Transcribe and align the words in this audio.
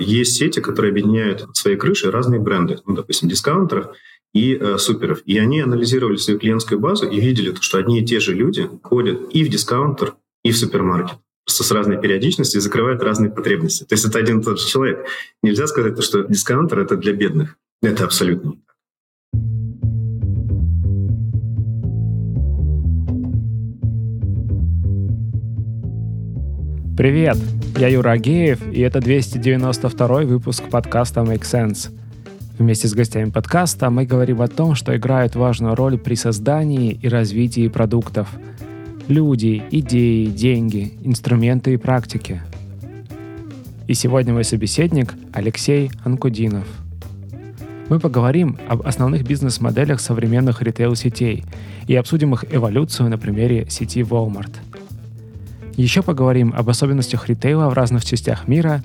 Есть 0.00 0.36
сети, 0.36 0.60
которые 0.60 0.90
объединяют 0.90 1.46
под 1.46 1.56
своей 1.56 1.76
крышей 1.76 2.10
разные 2.10 2.40
бренды, 2.40 2.78
ну, 2.86 2.94
допустим, 2.94 3.28
дискаунтеров 3.28 3.94
и 4.32 4.56
э, 4.56 4.78
суперов. 4.78 5.22
И 5.26 5.38
они 5.38 5.60
анализировали 5.60 6.16
свою 6.16 6.38
клиентскую 6.38 6.80
базу 6.80 7.08
и 7.08 7.20
видели, 7.20 7.54
что 7.60 7.78
одни 7.78 8.00
и 8.00 8.04
те 8.04 8.20
же 8.20 8.34
люди 8.34 8.68
ходят 8.82 9.20
и 9.30 9.44
в 9.44 9.48
дискаунтер, 9.48 10.14
и 10.44 10.52
в 10.52 10.56
супермаркет 10.56 11.18
просто 11.44 11.64
с 11.64 11.70
разной 11.72 12.00
периодичностью 12.00 12.60
и 12.60 12.62
закрывают 12.62 13.02
разные 13.02 13.30
потребности. 13.30 13.84
То 13.84 13.94
есть 13.94 14.04
это 14.04 14.18
один 14.18 14.40
и 14.40 14.42
тот 14.42 14.60
же 14.60 14.66
человек. 14.68 15.06
Нельзя 15.42 15.66
сказать, 15.66 16.00
что 16.02 16.22
дискаунтер— 16.22 16.78
это 16.80 16.96
для 16.96 17.12
бедных. 17.12 17.56
Это 17.82 18.04
абсолютно 18.04 18.54
Привет! 27.00 27.38
Я 27.78 27.88
Юра 27.88 28.10
Агеев, 28.10 28.60
и 28.70 28.80
это 28.82 29.00
292 29.00 30.06
выпуск 30.24 30.64
подкаста 30.68 31.20
Make 31.20 31.44
Sense. 31.44 31.90
Вместе 32.58 32.88
с 32.88 32.92
гостями 32.92 33.30
подкаста 33.30 33.88
мы 33.88 34.04
говорим 34.04 34.42
о 34.42 34.48
том, 34.48 34.74
что 34.74 34.94
играют 34.94 35.34
важную 35.34 35.74
роль 35.74 35.96
при 35.96 36.14
создании 36.14 36.92
и 36.92 37.08
развитии 37.08 37.68
продуктов. 37.68 38.28
Люди, 39.08 39.62
идеи, 39.70 40.26
деньги, 40.26 40.92
инструменты 41.02 41.72
и 41.72 41.78
практики. 41.78 42.42
И 43.86 43.94
сегодня 43.94 44.34
мой 44.34 44.44
собеседник 44.44 45.14
Алексей 45.32 45.90
Анкудинов. 46.04 46.66
Мы 47.88 47.98
поговорим 47.98 48.58
об 48.68 48.86
основных 48.86 49.26
бизнес-моделях 49.26 50.00
современных 50.00 50.60
ритейл-сетей 50.60 51.44
и 51.86 51.96
обсудим 51.96 52.34
их 52.34 52.44
эволюцию 52.54 53.08
на 53.08 53.16
примере 53.16 53.64
сети 53.70 54.02
Walmart– 54.02 54.52
еще 55.76 56.02
поговорим 56.02 56.52
об 56.56 56.68
особенностях 56.68 57.28
ритейла 57.28 57.68
в 57.68 57.72
разных 57.72 58.04
частях 58.04 58.48
мира, 58.48 58.82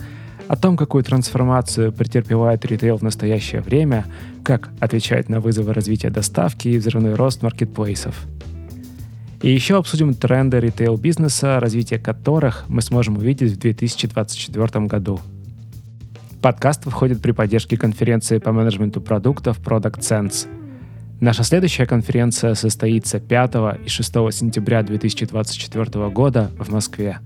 о 0.48 0.56
том, 0.56 0.78
какую 0.78 1.04
трансформацию 1.04 1.92
претерпевает 1.92 2.66
ритейл 2.66 2.98
в 2.98 3.02
настоящее 3.02 3.62
время, 3.62 4.06
как 4.44 4.70
отвечать 4.80 5.28
на 5.28 5.40
вызовы 5.40 5.74
развития 5.74 6.10
доставки 6.10 6.68
и 6.68 6.78
взрывной 6.78 7.16
рост 7.16 7.42
маркетплейсов. 7.42 8.16
И 9.42 9.52
еще 9.52 9.78
обсудим 9.78 10.14
тренды 10.14 10.60
ритейл-бизнеса, 10.60 11.60
развитие 11.60 12.00
которых 12.00 12.66
мы 12.68 12.82
сможем 12.82 13.18
увидеть 13.18 13.54
в 13.54 13.60
2024 13.60 14.86
году. 14.86 15.20
Подкаст 16.42 16.86
выходит 16.86 17.22
при 17.22 17.32
поддержке 17.32 17.78
конференции 17.78 18.38
по 18.38 18.52
менеджменту 18.52 19.02
продуктов 19.02 19.60
Product 19.60 20.00
Sense– 20.00 20.48
Наша 21.22 21.44
следующая 21.44 21.86
конференция 21.86 22.56
состоится 22.56 23.20
5 23.20 23.56
и 23.86 23.90
6 23.90 24.14
сентября 24.32 24.84
2024 24.84 26.10
года 26.10 26.52
в 26.60 26.70
Москве. 26.72 27.20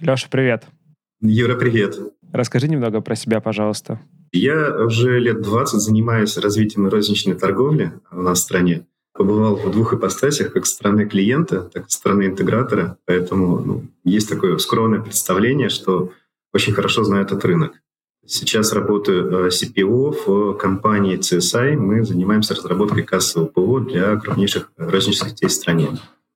Леша, 0.00 0.26
привет. 0.28 0.64
Юра, 1.20 1.54
привет. 1.54 1.96
Расскажи 2.32 2.68
немного 2.68 3.00
про 3.00 3.14
себя, 3.14 3.40
пожалуйста. 3.40 4.00
Я 4.32 4.84
уже 4.84 5.20
лет 5.20 5.42
20 5.42 5.80
занимаюсь 5.80 6.36
развитием 6.38 6.88
розничной 6.88 7.34
торговли 7.34 7.92
у 8.10 8.22
нас 8.22 8.38
в 8.38 8.42
стране. 8.42 8.86
Побывал 9.12 9.56
в 9.56 9.70
двух 9.70 9.92
ипостасях, 9.94 10.52
как 10.52 10.66
со 10.66 10.74
стороны 10.74 11.06
клиента, 11.06 11.70
так 11.72 11.86
и 11.86 11.90
со 11.90 11.98
стороны 11.98 12.26
интегратора. 12.26 12.96
Поэтому 13.06 13.60
ну, 13.60 13.84
есть 14.02 14.28
такое 14.28 14.58
скромное 14.58 15.00
представление, 15.00 15.68
что 15.68 16.12
очень 16.52 16.72
хорошо 16.72 17.04
знаю 17.04 17.24
этот 17.24 17.44
рынок. 17.44 17.80
Сейчас 18.32 18.72
работаю 18.72 19.46
э, 19.46 19.48
CPO 19.48 20.14
в 20.24 20.54
компании 20.54 21.18
CSI. 21.18 21.74
Мы 21.74 22.04
занимаемся 22.04 22.54
разработкой 22.54 23.02
кассового 23.02 23.48
ПО 23.48 23.80
для 23.80 24.14
крупнейших 24.20 24.70
розничных 24.76 25.30
сетей 25.30 25.48
в 25.48 25.52
стране. 25.52 25.88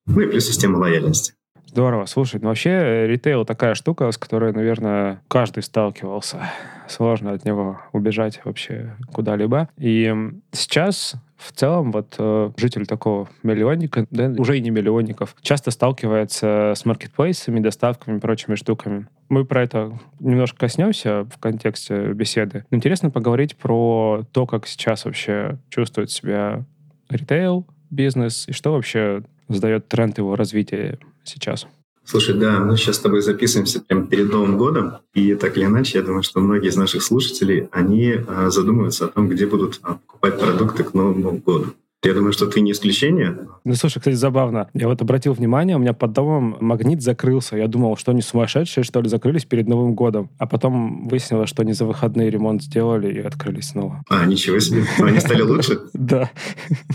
Ну 0.06 0.20
и 0.20 0.26
плюс 0.26 0.44
система 0.44 0.78
лояльности. 0.78 1.34
Здорово. 1.66 2.06
Слушай, 2.06 2.40
ну 2.42 2.48
вообще 2.48 2.70
э, 2.70 3.06
ритейл 3.06 3.44
такая 3.44 3.76
штука, 3.76 4.10
с 4.10 4.18
которой, 4.18 4.52
наверное, 4.52 5.22
каждый 5.28 5.62
сталкивался. 5.62 6.50
Сложно 6.88 7.30
от 7.30 7.44
него 7.44 7.80
убежать 7.92 8.40
вообще 8.44 8.96
куда-либо. 9.12 9.68
И 9.78 10.12
сейчас 10.50 11.14
в 11.36 11.52
целом 11.52 11.92
вот 11.92 12.14
э, 12.18 12.50
житель 12.56 12.86
такого 12.86 13.28
миллионника, 13.42 14.06
да, 14.10 14.32
уже 14.38 14.58
и 14.58 14.60
не 14.60 14.70
миллионников, 14.70 15.36
часто 15.40 15.70
сталкивается 15.70 16.72
с 16.76 16.84
маркетплейсами, 16.84 17.60
доставками 17.60 18.18
и 18.18 18.20
прочими 18.20 18.54
штуками. 18.54 19.08
Мы 19.28 19.44
про 19.44 19.62
это 19.62 19.98
немножко 20.20 20.58
коснемся 20.58 21.24
в 21.24 21.38
контексте 21.38 22.12
беседы. 22.12 22.64
интересно 22.70 23.10
поговорить 23.10 23.56
про 23.56 24.24
то, 24.32 24.46
как 24.46 24.66
сейчас 24.66 25.04
вообще 25.04 25.58
чувствует 25.70 26.10
себя 26.10 26.64
ритейл, 27.08 27.66
бизнес, 27.90 28.48
и 28.48 28.52
что 28.52 28.72
вообще 28.72 29.22
задает 29.48 29.88
тренд 29.88 30.18
его 30.18 30.36
развития 30.36 30.98
сейчас. 31.24 31.66
Слушай, 32.06 32.34
да, 32.34 32.60
мы 32.60 32.76
сейчас 32.76 32.96
с 32.96 33.00
тобой 33.00 33.22
записываемся 33.22 33.80
прямо 33.80 34.06
перед 34.06 34.30
Новым 34.30 34.58
годом, 34.58 34.98
и 35.14 35.34
так 35.34 35.56
или 35.56 35.64
иначе, 35.64 35.98
я 35.98 36.04
думаю, 36.04 36.22
что 36.22 36.40
многие 36.40 36.68
из 36.68 36.76
наших 36.76 37.02
слушателей, 37.02 37.68
они 37.72 38.20
а, 38.28 38.50
задумываются 38.50 39.06
о 39.06 39.08
том, 39.08 39.28
где 39.28 39.46
будут 39.46 39.80
а, 39.82 39.94
покупать 39.94 40.38
продукты 40.38 40.84
к 40.84 40.92
Новому 40.92 41.38
году. 41.38 41.74
Я 42.04 42.12
думаю, 42.12 42.32
что 42.32 42.46
ты 42.46 42.60
не 42.60 42.72
исключение. 42.72 43.48
Ну, 43.64 43.74
слушай, 43.74 43.98
кстати, 43.98 44.14
забавно. 44.14 44.68
Я 44.74 44.88
вот 44.88 45.00
обратил 45.00 45.32
внимание, 45.32 45.76
у 45.76 45.78
меня 45.78 45.94
под 45.94 46.12
домом 46.12 46.56
магнит 46.60 47.02
закрылся. 47.02 47.56
Я 47.56 47.66
думал, 47.66 47.96
что 47.96 48.12
они 48.12 48.20
сумасшедшие, 48.20 48.84
что 48.84 49.00
ли, 49.00 49.08
закрылись 49.08 49.46
перед 49.46 49.68
Новым 49.68 49.94
годом. 49.94 50.30
А 50.38 50.46
потом 50.46 51.08
выяснилось, 51.08 51.48
что 51.48 51.62
они 51.62 51.72
за 51.72 51.86
выходные 51.86 52.28
ремонт 52.28 52.62
сделали 52.62 53.10
и 53.10 53.20
открылись 53.20 53.68
снова. 53.68 54.04
А, 54.10 54.26
ничего 54.26 54.58
себе. 54.58 54.84
Они 54.98 55.18
стали 55.18 55.42
лучше? 55.42 55.80
Да. 55.94 56.30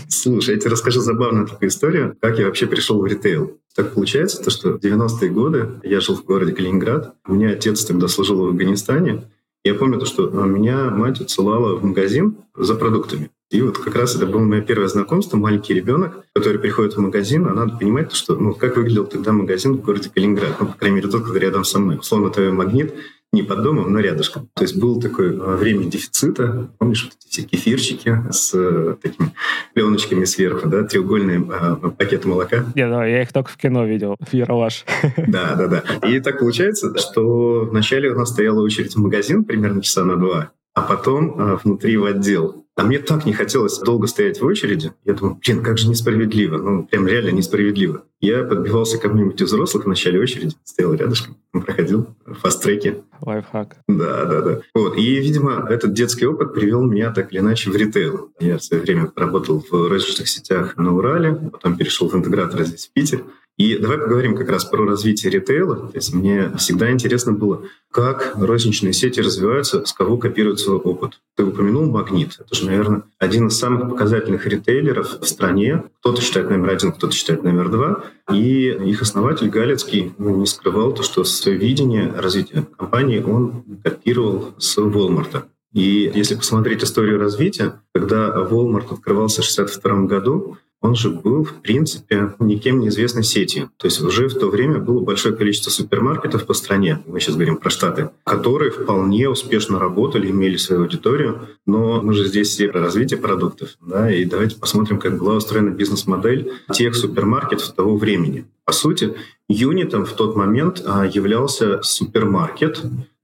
Слушай, 0.08 0.54
я 0.54 0.60
тебе 0.60 0.70
расскажу 0.70 1.00
забавную 1.00 1.48
такую 1.48 1.68
историю, 1.68 2.16
как 2.20 2.38
я 2.38 2.46
вообще 2.46 2.66
пришел 2.66 3.00
в 3.00 3.06
ритейл. 3.06 3.58
Так 3.74 3.94
получается, 3.94 4.42
то, 4.42 4.50
что 4.50 4.74
в 4.74 4.80
90-е 4.80 5.30
годы 5.30 5.68
я 5.82 6.00
жил 6.00 6.14
в 6.14 6.24
городе 6.24 6.52
Калининград. 6.52 7.14
У 7.26 7.34
меня 7.34 7.50
отец 7.50 7.84
тогда 7.84 8.06
служил 8.06 8.44
в 8.44 8.46
Афганистане. 8.46 9.24
Я 9.64 9.74
помню 9.74 9.98
то, 9.98 10.06
что 10.06 10.28
меня 10.28 10.90
мать 10.90 11.20
отсылала 11.20 11.76
в 11.76 11.84
магазин 11.84 12.36
за 12.56 12.74
продуктами. 12.76 13.30
И 13.50 13.60
вот 13.62 13.78
как 13.78 13.96
раз 13.96 14.14
это 14.14 14.26
было 14.26 14.40
мое 14.40 14.60
первое 14.60 14.86
знакомство, 14.86 15.36
маленький 15.36 15.74
ребенок, 15.74 16.24
который 16.32 16.60
приходит 16.60 16.94
в 16.94 17.00
магазин, 17.00 17.46
а 17.46 17.54
надо 17.54 17.76
понимать, 17.76 18.12
что, 18.12 18.36
ну, 18.36 18.54
как 18.54 18.76
выглядел 18.76 19.06
тогда 19.06 19.32
магазин 19.32 19.74
в 19.74 19.82
городе 19.82 20.08
Калининград, 20.08 20.56
ну, 20.60 20.66
по 20.66 20.74
крайней 20.74 20.96
мере, 20.96 21.08
тот, 21.08 21.24
который 21.24 21.40
рядом 21.40 21.64
со 21.64 21.80
мной. 21.80 21.98
Условно, 21.98 22.30
твой 22.30 22.52
магнит 22.52 22.94
не 23.32 23.42
под 23.42 23.62
домом, 23.62 23.92
но 23.92 24.00
рядышком. 24.00 24.48
То 24.54 24.62
есть 24.62 24.76
было 24.76 25.00
такое 25.00 25.38
а, 25.40 25.56
время 25.56 25.84
дефицита. 25.84 26.68
Помнишь, 26.78 27.04
вот 27.04 27.12
эти 27.12 27.28
все 27.28 27.42
кефирчики 27.42 28.24
с 28.30 28.52
э, 28.54 28.96
такими 29.00 29.32
пленочками 29.72 30.24
сверху, 30.24 30.68
да, 30.68 30.82
треугольные 30.82 31.40
э, 31.40 31.90
пакеты 31.90 32.26
молока? 32.26 32.64
Я, 32.74 32.88
да, 32.88 33.06
я 33.06 33.22
их 33.22 33.32
только 33.32 33.50
в 33.50 33.56
кино 33.56 33.84
видел, 33.84 34.16
Ералаш. 34.32 34.84
Да, 35.28 35.54
да, 35.54 35.66
да. 35.68 36.08
И 36.08 36.18
так 36.20 36.40
получается, 36.40 36.96
что 36.98 37.68
вначале 37.70 38.10
у 38.10 38.18
нас 38.18 38.30
стояла 38.30 38.62
очередь 38.62 38.94
в 38.94 38.98
магазин 38.98 39.44
примерно 39.44 39.80
часа 39.80 40.04
на 40.04 40.16
два, 40.16 40.50
а 40.74 40.82
потом 40.82 41.38
э, 41.38 41.58
внутри 41.62 41.96
в 41.96 42.06
отдел. 42.06 42.59
А 42.80 42.82
мне 42.82 42.98
так 42.98 43.26
не 43.26 43.34
хотелось 43.34 43.78
долго 43.78 44.06
стоять 44.06 44.40
в 44.40 44.46
очереди. 44.46 44.90
Я 45.04 45.12
думаю, 45.12 45.38
блин, 45.44 45.62
как 45.62 45.76
же 45.76 45.86
несправедливо. 45.86 46.56
Ну, 46.56 46.84
прям 46.84 47.06
реально 47.06 47.28
несправедливо. 47.28 48.04
Я 48.22 48.42
подбивался 48.42 48.96
к 48.96 49.02
кому-нибудь 49.02 49.38
из 49.38 49.48
взрослых 49.48 49.84
в 49.84 49.86
начале 49.86 50.18
очереди, 50.18 50.54
стоял 50.64 50.94
рядышком, 50.94 51.36
проходил 51.52 52.06
фаст-треки. 52.24 53.02
Лайфхак. 53.20 53.76
Да, 53.86 54.24
да, 54.24 54.40
да. 54.40 54.60
Вот. 54.74 54.96
И, 54.96 55.20
видимо, 55.20 55.66
этот 55.68 55.92
детский 55.92 56.24
опыт 56.24 56.54
привел 56.54 56.82
меня 56.82 57.12
так 57.12 57.30
или 57.32 57.40
иначе 57.40 57.70
в 57.70 57.76
ритейл. 57.76 58.30
Я 58.40 58.56
в 58.56 58.64
свое 58.64 58.82
время 58.82 59.12
работал 59.14 59.62
в 59.70 59.88
розничных 59.90 60.26
сетях 60.26 60.78
на 60.78 60.94
Урале, 60.94 61.34
потом 61.52 61.76
перешел 61.76 62.08
в 62.08 62.14
интегратор 62.14 62.64
здесь, 62.64 62.86
в 62.86 62.92
Питер. 62.94 63.24
И 63.60 63.76
давай 63.76 63.98
поговорим 63.98 64.34
как 64.34 64.48
раз 64.48 64.64
про 64.64 64.86
развитие 64.86 65.30
ритейла. 65.30 65.76
То 65.76 65.96
есть 65.96 66.14
мне 66.14 66.50
всегда 66.56 66.90
интересно 66.90 67.32
было, 67.32 67.64
как 67.92 68.32
розничные 68.36 68.94
сети 68.94 69.20
развиваются, 69.20 69.84
с 69.84 69.92
кого 69.92 70.16
копируют 70.16 70.60
свой 70.60 70.78
опыт. 70.78 71.20
Ты 71.36 71.44
упомянул 71.44 71.84
«Магнит». 71.84 72.38
Это 72.40 72.54
же, 72.54 72.64
наверное, 72.64 73.02
один 73.18 73.48
из 73.48 73.58
самых 73.58 73.90
показательных 73.90 74.46
ритейлеров 74.46 75.20
в 75.20 75.26
стране. 75.26 75.84
Кто-то 76.00 76.22
считает 76.22 76.48
номер 76.48 76.70
один, 76.70 76.90
кто-то 76.90 77.12
считает 77.12 77.42
номер 77.44 77.68
два. 77.68 78.04
И 78.32 78.68
их 78.70 79.02
основатель 79.02 79.50
Галецкий 79.50 80.14
ну, 80.16 80.36
не 80.36 80.46
скрывал 80.46 80.94
то, 80.94 81.02
что 81.02 81.22
свое 81.24 81.58
видение 81.58 82.10
развития 82.16 82.66
компании 82.78 83.22
он 83.22 83.62
копировал 83.84 84.54
с 84.56 84.78
Walmart. 84.78 85.42
И 85.74 86.10
если 86.14 86.34
посмотреть 86.34 86.82
историю 86.82 87.20
развития, 87.20 87.82
когда 87.94 88.28
Walmart 88.28 88.90
открывался 88.90 89.42
в 89.42 89.52
1962 89.52 90.06
году, 90.06 90.56
он 90.80 90.94
же 90.94 91.10
был, 91.10 91.44
в 91.44 91.54
принципе, 91.60 92.34
никем 92.38 92.80
неизвестной 92.80 93.22
сетью. 93.22 93.70
То 93.76 93.86
есть 93.86 94.00
уже 94.00 94.28
в 94.28 94.38
то 94.38 94.46
время 94.46 94.78
было 94.78 95.00
большое 95.00 95.34
количество 95.36 95.70
супермаркетов 95.70 96.46
по 96.46 96.54
стране, 96.54 97.02
мы 97.06 97.20
сейчас 97.20 97.34
говорим 97.34 97.58
про 97.58 97.70
Штаты, 97.70 98.10
которые 98.24 98.70
вполне 98.70 99.28
успешно 99.28 99.78
работали, 99.78 100.30
имели 100.30 100.56
свою 100.56 100.82
аудиторию, 100.82 101.48
но 101.66 102.00
мы 102.00 102.14
же 102.14 102.26
здесь 102.26 102.48
все 102.48 102.68
про 102.68 102.80
развитие 102.80 103.18
продуктов. 103.18 103.76
Да, 103.80 104.10
и 104.10 104.24
давайте 104.24 104.56
посмотрим, 104.56 104.98
как 104.98 105.18
была 105.18 105.34
устроена 105.34 105.70
бизнес-модель 105.70 106.52
тех 106.72 106.94
супермаркетов 106.94 107.72
того 107.74 107.96
времени. 107.96 108.46
По 108.64 108.72
сути, 108.72 109.14
юнитом 109.48 110.06
в 110.06 110.12
тот 110.12 110.36
момент 110.36 110.82
а, 110.86 111.06
являлся 111.06 111.82
супермаркет, 111.82 112.82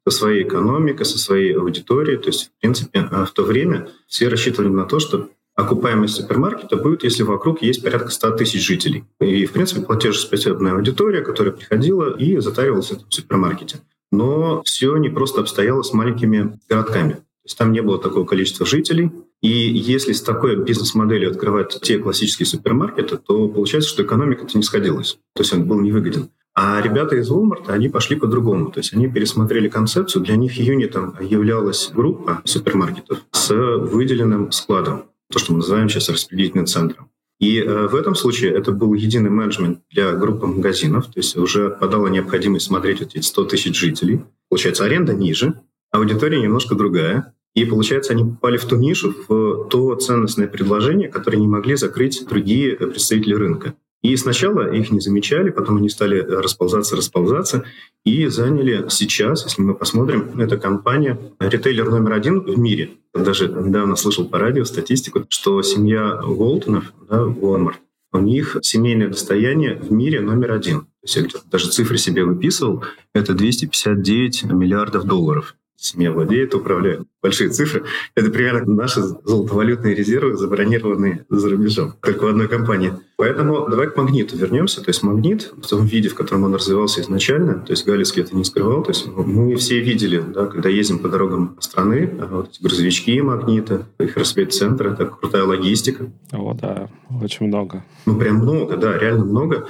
со 0.08 0.17
своей 0.17 0.44
экономикой, 0.44 1.05
со 1.05 1.19
своей 1.19 1.56
аудиторией. 1.56 2.19
То 2.19 2.29
есть, 2.29 2.47
в 2.47 2.61
принципе, 2.61 3.08
а, 3.11 3.25
в 3.25 3.32
то 3.32 3.43
время 3.43 3.88
все 4.06 4.29
рассчитывали 4.29 4.69
на 4.69 4.85
то, 4.85 5.00
что 5.00 5.29
окупаемость 5.56 6.14
супермаркета 6.14 6.76
будет, 6.76 7.03
если 7.03 7.23
вокруг 7.23 7.62
есть 7.62 7.82
порядка 7.82 8.11
100 8.11 8.32
тысяч 8.32 8.64
жителей. 8.64 9.05
И, 9.20 9.47
в 9.47 9.53
принципе, 9.53 9.81
платежеспособная 9.81 10.75
аудитория, 10.75 11.23
которая 11.23 11.53
приходила 11.55 12.17
и 12.17 12.38
затаривалась 12.38 12.88
в 12.88 12.93
этом 12.93 13.11
супермаркете. 13.11 13.81
но 14.12 14.62
все 14.62 14.97
не 14.99 15.08
просто 15.08 15.41
обстояло 15.41 15.82
с 15.82 15.93
маленькими 15.93 16.58
городками. 16.69 17.14
То 17.14 17.49
есть 17.49 17.58
там 17.58 17.73
не 17.73 17.82
было 17.82 17.99
такого 17.99 18.25
количества 18.25 18.64
жителей, 18.64 19.11
и 19.43 19.49
если 19.49 20.12
с 20.12 20.23
такой 20.23 20.56
бизнес-моделью 20.56 21.31
открывать 21.31 21.81
те 21.82 21.99
классические 21.99 22.47
супермаркеты, 22.47 23.19
то 23.19 23.49
получается, 23.49 23.91
что 23.91 24.03
экономика-то 24.03 24.56
не 24.56 24.62
сходилась. 24.62 25.19
То 25.35 25.43
есть 25.43 25.53
он 25.53 25.64
был 25.64 25.81
невыгоден. 25.81 26.31
А 26.55 26.81
ребята 26.81 27.17
из 27.17 27.31
Walmart, 27.31 27.69
они 27.69 27.91
пошли 27.91 28.17
по-другому. 28.17 28.70
То 28.70 28.81
есть 28.81 28.94
они 28.94 29.08
пересмотрели 29.08 29.69
концепцию. 29.69 30.23
Для 30.25 30.37
них 30.37 30.55
юнитом 30.55 31.14
являлась 31.20 31.91
группа 31.94 32.41
супермаркетов 32.44 33.19
с 33.31 33.55
выделенным 33.55 34.50
складом. 34.53 35.05
То, 35.32 35.38
что 35.38 35.52
мы 35.52 35.58
называем 35.58 35.88
сейчас 35.88 36.08
распределительным 36.08 36.67
центром. 36.67 37.11
И 37.38 37.58
э, 37.58 37.88
в 37.88 37.94
этом 37.94 38.14
случае 38.14 38.52
это 38.52 38.73
был 38.73 38.94
единый 38.94 39.31
менеджмент 39.31 39.81
для 39.90 40.12
группы 40.12 40.46
магазинов, 40.46 41.06
то 41.06 41.19
есть 41.19 41.37
уже 41.37 41.67
отпадала 41.67 42.06
необходимость 42.08 42.67
смотреть 42.67 43.00
вот 43.00 43.14
эти 43.14 43.23
100 43.23 43.44
тысяч 43.44 43.78
жителей. 43.78 44.23
Получается, 44.49 44.84
аренда 44.84 45.12
ниже, 45.12 45.61
аудитория 45.90 46.40
немножко 46.40 46.75
другая. 46.75 47.34
И, 47.55 47.64
получается, 47.64 48.12
они 48.12 48.25
попали 48.25 48.58
в 48.58 48.67
ту 48.67 48.76
нишу, 48.76 49.14
в 49.28 49.69
то 49.69 49.94
ценностное 49.96 50.46
предложение, 50.46 51.08
которое 51.08 51.38
не 51.38 51.49
могли 51.49 51.76
закрыть 51.76 52.26
другие 52.29 52.76
представители 52.76 53.32
рынка. 53.32 53.75
И 54.02 54.14
сначала 54.16 54.72
их 54.72 54.90
не 54.90 55.00
замечали, 55.00 55.50
потом 55.50 55.78
они 55.78 55.88
стали 55.88 56.20
расползаться, 56.20 56.96
расползаться 56.96 57.64
и 58.04 58.26
заняли 58.28 58.87
сейчас, 58.88 59.44
если 59.44 59.62
мы 59.62 59.75
посмотрим, 59.75 60.38
это 60.38 60.58
компания, 60.58 61.19
ритейлер 61.40 61.90
номер 61.90 62.12
один 62.12 62.40
в 62.40 62.58
мире. 62.58 62.90
Даже 63.14 63.48
недавно 63.48 63.96
слышал 63.96 64.28
по 64.28 64.38
радио 64.38 64.64
статистику, 64.64 65.25
что 65.28 65.62
семья 65.62 66.20
Уолтонов, 66.22 66.93
да, 67.08 67.25
Walmart, 67.25 67.76
у 68.12 68.19
них 68.19 68.58
семейное 68.62 69.08
достояние 69.08 69.75
в 69.75 69.90
мире 69.90 70.20
номер 70.20 70.52
один. 70.52 70.87
Я 71.02 71.25
даже 71.50 71.70
цифры 71.70 71.98
себе 71.98 72.25
выписывал, 72.25 72.84
это 73.12 73.34
259 73.34 74.44
миллиардов 74.44 75.04
долларов 75.04 75.56
семья 75.76 76.12
владеет, 76.12 76.55
управляет. 76.55 77.02
Большие 77.23 77.50
цифры. 77.50 77.84
Это 78.14 78.31
примерно 78.31 78.75
наши 78.75 79.00
золотовалютные 79.02 79.94
резервы, 79.94 80.37
забронированные 80.37 81.25
за 81.28 81.50
рубежом, 81.50 81.94
только 82.00 82.25
в 82.25 82.28
одной 82.28 82.49
компании. 82.49 82.93
Поэтому 83.17 83.67
давай 83.69 83.88
к 83.88 83.96
магниту 83.96 84.37
вернемся. 84.37 84.82
То 84.82 84.90
есть 84.90 85.02
магнит 85.02 85.52
в 85.56 85.67
том 85.67 85.87
виде, 85.87 86.08
в 86.08 86.14
котором 86.14 86.44
он 86.44 86.55
развивался 86.55 87.00
изначально, 87.00 87.61
то 87.61 87.73
есть 87.73 87.87
Галицкий 87.87 88.23
это 88.23 88.37
не 88.37 88.44
скрывал, 88.44 88.82
то 88.82 88.90
есть 88.90 89.06
мы 89.06 89.56
все 89.56 89.81
видели, 89.81 90.20
да, 90.20 90.46
когда 90.46 90.69
ездим 90.69 90.99
по 90.99 91.08
дорогам 91.08 91.56
страны, 91.61 92.11
а 92.20 92.26
вот 92.26 92.50
эти 92.50 92.62
грузовички 92.62 93.20
магнита, 93.20 93.87
их 93.99 94.17
распределитель 94.17 94.46
это 94.46 95.06
крутая 95.06 95.44
логистика. 95.44 96.11
О, 96.32 96.55
да, 96.55 96.88
очень 97.22 97.46
много. 97.46 97.84
Ну, 98.05 98.19
прям 98.19 98.37
много, 98.37 98.76
да, 98.76 98.96
реально 98.99 99.25
много. 99.25 99.67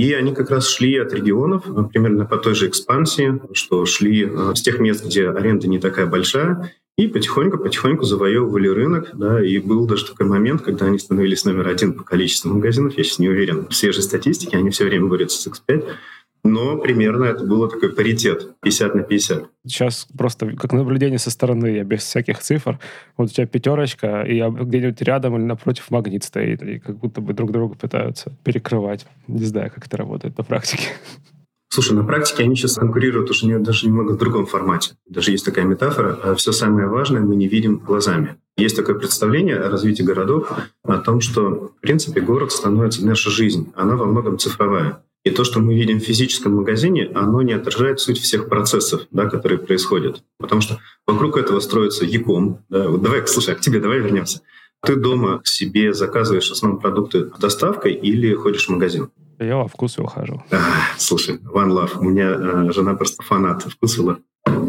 И 0.00 0.14
они 0.14 0.34
как 0.34 0.48
раз 0.48 0.66
шли 0.66 0.96
от 0.96 1.12
регионов, 1.12 1.64
э, 1.66 1.82
примерно 1.92 2.24
по 2.24 2.38
той 2.38 2.54
же 2.54 2.68
экспансии, 2.68 3.38
что 3.52 3.84
шли 3.84 4.24
э, 4.24 4.54
с 4.54 4.62
тех 4.62 4.78
мест, 4.78 5.04
где 5.04 5.28
аренда 5.28 5.68
не 5.68 5.78
такая 5.78 6.06
большая, 6.06 6.72
и 6.96 7.06
потихоньку-потихоньку 7.06 8.04
завоевывали 8.04 8.68
рынок. 8.68 9.10
Да, 9.12 9.44
и 9.44 9.58
был 9.58 9.86
даже 9.86 10.06
такой 10.06 10.24
момент, 10.24 10.62
когда 10.62 10.86
они 10.86 10.98
становились 10.98 11.44
номер 11.44 11.68
один 11.68 11.92
по 11.92 12.02
количеству 12.02 12.50
магазинов. 12.50 12.96
Я 12.96 13.04
сейчас 13.04 13.18
не 13.18 13.28
уверен 13.28 13.66
в 13.68 13.74
свежей 13.74 14.02
статистике, 14.02 14.56
они 14.56 14.70
все 14.70 14.86
время 14.86 15.04
борются 15.04 15.42
с 15.42 15.46
X5 15.46 15.84
но 16.44 16.78
примерно 16.78 17.24
это 17.24 17.44
было 17.44 17.68
такой 17.68 17.92
паритет 17.92 18.54
50 18.60 18.94
на 18.94 19.02
50. 19.02 19.44
Сейчас 19.66 20.06
просто 20.16 20.54
как 20.56 20.72
наблюдение 20.72 21.18
со 21.18 21.30
стороны, 21.30 21.66
я 21.66 21.84
без 21.84 22.00
всяких 22.00 22.38
цифр. 22.38 22.78
Вот 23.16 23.30
у 23.30 23.32
тебя 23.32 23.46
пятерочка, 23.46 24.22
и 24.22 24.40
где-нибудь 24.40 25.02
рядом 25.02 25.36
или 25.36 25.44
напротив 25.44 25.90
магнит 25.90 26.24
стоит, 26.24 26.62
и 26.62 26.78
как 26.78 26.98
будто 26.98 27.20
бы 27.20 27.32
друг 27.32 27.52
друга 27.52 27.74
пытаются 27.74 28.36
перекрывать. 28.44 29.06
Не 29.28 29.44
знаю, 29.44 29.70
как 29.74 29.86
это 29.86 29.96
работает 29.96 30.38
на 30.38 30.44
практике. 30.44 30.88
Слушай, 31.72 31.92
на 31.92 32.02
практике 32.02 32.42
они 32.42 32.56
сейчас 32.56 32.74
конкурируют 32.74 33.30
уже 33.30 33.46
не, 33.46 33.56
даже 33.58 33.86
немного 33.86 34.12
в 34.12 34.18
другом 34.18 34.44
формате. 34.46 34.94
Даже 35.08 35.30
есть 35.30 35.44
такая 35.44 35.64
метафора. 35.64 36.18
А 36.24 36.34
Все 36.34 36.50
самое 36.50 36.88
важное 36.88 37.20
мы 37.20 37.36
не 37.36 37.46
видим 37.46 37.78
глазами. 37.78 38.38
Есть 38.56 38.74
такое 38.74 38.96
представление 38.96 39.56
о 39.56 39.70
развитии 39.70 40.02
городов, 40.02 40.50
о 40.82 40.98
том, 40.98 41.20
что, 41.20 41.72
в 41.76 41.80
принципе, 41.80 42.20
город 42.20 42.50
становится 42.50 43.06
наша 43.06 43.30
жизнь. 43.30 43.72
Она 43.76 43.94
во 43.94 44.06
многом 44.06 44.36
цифровая. 44.36 45.04
И 45.22 45.30
то, 45.30 45.44
что 45.44 45.60
мы 45.60 45.74
видим 45.74 46.00
в 46.00 46.04
физическом 46.04 46.54
магазине, 46.56 47.10
оно 47.14 47.42
не 47.42 47.52
отражает 47.52 48.00
суть 48.00 48.18
всех 48.18 48.48
процессов, 48.48 49.02
да, 49.10 49.28
которые 49.28 49.58
происходят. 49.58 50.22
Потому 50.38 50.62
что 50.62 50.78
вокруг 51.06 51.36
этого 51.36 51.60
строится 51.60 52.06
яком. 52.06 52.64
Да. 52.70 52.88
Вот 52.88 53.02
давай, 53.02 53.26
слушай, 53.26 53.54
а 53.54 53.56
к 53.56 53.60
тебе 53.60 53.80
давай 53.80 53.98
вернемся. 53.98 54.40
Ты 54.82 54.96
дома 54.96 55.42
себе 55.44 55.92
заказываешь 55.92 56.50
основные 56.50 56.80
продукты 56.80 57.30
доставкой 57.38 57.92
или 57.92 58.32
ходишь 58.34 58.66
в 58.66 58.70
магазин? 58.70 59.10
Я 59.38 59.56
во 59.56 59.68
вкусвилл 59.68 60.06
хожу. 60.06 60.42
А, 60.50 60.58
слушай, 60.98 61.36
one 61.36 61.70
love. 61.70 61.98
У 61.98 62.04
меня 62.04 62.30
э, 62.30 62.72
жена 62.72 62.94
просто 62.94 63.22
фанат 63.22 63.62
вкусвилла. 63.62 64.18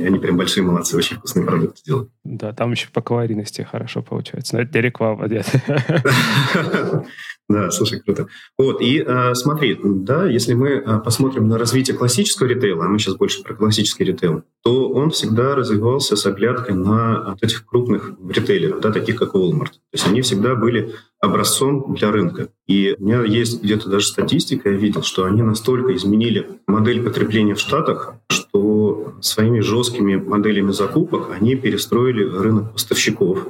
Они 0.05 0.19
прям 0.19 0.37
большие 0.37 0.63
молодцы, 0.63 0.97
очень 0.97 1.17
вкусные 1.17 1.45
продукты 1.45 1.81
делают. 1.85 2.09
Да, 2.23 2.53
там 2.53 2.71
еще 2.71 2.89
по 2.89 3.01
калорийности 3.01 3.61
хорошо 3.61 4.01
получается. 4.01 4.55
Но 4.55 4.61
это 4.61 4.77
не 4.77 4.81
реклама, 4.81 5.27
нет. 5.27 5.47
Да, 7.51 7.69
слушай, 7.69 7.99
круто. 7.99 8.27
Вот, 8.57 8.81
и 8.81 9.03
э, 9.05 9.35
смотри, 9.35 9.77
да, 9.83 10.25
если 10.25 10.53
мы 10.53 10.69
э, 10.69 10.99
посмотрим 10.99 11.49
на 11.49 11.57
развитие 11.57 11.97
классического 11.97 12.47
ритейла, 12.47 12.85
а 12.85 12.87
мы 12.87 12.97
сейчас 12.97 13.15
больше 13.15 13.43
про 13.43 13.55
классический 13.55 14.05
ритейл, 14.05 14.43
то 14.63 14.89
он 14.89 15.09
всегда 15.09 15.53
развивался 15.53 16.15
с 16.15 16.25
оглядкой 16.25 16.75
на 16.75 17.35
этих 17.41 17.65
крупных 17.65 18.13
ритейлеров, 18.29 18.79
да, 18.79 18.91
таких 18.91 19.17
как 19.17 19.35
Walmart. 19.35 19.71
То 19.71 19.93
есть 19.93 20.07
они 20.07 20.21
всегда 20.21 20.55
были 20.55 20.93
образцом 21.19 21.93
для 21.93 22.11
рынка. 22.11 22.49
И 22.67 22.95
у 22.97 23.03
меня 23.03 23.23
есть 23.23 23.61
где-то 23.61 23.89
даже 23.89 24.07
статистика, 24.07 24.69
я 24.69 24.77
видел, 24.77 25.03
что 25.03 25.25
они 25.25 25.41
настолько 25.41 25.93
изменили 25.95 26.47
модель 26.67 27.03
потребления 27.03 27.55
в 27.55 27.59
Штатах, 27.59 28.15
что 28.29 28.80
своими 29.21 29.59
жесткими 29.59 30.15
моделями 30.15 30.71
закупок 30.71 31.31
они 31.31 31.55
перестроили 31.55 32.23
рынок 32.23 32.73
поставщиков. 32.73 33.43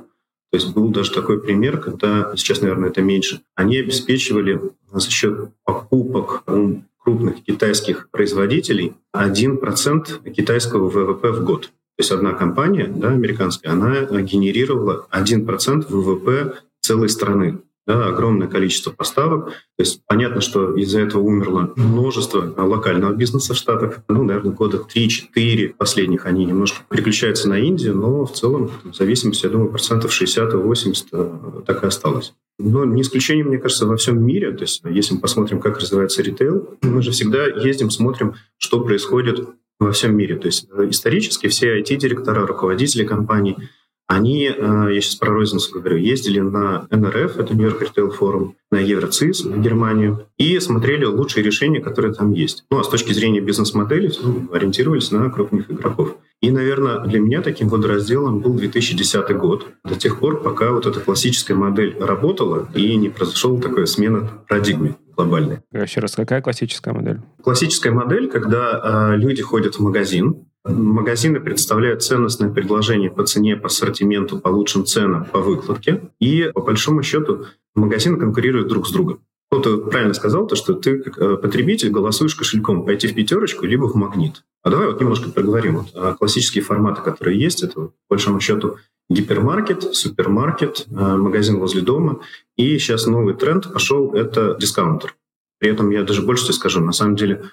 То 0.52 0.58
есть 0.58 0.74
был 0.74 0.90
даже 0.90 1.12
такой 1.12 1.42
пример, 1.42 1.80
когда, 1.80 2.34
сейчас, 2.36 2.62
наверное, 2.62 2.90
это 2.90 3.02
меньше, 3.02 3.42
они 3.56 3.78
обеспечивали 3.78 4.60
за 4.92 5.10
счет 5.10 5.52
покупок 5.64 6.44
у 6.48 6.82
крупных 6.98 7.44
китайских 7.44 8.10
производителей 8.12 8.94
1% 9.16 10.32
китайского 10.32 10.90
ВВП 10.90 11.32
в 11.32 11.44
год. 11.46 11.62
То 11.64 12.00
есть 12.00 12.12
одна 12.12 12.34
компания, 12.34 12.92
да, 12.94 13.10
американская, 13.10 13.72
она 13.72 14.02
генерировала 14.22 15.08
1% 15.12 15.86
ВВП 15.90 16.56
целой 16.82 17.10
страны 17.10 17.60
да, 17.92 18.08
огромное 18.08 18.48
количество 18.48 18.92
поставок. 18.92 19.48
То 19.50 19.80
есть 19.80 20.02
понятно, 20.06 20.40
что 20.40 20.76
из-за 20.76 21.02
этого 21.02 21.22
умерло 21.22 21.74
множество 21.76 22.54
локального 22.58 23.14
бизнеса 23.14 23.54
в 23.54 23.58
Штатах. 23.58 24.00
Ну, 24.08 24.24
наверное, 24.24 24.54
года 24.54 24.78
3-4 24.78 25.74
последних 25.78 26.26
они 26.26 26.46
немножко 26.46 26.80
переключаются 26.90 27.50
на 27.50 27.60
Индию, 27.60 27.96
но 27.96 28.26
в 28.26 28.32
целом 28.32 28.72
в 28.84 28.96
зависимости, 28.96 29.46
я 29.46 29.52
думаю, 29.52 29.70
процентов 29.70 30.12
60-80 30.12 31.06
э, 31.12 31.62
так 31.66 31.84
и 31.84 31.88
осталось. 31.88 32.34
Но 32.60 32.86
не 32.86 33.02
исключение, 33.02 33.44
мне 33.44 33.58
кажется, 33.58 33.86
во 33.86 33.98
всем 33.98 34.24
мире. 34.24 34.52
То 34.52 34.62
есть 34.62 34.82
если 34.86 35.16
мы 35.16 35.20
посмотрим, 35.20 35.60
как 35.60 35.80
развивается 35.80 36.22
ритейл, 36.22 36.70
мы 36.82 37.02
же 37.02 37.12
всегда 37.12 37.46
ездим, 37.46 37.90
смотрим, 37.90 38.36
что 38.58 38.80
происходит 38.80 39.50
во 39.80 39.92
всем 39.92 40.16
мире. 40.16 40.38
То 40.38 40.46
есть 40.46 40.70
исторически 40.90 41.48
все 41.48 41.82
IT-директора, 41.82 42.48
руководители 42.48 43.04
компаний– 43.04 43.58
они, 44.12 44.46
э, 44.46 44.88
я 44.92 45.02
сейчас 45.02 45.16
про 45.16 45.32
розницу 45.32 45.72
говорю, 45.72 45.96
ездили 45.96 46.42
на 46.42 46.86
НРФ, 46.90 47.38
это 47.38 47.56
Нью-Йорк 47.56 47.82
Retail 47.82 48.12
Forum, 48.20 48.52
на 48.70 48.78
Евроцис 48.78 49.46
в 49.46 49.62
Германию, 49.62 50.28
и 50.38 50.60
смотрели 50.60 51.06
лучшие 51.06 51.44
решения, 51.44 51.80
которые 51.80 52.14
там 52.14 52.34
есть. 52.34 52.66
Ну, 52.70 52.80
а 52.80 52.84
с 52.84 52.90
точки 52.90 53.14
зрения 53.14 53.40
бизнес-модели 53.40 54.12
ну, 54.22 54.50
ориентировались 54.52 55.12
на 55.12 55.30
крупных 55.30 55.72
игроков. 55.72 56.18
И, 56.42 56.52
наверное, 56.52 57.00
для 57.00 57.22
меня 57.22 57.42
таким 57.42 57.70
водоразделом 57.70 58.42
был 58.42 58.54
2010 58.54 59.38
год, 59.38 59.68
до 59.86 59.96
тех 59.96 60.20
пор, 60.20 60.42
пока 60.42 60.72
вот 60.72 60.86
эта 60.86 61.00
классическая 61.00 61.54
модель 61.54 61.96
работала 61.98 62.68
и 62.76 62.96
не 62.98 63.08
произошла 63.08 63.62
такая 63.62 63.86
смена 63.86 64.30
парадигмы 64.50 64.98
глобальной. 65.16 65.60
Еще 65.72 66.02
раз, 66.02 66.16
какая 66.16 66.42
классическая 66.42 66.94
модель? 66.94 67.22
Классическая 67.44 67.92
модель, 67.92 68.28
когда 68.28 69.14
э, 69.14 69.18
люди 69.18 69.42
ходят 69.42 69.76
в 69.76 69.80
магазин, 69.80 70.48
Магазины 70.64 71.40
представляют 71.40 72.04
ценностное 72.04 72.52
предложение 72.52 73.10
по 73.10 73.26
цене, 73.26 73.56
по 73.56 73.68
ассортименту, 73.68 74.40
по 74.40 74.50
лучшим 74.50 74.86
ценам, 74.86 75.26
по 75.26 75.40
выкладке. 75.40 76.12
И 76.20 76.52
по 76.54 76.62
большому 76.62 77.02
счету 77.02 77.46
магазины 77.74 78.20
конкурируют 78.20 78.68
друг 78.68 78.88
с 78.88 78.92
другом. 78.92 79.22
Кто-то 79.50 79.80
правильно 79.90 80.14
сказал, 80.14 80.48
то, 80.48 80.56
что 80.56 80.74
ты 80.74 81.00
как 81.00 81.18
э, 81.18 81.36
потребитель 81.36 81.90
голосуешь 81.90 82.36
кошельком 82.36 82.86
пойти 82.86 83.08
в 83.08 83.16
пятерочку 83.16 83.66
либо 83.66 83.86
в 83.86 83.96
магнит. 83.96 84.44
А 84.64 84.70
давай 84.70 84.88
вот 84.88 85.02
немножко 85.02 85.30
проговорим. 85.30 85.80
Вот, 85.80 85.88
а 85.94 86.14
классические 86.14 86.64
форматы, 86.64 87.02
которые 87.02 87.38
есть, 87.38 87.62
это 87.62 87.74
по 87.82 87.92
большому 88.12 88.40
счету 88.40 88.78
гипермаркет, 89.10 89.94
супермаркет, 89.94 90.86
э, 90.90 90.94
магазин 90.94 91.60
возле 91.60 91.82
дома. 91.82 92.22
И 92.56 92.78
сейчас 92.78 93.08
новый 93.08 93.34
тренд 93.34 93.74
пошел– 93.74 94.14
это 94.16 94.56
дискаунтер. 94.58 95.16
При 95.60 95.70
этом 95.70 95.90
я 95.90 96.04
даже 96.04 96.22
больше 96.22 96.46
тебе 96.46 96.54
скажу, 96.54 96.80
на 96.80 96.94
самом 96.94 97.16
деле 97.18 97.52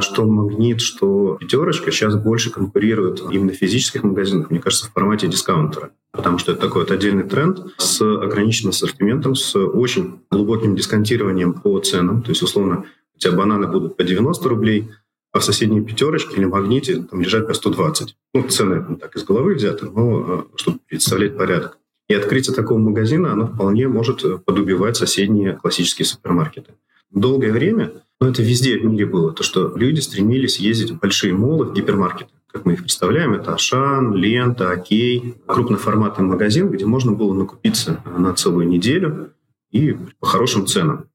что 0.00 0.26
магнит, 0.26 0.80
что 0.80 1.36
пятерочка 1.40 1.90
сейчас 1.90 2.14
больше 2.16 2.50
конкурируют 2.50 3.22
именно 3.30 3.52
в 3.52 3.56
физических 3.56 4.02
магазинах, 4.02 4.50
мне 4.50 4.60
кажется, 4.60 4.86
в 4.86 4.92
формате 4.92 5.28
дискаунтера. 5.28 5.90
Потому 6.12 6.38
что 6.38 6.52
это 6.52 6.60
такой 6.60 6.82
вот 6.82 6.90
отдельный 6.90 7.24
тренд 7.24 7.58
с 7.78 8.02
ограниченным 8.02 8.70
ассортиментом, 8.70 9.34
с 9.34 9.56
очень 9.56 10.20
глубоким 10.30 10.76
дисконтированием 10.76 11.54
по 11.54 11.78
ценам. 11.80 12.22
То 12.22 12.30
есть, 12.30 12.42
условно, 12.42 12.84
у 13.14 13.18
тебя 13.18 13.32
бананы 13.32 13.66
будут 13.66 13.96
по 13.96 14.04
90 14.04 14.48
рублей, 14.48 14.90
а 15.32 15.38
в 15.38 15.44
соседней 15.44 15.80
пятерочке 15.80 16.36
или 16.36 16.44
магните 16.44 17.02
там 17.02 17.22
лежат 17.22 17.46
по 17.46 17.54
120. 17.54 18.14
Ну, 18.34 18.48
цены 18.48 18.84
ну, 18.86 18.96
так 18.96 19.16
из 19.16 19.24
головы 19.24 19.54
взяты, 19.54 19.86
но 19.86 20.46
э, 20.52 20.56
чтобы 20.56 20.78
представлять 20.86 21.36
порядок. 21.36 21.78
И 22.08 22.14
открытие 22.14 22.54
такого 22.54 22.78
магазина, 22.78 23.32
оно 23.32 23.46
вполне 23.46 23.88
может 23.88 24.44
подубивать 24.44 24.96
соседние 24.96 25.54
классические 25.54 26.04
супермаркеты. 26.04 26.74
Долгое 27.10 27.52
время, 27.52 27.92
но 28.22 28.28
это 28.28 28.40
везде 28.40 28.78
в 28.78 28.84
мире 28.84 29.04
было, 29.04 29.32
то, 29.32 29.42
что 29.42 29.76
люди 29.76 29.98
стремились 29.98 30.60
ездить 30.60 30.92
в 30.92 31.00
большие 31.00 31.32
молы, 31.32 31.64
в 31.64 31.72
гипермаркеты. 31.72 32.30
Как 32.46 32.64
мы 32.64 32.74
их 32.74 32.82
представляем, 32.82 33.32
это 33.32 33.52
Ашан, 33.52 34.14
Лента, 34.14 34.70
Окей, 34.70 35.34
крупноформатный 35.44 36.24
магазин, 36.24 36.70
где 36.70 36.86
можно 36.86 37.10
было 37.10 37.34
накупиться 37.34 38.00
на 38.04 38.32
целую 38.32 38.68
неделю 38.68 39.32
и 39.72 39.96
по 40.20 40.26
хорошим 40.26 40.68
ценам. 40.68 41.06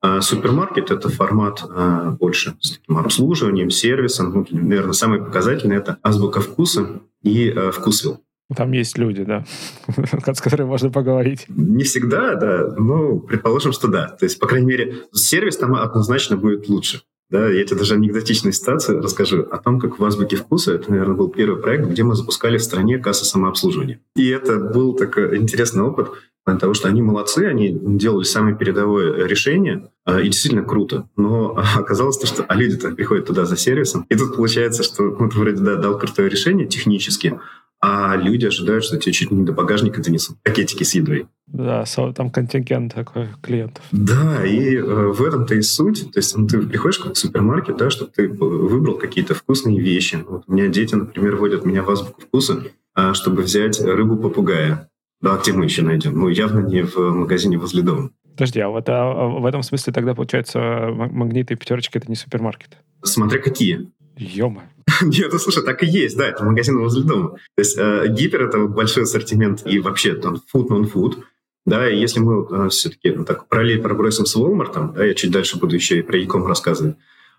А 0.00 0.22
супермаркет– 0.22 0.90
это 0.92 1.10
формат 1.10 1.62
а, 1.68 2.12
больше 2.12 2.56
с 2.60 2.78
таким 2.78 2.96
обслуживанием, 2.96 3.68
сервисом. 3.68 4.32
Ну, 4.32 4.46
наверное, 4.50 4.94
самый 4.94 5.18
показательный– 5.18 5.76
это 5.78 5.98
азбука 6.02 6.40
вкуса 6.40 7.02
и 7.22 7.50
а, 7.50 7.70
вкусвилл. 7.70 8.24
Там 8.54 8.72
есть 8.72 8.96
люди, 8.96 9.24
да, 9.24 9.44
с 10.34 10.40
которыми 10.40 10.68
можно 10.68 10.90
поговорить. 10.90 11.46
Не 11.48 11.82
всегда, 11.82 12.36
да, 12.36 12.74
но 12.76 13.18
предположим, 13.18 13.72
что 13.72 13.88
да. 13.88 14.08
То 14.08 14.24
есть, 14.24 14.38
по 14.38 14.46
крайней 14.46 14.66
мере, 14.66 14.94
сервис 15.12 15.56
там 15.56 15.74
однозначно 15.74 16.36
будет 16.36 16.68
лучше. 16.68 17.02
Да, 17.28 17.48
я 17.48 17.64
тебе 17.64 17.78
даже 17.78 17.94
анекдотичную 17.94 18.52
ситуацию 18.52 19.02
расскажу 19.02 19.42
о 19.50 19.58
том, 19.58 19.80
как 19.80 19.98
в 19.98 20.04
Азбуке 20.04 20.36
вкуса, 20.36 20.74
это, 20.74 20.92
наверное, 20.92 21.16
был 21.16 21.28
первый 21.28 21.60
проект, 21.60 21.88
где 21.88 22.04
мы 22.04 22.14
запускали 22.14 22.56
в 22.56 22.62
стране 22.62 22.98
кассы 22.98 23.24
самообслуживания. 23.24 24.00
И 24.14 24.28
это 24.28 24.60
был 24.60 24.94
такой 24.94 25.36
интересный 25.36 25.82
опыт, 25.82 26.10
того, 26.54 26.74
что 26.74 26.86
они 26.86 27.02
молодцы, 27.02 27.40
они 27.46 27.76
делали 27.82 28.22
самое 28.22 28.56
передовое 28.56 29.26
решение, 29.26 29.90
а, 30.04 30.20
и 30.20 30.26
действительно 30.26 30.62
круто. 30.62 31.08
Но 31.16 31.58
оказалось 31.76 32.18
то, 32.18 32.26
что 32.26 32.44
а 32.44 32.54
люди-то 32.54 32.92
приходят 32.92 33.26
туда 33.26 33.44
за 33.44 33.56
сервисом, 33.56 34.06
и 34.08 34.14
тут 34.14 34.36
получается, 34.36 34.84
что 34.84 35.02
ну, 35.02 35.28
ты 35.28 35.36
вроде 35.38 35.60
да, 35.60 35.74
дал 35.74 35.98
крутое 35.98 36.28
решение 36.28 36.68
технически, 36.68 37.40
а 37.80 38.16
люди 38.16 38.46
ожидают, 38.46 38.84
что 38.84 38.96
тебе 38.96 39.12
чуть 39.12 39.30
ли 39.30 39.36
не 39.36 39.44
до 39.44 39.52
багажника 39.52 40.02
донесут 40.02 40.38
пакетики 40.42 40.82
с 40.82 40.94
едой. 40.94 41.26
Да, 41.46 41.84
там 42.14 42.30
контингент 42.30 42.94
такой 42.94 43.28
клиентов. 43.42 43.84
Да, 43.92 44.44
и 44.44 44.76
э, 44.76 44.82
в 44.82 45.22
этом-то 45.22 45.54
и 45.54 45.62
суть. 45.62 46.10
То 46.12 46.18
есть 46.18 46.36
ну, 46.36 46.46
ты 46.48 46.60
приходишь 46.60 46.98
в 46.98 47.14
супермаркет, 47.14 47.76
да, 47.76 47.90
чтобы 47.90 48.10
ты 48.10 48.28
выбрал 48.28 48.98
какие-то 48.98 49.34
вкусные 49.34 49.80
вещи. 49.80 50.18
Вот 50.26 50.44
у 50.46 50.52
меня 50.52 50.68
дети, 50.68 50.94
например, 50.94 51.36
водят 51.36 51.64
меня 51.64 51.82
в 51.82 51.90
азбуку 51.90 52.22
вкуса, 52.22 52.64
э, 52.96 53.12
чтобы 53.14 53.42
взять 53.42 53.80
рыбу-попугая. 53.80 54.88
Да, 55.20 55.38
где 55.38 55.52
мы 55.52 55.64
еще 55.64 55.82
найдем? 55.82 56.18
Ну, 56.18 56.28
явно 56.28 56.60
не 56.60 56.82
в 56.82 56.96
магазине 56.98 57.58
возле 57.58 57.82
дома. 57.82 58.10
Подожди, 58.32 58.60
а 58.60 58.68
вот 58.68 58.88
а, 58.88 59.12
а 59.12 59.28
в 59.28 59.46
этом 59.46 59.62
смысле 59.62 59.92
тогда, 59.92 60.14
получается, 60.14 60.58
магниты 60.92 61.54
и 61.54 61.56
пятерочки— 61.56 61.96
это 61.98 62.08
не 62.08 62.16
супермаркет? 62.16 62.76
Смотря 63.02 63.40
какие. 63.40 63.90
Ё-моё. 64.16 64.66
Нет, 65.02 65.32
ну 65.32 65.38
слушай, 65.38 65.64
так 65.64 65.82
и 65.82 65.86
есть, 65.86 66.16
да, 66.16 66.28
это 66.28 66.44
магазин 66.44 66.78
возле 66.78 67.02
дома. 67.02 67.30
То 67.30 67.58
есть 67.58 67.76
э, 67.78 68.06
гипер— 68.08 68.44
это 68.48 68.66
большой 68.66 69.02
ассортимент 69.02 69.66
и 69.66 69.78
вообще 69.78 70.14
там 70.14 70.40
food, 70.54 70.68
non-food. 70.68 71.22
Да, 71.64 71.90
и 71.90 71.98
если 71.98 72.20
мы 72.20 72.46
э, 72.48 72.68
все-таки 72.68 73.10
ну, 73.10 73.24
так 73.24 73.48
параллель 73.48 73.82
пробросим 73.82 74.24
с 74.24 74.36
Walmart, 74.36 74.94
да, 74.94 75.04
я 75.04 75.14
чуть 75.14 75.32
дальше 75.32 75.58
буду 75.58 75.74
еще 75.74 75.98
и 75.98 76.02
про 76.02 76.16
Яком 76.16 76.46
рассказывать, 76.46 76.96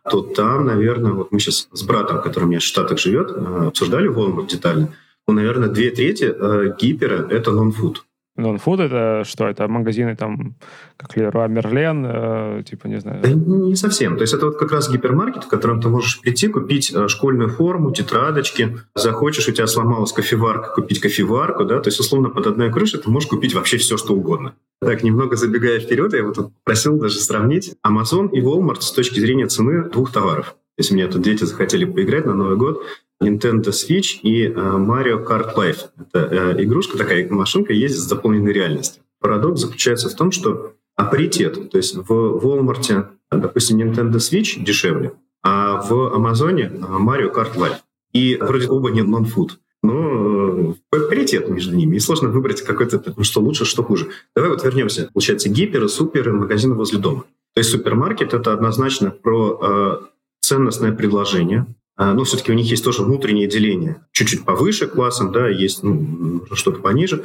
то 0.09 0.21
там, 0.21 0.65
наверное, 0.65 1.13
вот 1.13 1.31
мы 1.31 1.39
сейчас 1.39 1.69
с 1.71 1.83
братом, 1.83 2.21
который 2.21 2.45
у 2.45 2.47
меня 2.47 2.59
в 2.59 2.63
Штатах 2.63 2.99
живет, 2.99 3.31
э, 3.31 3.67
обсуждали 3.67 4.09
Walmart 4.09 4.47
детально, 4.47 4.93
ну, 5.27 5.33
наверное, 5.33 5.69
две 5.69 5.91
трети 5.91 6.25
э, 6.25 6.75
гипера— 6.77 7.27
это 7.29 7.51
нон-фуд. 7.51 8.05
Нон-фуд 8.37 8.79
это 8.79 9.23
что? 9.25 9.47
Это 9.47 9.67
магазины 9.67 10.15
там, 10.15 10.55
как 10.95 11.17
Леруа 11.17 11.47
Мерлен, 11.47 12.05
э, 12.07 12.63
типа, 12.63 12.87
не 12.87 12.99
знаю. 12.99 13.21
Да 13.21 13.29
не 13.29 13.75
совсем. 13.75 14.15
То 14.15 14.21
есть 14.21 14.33
это 14.33 14.45
вот 14.45 14.57
как 14.57 14.71
раз 14.71 14.89
гипермаркет, 14.89 15.43
в 15.43 15.47
котором 15.47 15.81
ты 15.81 15.89
можешь 15.89 16.21
прийти, 16.21 16.47
купить 16.47 16.93
э, 16.93 17.07
школьную 17.07 17.49
форму, 17.49 17.91
тетрадочки. 17.91 18.77
Захочешь, 18.95 19.47
у 19.47 19.51
тебя 19.51 19.65
сломалась 19.65 20.13
кофеварка, 20.13 20.71
купить 20.73 20.99
кофеварку, 20.99 21.65
да, 21.65 21.79
то 21.79 21.87
есть 21.87 21.99
условно 21.99 22.29
под 22.29 22.47
одной 22.47 22.71
крышей 22.71 22.99
ты 22.99 23.09
можешь 23.09 23.27
купить 23.27 23.55
вообще 23.55 23.77
все, 23.77 23.97
что 23.97 24.13
угодно. 24.13 24.53
Так, 24.79 25.01
немного 25.01 25.35
забегая 25.35 25.79
вперед, 25.79 26.13
я 26.13 26.23
вот 26.23 26.51
просил 26.63 26.99
даже 26.99 27.19
сравнить 27.19 27.73
Amazon 27.85 28.29
и 28.31 28.41
Walmart 28.41 28.81
с 28.81 28.91
точки 28.91 29.19
зрения 29.19 29.47
цены 29.47 29.89
двух 29.89 30.11
товаров. 30.11 30.55
Если 30.77 30.93
мне 30.93 31.07
тут 31.07 31.23
дети 31.23 31.43
захотели 31.43 31.85
поиграть 31.85 32.27
на 32.27 32.35
Новый 32.35 32.55
год, 32.55 32.83
Nintendo 33.21 33.69
Switch 33.69 34.19
и 34.21 34.45
э, 34.45 34.51
Mario 34.51 35.25
Kart 35.25 35.55
Life. 35.55 35.89
Это 35.99 36.55
э, 36.57 36.63
игрушка 36.63 36.97
такая, 36.97 37.27
машинка 37.29 37.73
ездит 37.73 38.01
с 38.01 38.07
дополненной 38.07 38.53
реальностью. 38.53 39.03
Парадокс 39.19 39.61
заключается 39.61 40.09
в 40.09 40.15
том, 40.15 40.31
что 40.31 40.73
апаритет, 40.95 41.71
то 41.71 41.77
есть 41.77 41.95
в 41.95 42.11
Walmart, 42.11 43.07
допустим, 43.31 43.79
Nintendo 43.79 44.17
Switch 44.17 44.61
дешевле, 44.63 45.13
а 45.43 45.81
в 45.81 46.13
Амазоне 46.13 46.63
э, 46.63 46.77
Mario 46.77 47.33
Kart 47.33 47.55
Life. 47.55 47.77
И 48.13 48.37
вроде 48.39 48.67
оба 48.67 48.89
не 48.89 49.01
нон-фуд. 49.01 49.59
Но 49.83 50.75
паритет 50.89 51.49
между 51.49 51.75
ними. 51.75 51.95
И 51.95 51.99
сложно 51.99 52.29
выбрать 52.29 52.61
какой-то, 52.61 53.01
что 53.23 53.41
лучше, 53.41 53.65
что 53.65 53.83
хуже. 53.83 54.09
Давай 54.35 54.51
вот 54.51 54.63
вернемся. 54.63 55.09
Получается, 55.13 55.49
гиперы, 55.49 55.87
суперы, 55.87 56.33
магазины 56.33 56.73
возле 56.73 56.97
дома. 56.99 57.25
То 57.53 57.59
есть 57.59 57.69
супермаркет— 57.71 58.33
это 58.35 58.53
однозначно 58.53 59.11
про 59.11 59.59
э, 59.61 60.05
ценностное 60.41 60.91
предложение, 60.91 61.67
но 61.97 62.23
все-таки 62.23 62.51
у 62.51 62.55
них 62.55 62.69
есть 62.69 62.83
тоже 62.83 63.03
внутреннее 63.03 63.47
деление. 63.47 64.01
Чуть-чуть 64.11 64.45
повыше 64.45 64.87
классом, 64.87 65.31
да, 65.31 65.47
есть 65.47 65.83
ну, 65.83 66.43
что-то 66.53 66.79
пониже. 66.79 67.23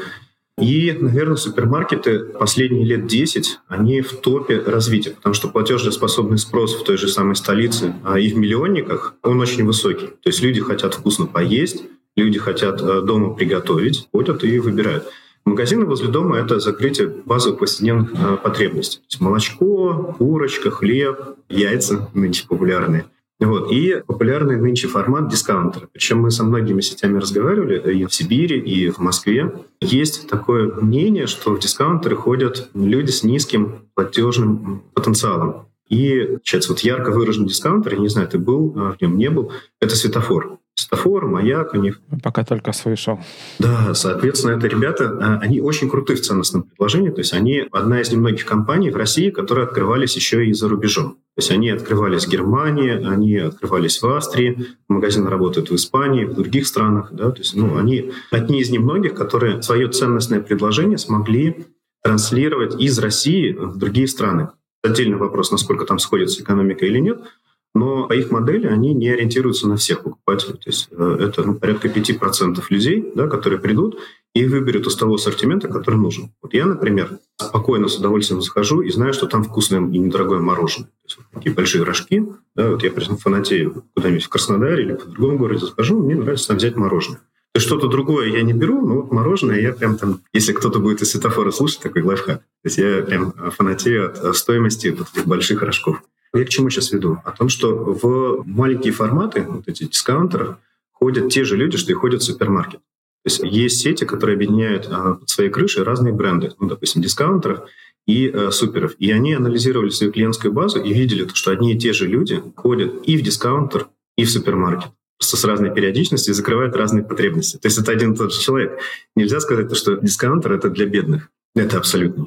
И, 0.58 0.92
наверное, 0.92 1.36
супермаркеты 1.36 2.20
последние 2.20 2.84
лет 2.84 3.06
10, 3.06 3.60
они 3.68 4.02
в 4.02 4.20
топе 4.20 4.60
развития, 4.60 5.10
потому 5.10 5.34
что 5.34 5.48
платежеспособный 5.48 6.38
спрос 6.38 6.74
в 6.74 6.84
той 6.84 6.98
же 6.98 7.08
самой 7.08 7.36
столице 7.36 7.94
а 8.04 8.18
и 8.18 8.30
в 8.30 8.36
миллионниках, 8.36 9.14
он 9.22 9.40
очень 9.40 9.64
высокий. 9.64 10.06
То 10.06 10.28
есть 10.28 10.42
люди 10.42 10.60
хотят 10.60 10.94
вкусно 10.94 11.26
поесть, 11.26 11.84
люди 12.16 12.38
хотят 12.38 12.82
э, 12.82 13.00
дома 13.00 13.34
приготовить, 13.34 14.08
ходят 14.12 14.44
и 14.44 14.58
выбирают. 14.58 15.08
Магазины 15.46 15.86
возле 15.86 16.08
дома– 16.08 16.36
это 16.38 16.60
закрытие 16.60 17.08
базовых 17.08 17.60
повседневных 17.60 18.12
э, 18.12 18.36
потребностей. 18.36 18.98
То 18.98 19.04
есть 19.08 19.20
молочко, 19.20 20.14
курочка, 20.18 20.70
хлеб, 20.70 21.18
яйца 21.48 22.10
нынче 22.12 22.46
популярные. 22.46 23.06
Вот. 23.46 23.72
И 23.72 24.02
популярный 24.06 24.56
нынче 24.56 24.88
формат 24.88 25.28
дискаунтера. 25.28 25.88
Причем 25.92 26.20
мы 26.20 26.30
со 26.30 26.44
многими 26.44 26.80
сетями 26.80 27.18
разговаривали 27.18 27.92
и 27.92 28.04
в 28.04 28.14
Сибири, 28.14 28.58
и 28.58 28.88
в 28.90 28.98
Москве. 28.98 29.52
Есть 29.80 30.28
такое 30.28 30.72
мнение, 30.72 31.26
что 31.26 31.54
в 31.54 31.58
дискаунтеры 31.58 32.16
ходят 32.16 32.70
люди 32.74 33.10
с 33.10 33.22
низким 33.22 33.88
платежным 33.94 34.84
потенциалом. 34.94 35.66
И, 35.88 36.38
сейчас 36.42 36.68
вот 36.68 36.80
ярко 36.80 37.10
выраженный 37.10 37.48
дискаунтер, 37.48 37.94
я 37.94 38.00
не 38.00 38.08
знаю, 38.08 38.26
ты 38.26 38.38
был 38.38 38.72
а, 38.76 38.92
в 38.92 39.02
нем, 39.02 39.18
не 39.18 39.28
был, 39.28 39.52
это 39.78 39.94
светофор. 39.94 40.58
Светофор, 40.82 41.26
маяк 41.26 41.74
у 41.74 41.76
них. 41.76 42.00
Пока 42.22 42.44
только 42.44 42.72
слышал. 42.72 43.20
Да, 43.58 43.94
соответственно, 43.94 44.52
это 44.56 44.66
ребята, 44.66 45.18
а, 45.20 45.38
они 45.40 45.60
очень 45.60 45.88
крутые 45.88 46.16
в 46.16 46.22
ценностном 46.22 46.64
предложении. 46.64 47.10
То 47.10 47.20
есть 47.20 47.32
они 47.32 47.64
одна 47.70 48.00
из 48.00 48.10
немногих 48.10 48.44
компаний 48.44 48.90
в 48.90 48.96
России, 48.96 49.30
которые 49.30 49.64
открывались 49.64 50.16
еще 50.16 50.46
и 50.46 50.52
за 50.52 50.68
рубежом. 50.68 51.12
То 51.34 51.38
есть 51.38 51.50
они 51.50 51.70
открывались 51.70 52.26
в 52.26 52.30
Германии, 52.30 52.90
они 52.90 53.36
открывались 53.36 54.02
в 54.02 54.06
Австрии, 54.08 54.66
магазины 54.88 55.30
работают 55.30 55.70
в 55.70 55.74
Испании, 55.74 56.24
в 56.24 56.34
других 56.34 56.66
странах. 56.66 57.10
Да? 57.12 57.30
То 57.30 57.38
есть 57.38 57.54
ну, 57.54 57.78
они 57.78 58.12
одни 58.30 58.60
из 58.60 58.70
немногих, 58.70 59.14
которые 59.14 59.62
свое 59.62 59.88
ценностное 59.88 60.40
предложение 60.40 60.98
смогли 60.98 61.66
транслировать 62.02 62.80
из 62.80 62.98
России 62.98 63.52
в 63.52 63.78
другие 63.78 64.08
страны. 64.08 64.48
Отдельный 64.82 65.16
вопрос, 65.16 65.52
насколько 65.52 65.84
там 65.84 66.00
сходится 66.00 66.42
экономика 66.42 66.84
или 66.84 66.98
нет– 66.98 67.20
но 67.74 68.06
их 68.12 68.30
модели 68.30 68.66
они 68.66 68.92
не 68.92 69.08
ориентируются 69.08 69.68
на 69.68 69.76
всех 69.76 70.02
покупателей. 70.02 70.54
То 70.54 70.68
есть 70.68 70.88
э, 70.90 71.16
это 71.20 71.42
ну, 71.42 71.54
порядка 71.54 71.88
5% 71.88 72.62
людей, 72.68 73.12
да, 73.14 73.28
которые 73.28 73.58
придут 73.58 73.98
и 74.34 74.46
выберут 74.46 74.86
из 74.86 74.96
того 74.96 75.14
ассортимента, 75.14 75.68
который 75.68 75.96
нужен. 75.96 76.32
Вот 76.42 76.54
я, 76.54 76.66
например, 76.66 77.18
спокойно, 77.36 77.88
с 77.88 77.96
удовольствием 77.96 78.40
захожу 78.40 78.80
и 78.80 78.90
знаю, 78.90 79.12
что 79.12 79.26
там 79.26 79.42
вкусное 79.42 79.80
и 79.80 79.98
недорогое 79.98 80.40
мороженое. 80.40 80.88
То 80.88 81.04
есть 81.04 81.16
вот 81.18 81.26
такие 81.32 81.54
большие 81.54 81.84
рожки. 81.84 82.26
Да, 82.54 82.70
вот 82.70 82.82
я, 82.82 82.90
прям 82.90 83.16
фанатею 83.16 83.84
куда-нибудь 83.94 84.24
в 84.24 84.28
Краснодаре 84.28 84.84
или 84.84 84.92
в 84.94 85.10
другом 85.10 85.38
городе 85.38 85.66
захожу, 85.66 86.02
мне 86.02 86.14
нравится 86.14 86.48
там 86.48 86.56
взять 86.58 86.76
мороженое. 86.76 87.20
Что-то 87.54 87.88
другое 87.88 88.30
я 88.30 88.42
не 88.42 88.54
беру, 88.54 88.80
но 88.80 88.94
вот 88.94 89.12
мороженое 89.12 89.60
я 89.60 89.72
прям 89.72 89.98
там, 89.98 90.20
если 90.32 90.52
кто-то 90.52 90.78
будет 90.78 91.02
из 91.02 91.10
светофора 91.10 91.50
слушать, 91.50 91.80
такой 91.80 92.02
лайфхак. 92.02 92.38
То 92.38 92.44
есть 92.64 92.78
я 92.78 93.02
прям 93.02 93.32
фанатею 93.50 94.30
от 94.30 94.36
стоимости 94.36 94.88
вот 94.88 95.08
этих 95.12 95.26
больших 95.26 95.62
рожков. 95.62 96.02
Я 96.34 96.46
к 96.46 96.48
чему 96.48 96.70
сейчас 96.70 96.92
веду? 96.92 97.18
О 97.24 97.30
том, 97.32 97.50
что 97.50 97.74
в 97.74 98.42
маленькие 98.46 98.94
форматы, 98.94 99.42
вот 99.46 99.68
эти 99.68 99.84
дискаунтеры, 99.84 100.56
ходят 100.92 101.30
те 101.30 101.44
же 101.44 101.56
люди, 101.56 101.76
что 101.76 101.92
и 101.92 101.94
ходят 101.94 102.22
в 102.22 102.24
супермаркет. 102.24 102.80
То 103.24 103.26
есть 103.26 103.40
есть 103.44 103.80
сети, 103.80 104.04
которые 104.06 104.36
объединяют 104.36 104.88
а, 104.90 105.14
под 105.14 105.28
своей 105.28 105.50
крышей 105.50 105.82
разные 105.82 106.14
бренды, 106.14 106.52
ну, 106.58 106.68
допустим, 106.68 107.02
дискаунтеров 107.02 107.68
и 108.06 108.28
э, 108.28 108.50
суперов. 108.50 108.94
И 108.98 109.12
они 109.12 109.34
анализировали 109.34 109.90
свою 109.90 110.12
клиентскую 110.12 110.52
базу 110.52 110.82
и 110.82 110.92
видели, 110.92 111.28
что 111.32 111.52
одни 111.52 111.74
и 111.74 111.78
те 111.78 111.92
же 111.92 112.08
люди 112.08 112.42
ходят 112.56 113.06
и 113.06 113.16
в 113.16 113.22
дискаунтер, 113.22 113.88
и 114.16 114.24
в 114.24 114.30
супермаркет 114.30 114.90
просто 115.22 115.36
с 115.36 115.44
разной 115.44 115.72
периодичностью 115.72 116.34
закрывают 116.34 116.74
разные 116.74 117.04
потребности. 117.04 117.56
То 117.56 117.66
есть 117.68 117.78
это 117.78 117.92
один 117.92 118.12
и 118.12 118.16
тот 118.16 118.34
же 118.34 118.40
человек. 118.40 118.80
Нельзя 119.14 119.38
сказать, 119.38 119.74
что 119.76 119.94
дискаунтер— 119.94 120.52
это 120.54 120.68
для 120.68 120.84
бедных. 120.86 121.28
Это 121.54 121.78
абсолютно. 121.78 122.26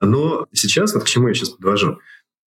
Но 0.00 0.46
сейчас, 0.52 0.94
вот 0.94 1.04
к 1.04 1.06
чему 1.06 1.28
я 1.28 1.34
сейчас 1.34 1.50
подвожу. 1.50 1.98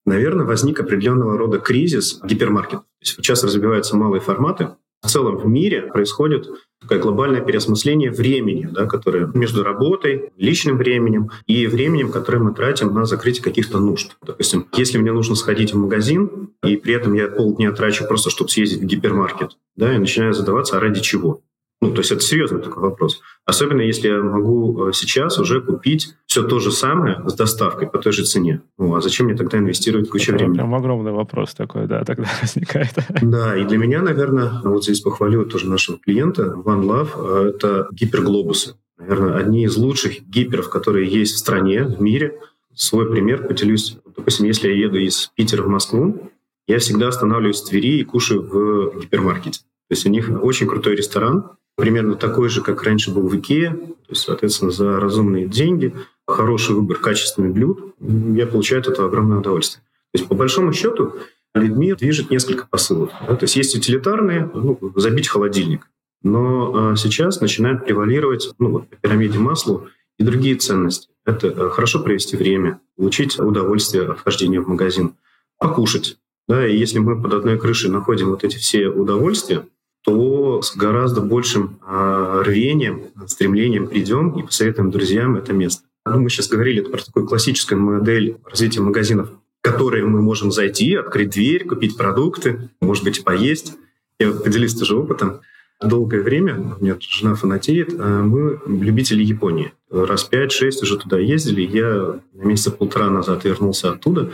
наверное, 0.05 0.45
возник 0.45 0.79
определенного 0.79 1.37
рода 1.37 1.59
кризис 1.59 2.19
гипермаркетов. 2.23 2.81
То 2.81 2.87
есть 3.01 3.15
сейчас 3.17 3.43
развиваются 3.43 3.95
малые 3.95 4.19
форматы. 4.19 4.69
В 5.03 5.09
целом 5.09 5.37
в 5.37 5.45
мире 5.45 5.81
происходит 5.81 6.47
такое 6.81 6.99
глобальное 6.99 7.41
переосмысление 7.41 8.09
времени, 8.09 8.69
да, 8.71 8.85
которое 8.85 9.29
между 9.33 9.61
работой, 9.61 10.31
личным 10.37 10.77
временем 10.77 11.29
и 11.45 11.67
временем, 11.67 12.09
которое 12.09 12.39
мы 12.39 12.53
тратим 12.53 12.93
на 12.93 13.05
закрытие 13.05 13.43
каких-то 13.43 13.79
нужд. 13.79 14.15
Допустим, 14.25 14.67
если 14.73 14.97
мне 14.97 15.11
нужно 15.11 15.35
сходить 15.35 15.73
в 15.73 15.77
магазин, 15.77 16.51
и 16.63 16.77
при 16.77 16.93
этом 16.93 17.13
я 17.13 17.27
полдня 17.27 17.73
трачу 17.73 18.07
просто, 18.07 18.29
чтобы 18.29 18.49
съездить 18.49 18.81
в 18.81 18.85
гипермаркет, 18.85 19.57
да, 19.75 19.91
я 19.91 19.99
начинаю 19.99 20.33
задаваться, 20.33 20.77
а 20.77 20.79
ради 20.79 21.01
чего? 21.01 21.41
Ну, 21.81 21.91
то 21.91 21.99
есть 21.99 22.11
это 22.11 22.21
серьезный 22.21 22.61
такой 22.61 22.81
вопрос. 22.81 23.19
Особенно 23.45 23.81
если 23.81 24.07
я 24.07 24.21
могу 24.21 24.87
э, 24.87 24.93
сейчас 24.93 25.37
уже 25.37 25.59
купить 25.59 26.15
все 26.25 26.43
то 26.43 26.59
же 26.59 26.71
самое 26.71 27.21
с 27.27 27.33
доставкой 27.33 27.89
по 27.89 27.97
той 27.97 28.13
же 28.13 28.23
цене. 28.23 28.61
Ну, 28.77 28.95
а 28.95 29.01
зачем 29.01 29.25
мне 29.25 29.35
тогда 29.35 29.57
инвестировать 29.57 30.09
кучу 30.09 30.31
это 30.31 30.39
времени? 30.39 30.55
Прям 30.55 30.73
огромный 30.73 31.11
вопрос 31.11 31.53
такой, 31.53 31.87
да, 31.87 32.05
тогда 32.05 32.29
возникает. 32.41 32.93
Да, 33.21 33.57
и 33.57 33.65
для 33.65 33.77
меня, 33.77 34.01
наверное, 34.01 34.61
вот 34.63 34.83
здесь 34.85 35.01
похвалю 35.01 35.45
тоже 35.45 35.69
нашего 35.69 35.97
клиента, 35.99 36.55
One 36.55 36.83
Love, 36.83 37.09
э, 37.15 37.49
это 37.49 37.87
гиперглобусы. 37.91 38.75
Наверное, 38.97 39.35
одни 39.35 39.65
из 39.65 39.75
лучших 39.75 40.21
гиперов, 40.21 40.69
которые 40.69 41.09
есть 41.09 41.35
в 41.35 41.37
стране, 41.37 41.83
в 41.83 42.01
мире. 42.01 42.39
Свой 42.73 43.11
пример 43.11 43.45
поделюсь. 43.45 43.97
Допустим, 44.15 44.45
если 44.45 44.69
я 44.69 44.75
еду 44.75 44.97
из 44.97 45.31
Питера 45.35 45.63
в 45.63 45.67
Москву, 45.67 46.31
я 46.67 46.79
всегда 46.79 47.09
останавливаюсь 47.09 47.61
в 47.61 47.67
Твери 47.67 47.99
и 47.99 48.03
кушаю 48.03 48.41
в 48.41 49.01
гипермаркете. 49.01 49.61
То 49.93 49.95
есть 49.95 50.07
у 50.07 50.09
них 50.09 50.27
очень 50.41 50.65
крутой 50.65 50.95
ресторан, 50.95 51.51
примерно 51.75 52.15
такой 52.15 52.49
же, 52.49 52.63
как 52.63 52.81
раньше 52.81 53.13
был 53.13 53.27
в 53.27 53.39
Икее, 53.39 53.69
то 53.69 54.09
есть, 54.09 54.23
соответственно, 54.23 54.71
за 54.71 54.99
разумные 54.99 55.45
деньги, 55.45 55.93
хороший 56.25 56.73
выбор 56.73 56.97
качественных 56.97 57.53
блюд, 57.53 57.93
я 57.99 58.47
получаю 58.47 58.81
от 58.81 58.87
этого 58.87 59.07
огромное 59.07 59.37
удовольствие. 59.37 59.83
То 60.11 60.17
есть, 60.17 60.27
по 60.27 60.33
большому 60.33 60.73
счету, 60.73 61.13
людьми 61.53 61.93
движет 61.93 62.31
несколько 62.31 62.65
посылов. 62.65 63.11
Да? 63.27 63.35
То 63.35 63.43
есть 63.43 63.55
есть 63.55 63.75
утилитарные, 63.75 64.49
ну, 64.51 64.79
забить 64.95 65.27
холодильник. 65.27 65.87
Но 66.23 66.73
а, 66.73 66.95
сейчас 66.95 67.39
начинают 67.39 67.85
превалировать 67.85 68.51
ну, 68.57 68.71
вот, 68.71 68.89
по 68.89 68.95
пирамиде 68.95 69.37
масла 69.37 69.87
и 70.17 70.23
другие 70.23 70.55
ценности. 70.55 71.09
Это 71.23 71.49
а, 71.49 71.69
хорошо 71.69 72.01
провести 72.01 72.35
время, 72.35 72.81
получить 72.97 73.39
удовольствие 73.39 74.09
от 74.09 74.17
вхождения 74.17 74.59
в 74.59 74.67
магазин, 74.67 75.13
покушать. 75.59 76.17
Да, 76.47 76.67
и 76.67 76.75
если 76.75 76.97
мы 76.97 77.21
под 77.21 77.35
одной 77.35 77.59
крышей 77.59 77.91
находим 77.91 78.31
вот 78.31 78.43
эти 78.43 78.57
все 78.57 78.87
удовольствия, 78.87 79.65
то 80.03 80.61
с 80.61 80.75
гораздо 80.75 81.21
большим 81.21 81.79
э, 81.85 82.41
рвением, 82.45 83.03
стремлением 83.27 83.87
придем 83.87 84.37
и 84.37 84.43
посоветуем 84.43 84.91
друзьям 84.91 85.35
это 85.37 85.53
место. 85.53 85.83
Ну, 86.05 86.19
мы 86.19 86.29
сейчас 86.29 86.49
говорили 86.49 86.81
про 86.81 87.01
такую 87.01 87.25
классическую 87.25 87.79
модель 87.79 88.37
развития 88.45 88.81
магазинов, 88.81 89.29
в 89.29 89.61
которые 89.61 90.05
мы 90.05 90.21
можем 90.21 90.51
зайти, 90.51 90.95
открыть 90.95 91.29
дверь, 91.29 91.65
купить 91.65 91.95
продукты, 91.95 92.69
может 92.81 93.05
быть, 93.05 93.23
поесть. 93.23 93.73
Я 94.19 94.31
поделюсь 94.31 94.75
тоже 94.75 94.97
опытом. 94.97 95.39
Долгое 95.81 96.21
время, 96.21 96.75
у 96.79 96.83
меня 96.83 96.97
жена 96.99 97.35
фанатеет, 97.35 97.97
мы 97.97 98.59
любители 98.67 99.23
Японии. 99.23 99.73
Раз 99.89 100.23
пять-шесть 100.23 100.81
уже 100.81 100.97
туда 100.97 101.19
ездили. 101.19 101.61
Я 101.61 102.19
месяца 102.33 102.71
полтора 102.71 103.09
назад 103.09 103.43
вернулся 103.43 103.91
оттуда, 103.91 104.31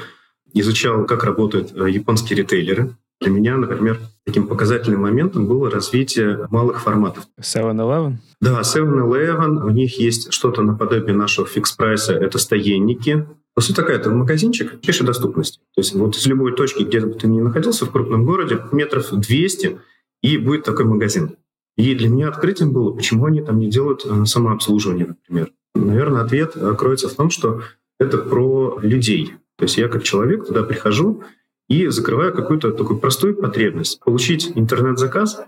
изучал, 0.53 1.05
как 1.05 1.23
работают 1.23 1.71
э, 1.75 1.89
японские 1.89 2.39
ритейлеры, 2.39 2.95
для 3.21 3.31
меня, 3.31 3.57
например, 3.57 3.99
таким 4.25 4.47
показательным 4.47 5.01
моментом 5.01 5.45
было 5.45 5.69
развитие 5.69 6.47
малых 6.49 6.81
форматов. 6.81 7.25
7-Eleven? 7.41 8.15
Да, 8.39 8.61
7-Eleven. 8.61 9.65
У 9.65 9.69
них 9.69 9.99
есть 9.99 10.31
что-то 10.31 10.61
наподобие 10.61 11.15
нашего 11.15 11.45
фикс-прайса. 11.45 12.13
Это 12.13 12.37
стоянники. 12.37 13.27
По 13.55 13.61
сути, 13.61 13.75
такая 13.75 13.97
это 13.97 14.09
магазинчик 14.09 14.79
пешей 14.79 15.05
доступности. 15.05 15.59
То 15.75 15.81
есть 15.81 15.93
вот 15.95 16.15
из 16.15 16.25
любой 16.27 16.55
точки, 16.55 16.83
где 16.83 17.01
бы 17.01 17.13
ты 17.13 17.27
ни 17.27 17.41
находился 17.41 17.85
в 17.85 17.91
крупном 17.91 18.25
городе, 18.25 18.61
метров 18.71 19.11
200, 19.11 19.79
и 20.21 20.37
будет 20.37 20.63
такой 20.63 20.85
магазин. 20.85 21.35
И 21.75 21.95
для 21.95 22.09
меня 22.09 22.29
открытием 22.29 22.71
было, 22.71 22.91
почему 22.91 23.25
они 23.25 23.41
там 23.41 23.59
не 23.59 23.69
делают 23.69 24.05
э, 24.05 24.25
самообслуживание, 24.25 25.07
например. 25.07 25.51
Наверное, 25.75 26.21
ответ 26.21 26.51
э, 26.55 26.73
кроется 26.77 27.09
в 27.09 27.13
том, 27.13 27.29
что 27.29 27.61
это 27.99 28.17
про 28.17 28.79
людей. 28.81 29.33
То 29.57 29.63
есть 29.63 29.77
я 29.77 29.87
как 29.87 30.03
человек 30.03 30.47
туда 30.47 30.63
прихожу, 30.63 31.23
и 31.69 31.87
закрываю 31.87 32.33
какую-то 32.33 32.71
такую 32.71 32.99
простую 32.99 33.35
потребность. 33.35 34.01
Получить 34.03 34.51
интернет-заказ 34.55 35.41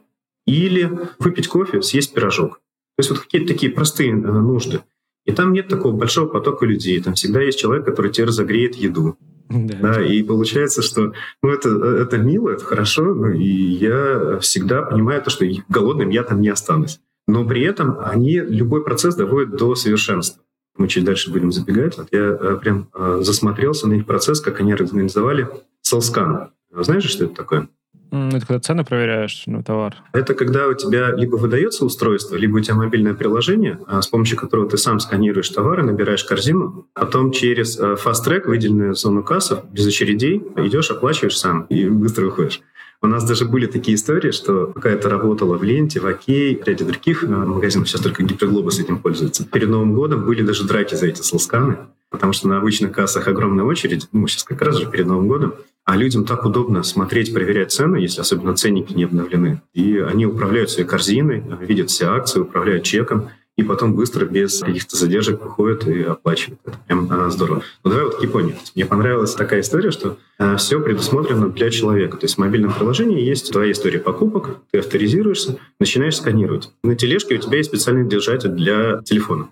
или 0.45 0.89
выпить 1.19 1.47
кофе, 1.47 1.81
съесть 1.81 2.13
пирожок. 2.13 2.61
То 2.95 2.99
есть 2.99 3.09
вот 3.09 3.19
какие-то 3.19 3.47
такие 3.47 3.71
простые 3.71 4.11
э, 4.11 4.15
нужды. 4.15 4.81
И 5.25 5.31
там 5.31 5.51
нет 5.51 5.67
такого 5.67 5.95
большого 5.95 6.27
потока 6.27 6.65
людей. 6.65 7.01
Там 7.01 7.15
всегда 7.15 7.41
есть 7.41 7.59
человек, 7.59 7.85
который 7.85 8.11
тебе 8.11 8.27
разогреет 8.27 8.75
еду. 8.75 9.17
Да, 9.49 9.75
да, 9.81 10.05
и 10.05 10.23
получается, 10.23 10.81
что 10.81 11.13
ну, 11.43 11.49
это, 11.49 11.69
это 11.69 12.17
мило, 12.17 12.51
это 12.51 12.63
хорошо, 12.63 13.13
ну, 13.13 13.31
и 13.31 13.43
я 13.43 14.39
всегда 14.39 14.81
понимаю 14.81 15.21
то, 15.21 15.29
что 15.29 15.45
голодным 15.67 16.09
я 16.09 16.23
там 16.23 16.39
не 16.39 16.47
останусь. 16.47 17.01
Но 17.27 17.45
при 17.45 17.61
этом 17.63 17.97
они 17.99 18.39
любой 18.39 18.83
процесс 18.83 19.15
доводят 19.15 19.57
до 19.57 19.75
совершенства. 19.75 20.41
Мы 20.77 20.87
чуть 20.87 21.03
дальше 21.03 21.31
будем 21.31 21.51
забегать. 21.51 21.97
Вот 21.97 22.07
я 22.11 22.19
э, 22.19 22.57
прям 22.61 22.89
э, 22.93 23.19
засмотрелся 23.23 23.87
на 23.87 23.93
их 23.95 24.05
процесс, 24.05 24.39
как 24.39 24.61
они 24.61 24.71
организовали 24.71 25.49
Селскан. 25.91 26.51
Знаешь, 26.71 27.03
что 27.03 27.25
это 27.25 27.35
такое? 27.35 27.67
Это 28.11 28.45
когда 28.45 28.59
цены 28.61 28.85
проверяешь 28.85 29.43
на 29.45 29.61
товар? 29.61 29.95
Это 30.13 30.33
когда 30.33 30.67
у 30.67 30.73
тебя 30.73 31.11
либо 31.11 31.35
выдается 31.35 31.83
устройство, 31.83 32.37
либо 32.37 32.57
у 32.57 32.59
тебя 32.61 32.75
мобильное 32.75 33.13
приложение, 33.13 33.77
а, 33.87 34.01
с 34.01 34.07
помощью 34.07 34.37
которого 34.37 34.69
ты 34.69 34.77
сам 34.77 35.01
сканируешь 35.01 35.49
товары, 35.49 35.83
набираешь 35.83 36.23
корзину, 36.23 36.87
потом 36.93 37.31
через 37.31 37.77
а, 37.77 37.95
Fast 37.95 38.25
Track, 38.25 38.47
выделенную 38.47 38.95
зону 38.95 39.21
кассов, 39.21 39.69
без 39.69 39.85
очередей, 39.85 40.41
идешь, 40.57 40.91
оплачиваешь 40.91 41.37
сам 41.37 41.63
и 41.63 41.85
быстро 41.89 42.25
выходишь. 42.25 42.61
У 43.01 43.07
нас 43.07 43.25
даже 43.25 43.43
были 43.45 43.65
такие 43.65 43.95
истории, 43.95 44.31
что 44.31 44.67
пока 44.67 44.89
это 44.89 45.09
работало 45.09 45.57
в 45.57 45.63
Ленте, 45.63 45.99
в 45.99 46.05
Окей, 46.05 46.55
в 46.55 46.65
ряде 46.65 46.85
других 46.85 47.25
а, 47.25 47.27
магазинов, 47.27 47.89
сейчас 47.89 48.01
только 48.01 48.23
Гиперглобус 48.23 48.79
этим 48.79 48.99
пользуется. 48.99 49.45
Перед 49.45 49.67
Новым 49.67 49.93
годом 49.93 50.25
были 50.25 50.41
даже 50.41 50.65
драки 50.65 50.95
за 50.95 51.07
эти 51.07 51.21
слсканы, 51.21 51.77
потому 52.09 52.33
что 52.33 52.47
на 52.47 52.57
обычных 52.57 52.91
кассах 52.91 53.27
огромная 53.27 53.65
очередь, 53.65 54.07
ну, 54.11 54.27
сейчас 54.27 54.43
как 54.43 54.61
раз 54.61 54.77
же 54.77 54.85
перед 54.85 55.07
Новым 55.07 55.27
годом, 55.27 55.55
а 55.85 55.97
людям 55.97 56.25
так 56.25 56.45
удобно 56.45 56.83
смотреть, 56.83 57.33
проверять 57.33 57.71
цены, 57.71 57.97
если 57.97 58.21
особенно 58.21 58.55
ценники 58.55 58.93
не 58.93 59.05
обновлены. 59.05 59.61
И 59.73 59.97
они 59.97 60.25
управляют 60.25 60.69
своей 60.69 60.87
корзиной, 60.87 61.43
видят 61.61 61.89
все 61.89 62.05
акции, 62.05 62.39
управляют 62.39 62.83
чеком, 62.83 63.29
и 63.57 63.63
потом 63.63 63.95
быстро, 63.95 64.25
без 64.25 64.61
каких-то 64.61 64.95
задержек, 64.95 65.43
выходят 65.43 65.85
и 65.85 66.03
оплачивают. 66.03 66.59
Это 66.65 66.77
прям 66.87 67.07
а, 67.11 67.29
здорово. 67.29 67.63
Но 67.83 67.89
давай 67.91 68.05
вот 68.05 68.15
к 68.15 68.21
Японии. 68.23 68.55
Мне 68.75 68.85
понравилась 68.85 69.35
такая 69.35 69.59
история, 69.59 69.91
что 69.91 70.17
а, 70.37 70.55
все 70.55 70.79
предусмотрено 70.79 71.49
для 71.49 71.69
человека. 71.69 72.17
То 72.17 72.25
есть 72.25 72.35
в 72.35 72.37
мобильном 72.37 72.73
приложении 72.73 73.21
есть 73.21 73.51
твоя 73.51 73.71
история 73.71 73.99
покупок, 73.99 74.57
ты 74.71 74.79
авторизируешься, 74.79 75.59
начинаешь 75.79 76.17
сканировать. 76.17 76.71
На 76.83 76.95
тележке 76.95 77.35
у 77.35 77.37
тебя 77.39 77.57
есть 77.57 77.69
специальный 77.69 78.07
держатель 78.07 78.49
для 78.49 79.01
телефона. 79.03 79.49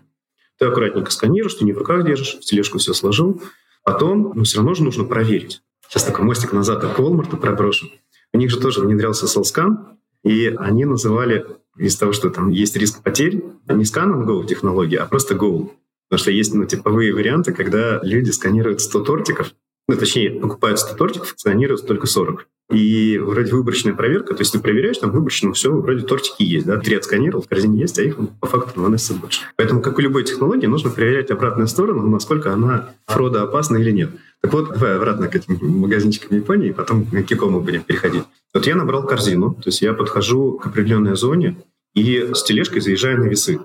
Ты 0.58 0.66
аккуратненько 0.66 1.12
сканируешь, 1.12 1.56
ты 1.56 1.66
не 1.66 1.74
в 1.74 1.78
руках 1.78 2.06
держишь, 2.06 2.36
в 2.36 2.42
тележку 2.42 2.80
все 2.80 2.94
сложил. 2.94 3.42
Потом 3.84 4.34
ну, 4.36 4.44
все 4.44 4.58
равно 4.58 4.74
же 4.74 4.84
нужно 4.84 5.04
проверить. 5.04 5.62
Сейчас 5.90 6.04
такой 6.04 6.24
мостик 6.24 6.54
назад 6.54 6.82
к 6.82 7.00
Walmart 7.00 7.36
проброшу. 7.36 7.88
У 8.32 8.38
них 8.38 8.52
же 8.52 8.60
тоже 8.60 8.82
внедрялся 8.82 9.26
Soulscan, 9.26 9.76
и 10.24 10.54
они 10.56 10.86
называли 10.86 11.48
из 11.78 11.98
того, 11.98 12.14
что 12.14 12.30
там 12.30 12.50
есть 12.50 12.78
риск 12.78 13.02
потерь, 13.02 13.44
не 13.68 13.84
scan 13.86 14.14
and 14.14 14.26
go 14.28 14.46
технология, 14.46 15.00
а 15.00 15.08
просто 15.08 15.34
go. 15.34 15.72
Потому 16.08 16.22
что 16.22 16.32
есть 16.32 16.54
ну, 16.54 16.66
типовые 16.66 17.12
варианты, 17.14 17.54
когда 17.54 18.00
люди 18.04 18.30
сканируют 18.30 18.82
100 18.82 19.00
тортиков, 19.04 19.54
ну, 19.88 19.96
точнее, 19.96 20.40
покупают 20.40 20.78
100 20.78 20.96
тортиков, 20.96 21.34
сканируют 21.36 21.88
только 21.88 22.06
40. 22.06 22.48
И 22.72 23.18
вроде 23.18 23.52
выборочная 23.52 23.96
проверка, 23.96 24.36
то 24.36 24.42
есть 24.42 24.54
ты 24.54 24.60
проверяешь, 24.60 25.00
там 25.00 25.10
выборочно 25.10 25.54
все, 25.54 25.72
вроде 25.72 26.06
тортики 26.06 26.44
есть, 26.44 26.68
да, 26.68 26.78
три 26.78 26.96
отсканировал, 26.98 27.42
в 27.42 27.48
корзине 27.48 27.82
есть, 27.82 27.98
а 27.98 28.04
их 28.04 28.18
по 28.40 28.46
факту 28.46 28.80
наносится 28.80 29.16
больше. 29.16 29.42
Поэтому, 29.56 29.82
как 29.82 29.98
у 29.98 30.02
любой 30.02 30.24
технологии, 30.24 30.68
нужно 30.68 30.92
проверять 30.92 31.32
обратную 31.32 31.68
сторону, 31.68 32.08
насколько 32.08 32.54
она 32.54 32.94
фродоопасна 33.08 33.78
или 33.78 33.90
нет. 33.90 34.12
Так 34.42 34.54
вот, 34.54 34.70
давай 34.72 34.96
обратно 34.96 35.28
к 35.28 35.36
этим 35.36 35.58
магазинчикам 35.62 36.38
Японии, 36.38 36.72
потом 36.72 37.06
к 37.06 37.24
Кикому 37.24 37.60
будем 37.60 37.84
переходить. 37.84 38.24
Вот 38.54 38.66
я 38.66 38.76
набрал 38.76 39.06
корзину, 39.06 39.54
то 39.56 39.68
есть 39.68 39.82
я 39.82 39.94
подхожу 39.94 40.54
к 40.54 40.68
определенной 40.68 41.16
зоне 41.16 41.58
и 41.94 42.30
с 42.34 42.44
тележкой 42.44 42.82
заезжаю 42.82 43.20
на 43.20 43.26
весы. 43.26 43.60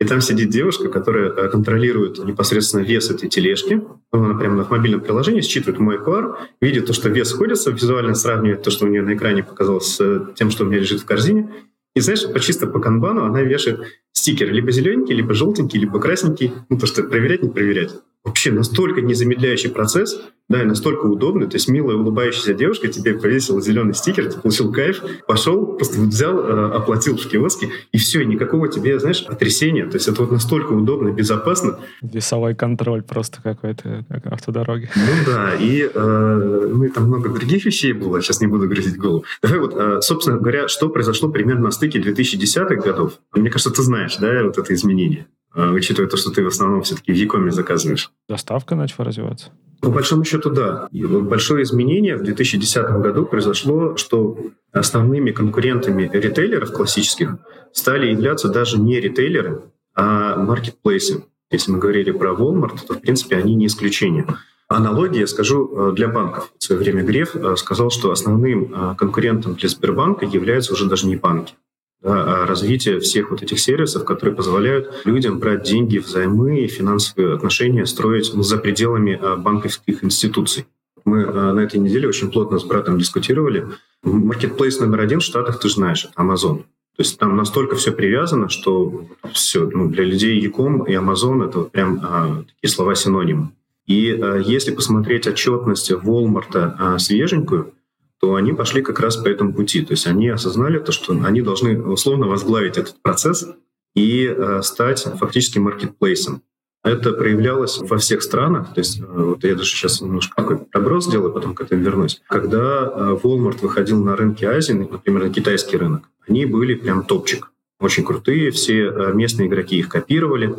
И 0.00 0.04
там 0.04 0.20
сидит 0.20 0.50
девушка, 0.50 0.88
которая 0.88 1.30
э, 1.30 1.48
контролирует 1.48 2.18
непосредственно 2.24 2.82
вес 2.82 3.10
этой 3.10 3.28
тележки. 3.28 3.82
Она 4.12 4.38
прямо 4.38 4.64
в 4.64 4.70
мобильном 4.70 5.00
приложении 5.00 5.40
считывает 5.40 5.80
мой 5.80 5.98
QR, 5.98 6.36
видит 6.60 6.86
то, 6.86 6.92
что 6.92 7.08
вес 7.08 7.28
сходится, 7.30 7.72
визуально 7.72 8.14
сравнивает 8.14 8.62
то, 8.62 8.70
что 8.70 8.86
у 8.86 8.88
нее 8.88 9.02
на 9.02 9.14
экране 9.14 9.42
показалось 9.42 9.96
с 9.96 10.00
э, 10.00 10.20
тем, 10.36 10.50
что 10.50 10.64
у 10.64 10.68
меня 10.68 10.78
лежит 10.78 11.00
в 11.00 11.04
корзине. 11.04 11.52
И 11.96 12.00
знаешь, 12.00 12.24
по 12.32 12.38
чисто 12.38 12.68
по 12.68 12.78
канбану 12.78 13.24
она 13.24 13.42
вешает 13.42 13.80
стикер 14.12 14.52
либо 14.52 14.70
зелененький, 14.70 15.16
либо 15.16 15.34
желтенький, 15.34 15.80
либо 15.80 15.98
красненький. 15.98 16.52
Ну, 16.68 16.78
то, 16.78 16.86
что 16.86 17.02
проверять, 17.02 17.42
не 17.42 17.48
проверять. 17.48 17.92
Вообще 18.24 18.52
настолько 18.52 19.00
незамедляющий 19.00 19.70
процесс, 19.70 20.20
да, 20.48 20.62
и 20.62 20.64
настолько 20.64 21.04
удобный. 21.04 21.46
То 21.46 21.56
есть 21.56 21.68
милая 21.68 21.96
улыбающаяся 21.96 22.54
девушка 22.54 22.88
тебе 22.88 23.14
повесила 23.14 23.60
зеленый 23.60 23.94
стикер, 23.94 24.32
ты 24.32 24.40
получил 24.40 24.72
кайф, 24.72 25.02
пошел, 25.26 25.66
просто 25.76 26.00
взял, 26.00 26.38
э, 26.38 26.70
оплатил 26.72 27.16
в 27.16 27.28
киоске, 27.28 27.70
и 27.92 27.98
все, 27.98 28.22
и 28.22 28.26
никакого 28.26 28.68
тебе, 28.68 28.98
знаешь, 28.98 29.24
потрясения. 29.26 29.86
То 29.86 29.96
есть 29.96 30.08
это 30.08 30.22
вот 30.22 30.32
настолько 30.32 30.72
удобно, 30.72 31.10
безопасно. 31.10 31.78
Весовой 32.00 32.54
контроль 32.54 33.02
просто 33.02 33.42
какой-то 33.42 34.04
автодороги. 34.24 34.88
Ну 34.96 35.12
да, 35.26 35.54
и 35.54 35.88
э, 35.92 36.68
ну 36.72 36.84
и 36.84 36.88
там 36.88 37.04
много 37.04 37.28
других 37.28 37.66
вещей 37.66 37.92
было, 37.92 38.22
сейчас 38.22 38.40
не 38.40 38.46
буду 38.46 38.68
грызить 38.68 38.96
голову. 38.96 39.24
Давай 39.42 39.60
вот, 39.60 39.74
э, 39.76 40.00
собственно 40.00 40.38
говоря, 40.38 40.68
что 40.68 40.88
произошло 40.88 41.28
примерно 41.28 41.64
на 41.64 41.70
стыке 41.70 41.98
2010-х 41.98 42.76
годов? 42.76 43.18
Мне 43.34 43.50
кажется, 43.50 43.70
ты 43.70 43.82
знаешь, 43.82 44.16
да, 44.16 44.44
вот 44.44 44.56
это 44.56 44.72
изменение. 44.72 45.26
А, 45.54 45.70
учитывая 45.70 46.08
то, 46.08 46.16
что 46.16 46.30
ты 46.30 46.42
в 46.42 46.48
основном 46.48 46.82
все-таки 46.82 47.12
в 47.12 47.16
Якоме 47.16 47.50
заказываешь. 47.50 48.10
Доставка 48.28 48.74
начала 48.74 49.06
развиваться? 49.06 49.50
По 49.80 49.90
большому 49.90 50.24
счету, 50.24 50.50
да. 50.50 50.88
Большое 50.92 51.62
изменение 51.62 52.16
в 52.16 52.22
2010 52.22 53.00
году 53.00 53.24
произошло, 53.24 53.96
что 53.96 54.36
основными 54.72 55.30
конкурентами 55.30 56.10
ритейлеров 56.12 56.72
классических 56.72 57.36
стали 57.72 58.10
являться 58.10 58.48
даже 58.48 58.78
не 58.78 59.00
ритейлеры, 59.00 59.62
а 59.94 60.36
маркетплейсы. 60.36 61.24
Если 61.50 61.70
мы 61.70 61.78
говорили 61.78 62.10
про 62.10 62.32
Walmart, 62.32 62.78
то, 62.86 62.94
в 62.94 63.00
принципе, 63.00 63.36
они 63.36 63.54
не 63.54 63.66
исключение. 63.66 64.26
Аналогия, 64.68 65.26
скажу, 65.26 65.90
э, 65.90 65.92
для 65.94 66.08
банков. 66.08 66.52
В 66.58 66.62
свое 66.62 66.80
время 66.80 67.02
Греф 67.02 67.34
э, 67.34 67.56
сказал, 67.56 67.90
что 67.90 68.10
основным 68.10 68.74
э, 68.74 68.94
конкурентом 68.96 69.54
для 69.54 69.68
Сбербанка 69.68 70.26
являются 70.26 70.74
уже 70.74 70.86
даже 70.86 71.06
не 71.06 71.16
банки 71.16 71.54
да, 72.02 72.46
развитие 72.46 73.00
всех 73.00 73.30
вот 73.30 73.42
этих 73.42 73.58
сервисов, 73.58 74.04
которые 74.04 74.34
позволяют 74.34 75.02
людям 75.04 75.38
брать 75.38 75.64
деньги 75.64 75.98
взаймы 75.98 76.60
и 76.60 76.68
финансовые 76.68 77.34
отношения 77.34 77.86
строить 77.86 78.26
за 78.32 78.58
пределами 78.58 79.18
а, 79.20 79.36
банковских 79.36 80.04
институций. 80.04 80.66
Мы 81.04 81.24
а, 81.24 81.52
на 81.52 81.60
этой 81.60 81.80
неделе 81.80 82.08
очень 82.08 82.30
плотно 82.30 82.58
с 82.58 82.64
братом 82.64 82.98
дискутировали. 82.98 83.66
Маркетплейс 84.02 84.78
номер 84.78 85.00
один 85.00 85.20
в 85.20 85.24
Штатах, 85.24 85.58
ты 85.58 85.68
знаешь, 85.68 86.04
это 86.04 86.22
Amazon. 86.22 86.64
То 86.98 87.02
есть 87.02 87.18
там 87.18 87.36
настолько 87.36 87.76
все 87.76 87.92
привязано, 87.92 88.48
что 88.48 89.06
все, 89.32 89.70
ну, 89.72 89.88
для 89.88 90.04
людей 90.04 90.38
Яком 90.40 90.82
и 90.82 90.92
Amazon 90.94 91.48
это 91.48 91.58
вот 91.58 91.72
прям 91.72 92.00
а, 92.02 92.44
такие 92.44 92.74
слова 92.74 92.94
синонимы. 92.94 93.50
И 93.86 94.10
а, 94.12 94.36
если 94.36 94.72
посмотреть 94.72 95.26
отчетность 95.26 95.90
Walmart 95.90 96.54
а, 96.54 96.98
свеженькую, 96.98 97.72
то 98.20 98.34
они 98.34 98.52
пошли 98.52 98.82
как 98.82 99.00
раз 99.00 99.16
по 99.16 99.28
этому 99.28 99.52
пути. 99.52 99.82
То 99.82 99.92
есть 99.92 100.06
они 100.06 100.28
осознали 100.28 100.78
то, 100.78 100.92
что 100.92 101.12
они 101.12 101.40
должны 101.40 101.80
условно 101.80 102.26
возглавить 102.26 102.76
этот 102.76 103.00
процесс 103.00 103.46
и 103.94 104.26
э, 104.26 104.60
стать 104.62 105.04
фактически 105.18 105.58
маркетплейсом. 105.58 106.42
Это 106.84 107.12
проявлялось 107.12 107.78
во 107.78 107.98
всех 107.98 108.22
странах. 108.22 108.74
То 108.74 108.80
есть 108.80 109.00
э, 109.00 109.04
вот 109.04 109.44
я 109.44 109.54
даже 109.54 109.70
сейчас 109.70 110.00
немножко 110.00 110.34
такой 110.36 110.58
проброс 110.58 111.06
сделаю, 111.06 111.32
потом 111.32 111.54
к 111.54 111.60
этому 111.60 111.82
вернусь. 111.82 112.20
Когда 112.28 112.82
э, 112.82 113.18
Walmart 113.22 113.60
выходил 113.62 114.02
на 114.02 114.16
рынки 114.16 114.44
Азии, 114.44 114.72
например, 114.72 115.24
на 115.24 115.30
китайский 115.30 115.76
рынок, 115.76 116.10
они 116.26 116.44
были 116.44 116.74
прям 116.74 117.04
топчик. 117.04 117.52
Очень 117.80 118.04
крутые, 118.04 118.50
все 118.50 118.90
местные 119.14 119.46
игроки 119.46 119.78
их 119.78 119.88
копировали. 119.88 120.56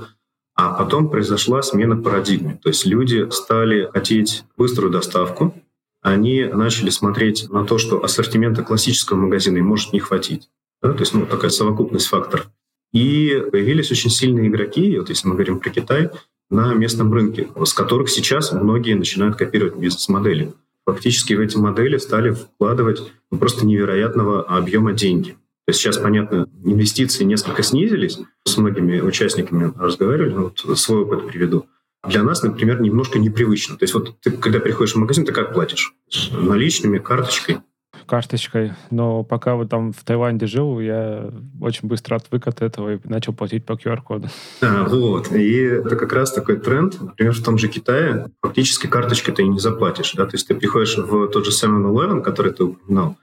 А 0.55 0.73
потом 0.73 1.09
произошла 1.09 1.61
смена 1.61 2.01
парадигмы. 2.01 2.59
То 2.61 2.69
есть 2.69 2.85
люди 2.85 3.29
стали 3.29 3.89
хотеть 3.93 4.43
быструю 4.57 4.91
доставку, 4.91 5.53
они 6.01 6.45
начали 6.45 6.89
смотреть 6.89 7.49
на 7.49 7.65
то, 7.65 7.77
что 7.77 8.03
ассортимента 8.03 8.63
классического 8.63 9.17
магазина 9.17 9.57
им 9.57 9.67
может 9.67 9.93
не 9.93 9.99
хватить. 9.99 10.49
Да? 10.81 10.93
То 10.93 10.99
есть 10.99 11.13
ну, 11.13 11.25
такая 11.25 11.51
совокупность 11.51 12.07
факторов. 12.07 12.49
И 12.91 13.43
появились 13.51 13.91
очень 13.91 14.09
сильные 14.09 14.47
игроки, 14.47 14.97
вот 14.97 15.09
если 15.09 15.27
мы 15.27 15.35
говорим 15.35 15.59
про 15.59 15.69
Китай, 15.69 16.09
на 16.49 16.73
местном 16.73 17.13
рынке, 17.13 17.47
с 17.63 17.73
которых 17.73 18.09
сейчас 18.09 18.51
многие 18.51 18.95
начинают 18.95 19.35
копировать 19.35 19.75
бизнес-модели. 19.75 20.53
Фактически 20.85 21.33
в 21.33 21.39
эти 21.39 21.57
модели 21.57 21.97
стали 21.97 22.31
вкладывать 22.31 23.03
ну, 23.29 23.37
просто 23.37 23.67
невероятного 23.67 24.41
объема 24.41 24.93
деньги. 24.93 25.31
То 25.67 25.71
есть 25.71 25.81
сейчас, 25.81 25.99
понятно, 25.99 26.47
инвестиции 26.63 27.23
несколько 27.23 27.61
снизились. 27.61 28.17
С 28.45 28.57
многими 28.57 28.99
участниками 28.99 29.71
разговаривали, 29.77 30.33
ну, 30.33 30.51
вот 30.63 30.79
свой 30.79 31.03
опыт 31.03 31.27
приведу 31.27 31.67
для 32.07 32.23
нас, 32.23 32.43
например, 32.43 32.81
немножко 32.81 33.19
непривычно. 33.19 33.77
То 33.77 33.83
есть 33.83 33.93
вот 33.93 34.19
ты, 34.21 34.31
когда 34.31 34.59
приходишь 34.59 34.93
в 34.93 34.97
магазин, 34.97 35.25
ты 35.25 35.33
как 35.33 35.53
платишь? 35.53 35.93
Наличными, 36.31 36.97
карточкой? 36.97 37.59
Карточкой. 38.05 38.73
Но 38.89 39.23
пока 39.23 39.55
вот 39.55 39.69
там 39.69 39.91
в 39.91 40.03
Таиланде 40.03 40.47
жил, 40.47 40.79
я 40.79 41.29
очень 41.61 41.87
быстро 41.87 42.15
отвык 42.15 42.47
от 42.47 42.61
этого 42.61 42.95
и 42.95 42.99
начал 43.03 43.33
платить 43.33 43.65
по 43.65 43.73
QR-коду. 43.73 44.29
А, 44.61 44.85
вот. 44.85 45.31
И 45.31 45.53
это 45.53 45.95
как 45.95 46.13
раз 46.13 46.31
такой 46.31 46.57
тренд. 46.57 46.99
Например, 46.99 47.33
в 47.33 47.43
том 47.43 47.57
же 47.57 47.67
Китае 47.67 48.31
фактически 48.41 48.87
карточкой 48.87 49.35
ты 49.35 49.43
и 49.43 49.47
не 49.47 49.59
заплатишь. 49.59 50.13
Да? 50.13 50.25
То 50.25 50.35
есть 50.35 50.47
ты 50.47 50.55
приходишь 50.55 50.97
в 50.97 51.27
тот 51.27 51.45
же 51.45 51.51
7-Eleven, 51.51 52.21
который 52.21 52.53
ты 52.53 52.63
упоминал, 52.63 53.17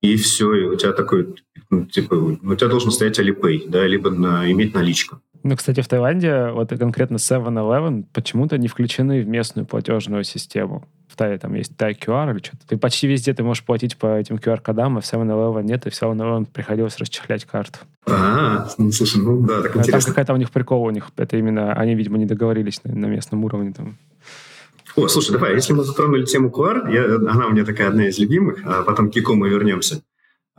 и 0.00 0.16
все, 0.16 0.54
и 0.54 0.64
у 0.64 0.76
тебя 0.76 0.92
такой, 0.92 1.34
ну, 1.70 1.84
типа, 1.84 2.14
у 2.14 2.54
тебя 2.54 2.68
должен 2.68 2.92
стоять 2.92 3.18
Alipay, 3.18 3.68
да, 3.68 3.84
либо 3.84 4.10
на, 4.10 4.50
иметь 4.50 4.74
наличку. 4.74 5.20
Ну, 5.48 5.56
кстати, 5.56 5.80
в 5.80 5.88
Таиланде, 5.88 6.50
вот 6.50 6.68
конкретно 6.78 7.16
7-Eleven, 7.16 8.04
почему-то 8.12 8.58
не 8.58 8.68
включены 8.68 9.22
в 9.22 9.26
местную 9.26 9.64
платежную 9.64 10.22
систему. 10.22 10.84
В 11.08 11.16
Тае 11.16 11.38
там 11.38 11.54
есть 11.54 11.74
Тай 11.74 11.94
QR 11.94 12.30
или 12.32 12.38
что-то. 12.40 12.66
Ты 12.68 12.76
почти 12.76 13.06
везде 13.06 13.32
ты 13.32 13.42
можешь 13.42 13.64
платить 13.64 13.96
по 13.96 14.18
этим 14.18 14.36
QR-кодам, 14.36 14.98
а 14.98 15.00
в 15.00 15.04
7-Eleven 15.04 15.62
нет, 15.62 15.86
и 15.86 15.90
в 15.90 15.94
7-Eleven 15.94 16.48
приходилось 16.52 16.98
расчехлять 16.98 17.46
карту. 17.46 17.78
А, 18.06 18.68
ну, 18.76 18.92
слушай, 18.92 19.22
ну 19.22 19.40
да, 19.40 19.62
так 19.62 19.76
а 19.76 19.78
интересно. 19.78 20.00
Там 20.00 20.10
какая-то 20.10 20.34
у 20.34 20.36
них 20.36 20.50
прикол 20.50 20.82
у 20.82 20.90
них. 20.90 21.08
Это 21.16 21.38
именно, 21.38 21.72
они, 21.72 21.94
видимо, 21.94 22.18
не 22.18 22.26
договорились 22.26 22.84
на, 22.84 22.94
на 22.94 23.06
местном 23.06 23.42
уровне 23.42 23.72
там. 23.72 23.96
О, 24.96 25.08
слушай, 25.08 25.32
давай, 25.32 25.54
если 25.54 25.72
мы 25.72 25.82
затронули 25.82 26.26
тему 26.26 26.50
QR, 26.50 26.92
я, 26.92 27.30
она 27.30 27.46
у 27.46 27.52
меня 27.52 27.64
такая 27.64 27.88
одна 27.88 28.06
из 28.06 28.18
любимых, 28.18 28.58
а 28.66 28.82
потом 28.82 29.10
к 29.10 29.14
Кику 29.14 29.34
мы 29.34 29.48
вернемся. 29.48 30.02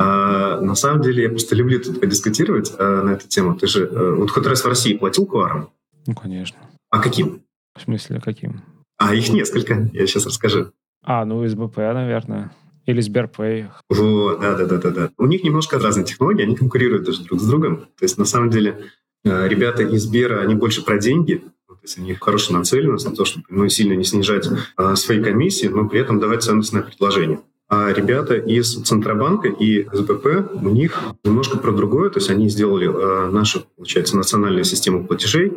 А, 0.01 0.61
на 0.61 0.75
самом 0.75 1.01
деле, 1.01 1.23
я 1.23 1.29
просто 1.29 1.55
люблю 1.55 1.77
тут 1.81 1.99
подискутировать 1.99 2.71
а, 2.79 3.03
на 3.03 3.11
эту 3.11 3.27
тему. 3.27 3.55
Ты 3.55 3.67
же 3.67 3.85
а, 3.85 4.15
вот 4.15 4.31
хоть 4.31 4.47
раз 4.47 4.63
в 4.63 4.67
России 4.67 4.97
платил 4.97 5.25
куаром? 5.25 5.71
Ну, 6.07 6.15
конечно. 6.15 6.57
А 6.89 6.99
каким? 6.99 7.43
В 7.77 7.81
смысле, 7.81 8.21
каким? 8.21 8.61
А 8.97 9.13
их 9.13 9.29
несколько, 9.29 9.89
я 9.91 10.07
сейчас 10.07 10.25
расскажу. 10.25 10.71
А, 11.03 11.25
ну, 11.25 11.45
СБП, 11.45 11.77
наверное. 11.77 12.51
Или 12.85 13.01
Сберпэй. 13.01 13.67
Вот, 13.89 14.39
да-да-да-да. 14.39 15.11
У 15.17 15.25
них 15.25 15.43
немножко 15.43 15.77
разные 15.77 16.05
технологии, 16.05 16.43
они 16.43 16.55
конкурируют 16.55 17.03
даже 17.03 17.23
друг 17.23 17.41
с 17.41 17.45
другом. 17.45 17.87
То 17.97 18.03
есть, 18.05 18.17
на 18.17 18.25
самом 18.25 18.49
деле, 18.49 18.85
ребята 19.23 19.83
из 19.83 20.03
Сбера, 20.03 20.41
они 20.41 20.55
больше 20.55 20.83
про 20.83 20.97
деньги, 20.97 21.43
то 21.67 21.77
есть 21.83 21.97
у 21.97 22.01
них 22.01 22.19
хорошая 22.19 22.57
нацеленность 22.57 23.05
на 23.05 23.15
то, 23.15 23.25
чтобы 23.25 23.45
ну, 23.49 23.69
сильно 23.69 23.93
не 23.93 24.03
снижать 24.03 24.49
а, 24.75 24.95
свои 24.95 25.23
комиссии, 25.23 25.67
но 25.67 25.87
при 25.87 26.01
этом 26.01 26.19
давать 26.19 26.43
ценностное 26.43 26.81
предложение. 26.81 27.39
А 27.69 27.93
ребята 27.93 28.33
из 28.35 28.81
Центробанка 28.81 29.47
и 29.47 29.87
СБП, 29.93 30.51
у 30.53 30.69
них 30.69 30.99
немножко 31.23 31.59
про 31.59 31.71
другое. 31.71 32.09
То 32.09 32.17
есть 32.17 32.31
они 32.31 32.49
сделали 32.49 32.89
э, 32.89 33.29
нашу, 33.29 33.63
получается, 33.75 34.17
национальную 34.17 34.63
систему 34.63 35.05
платежей, 35.05 35.53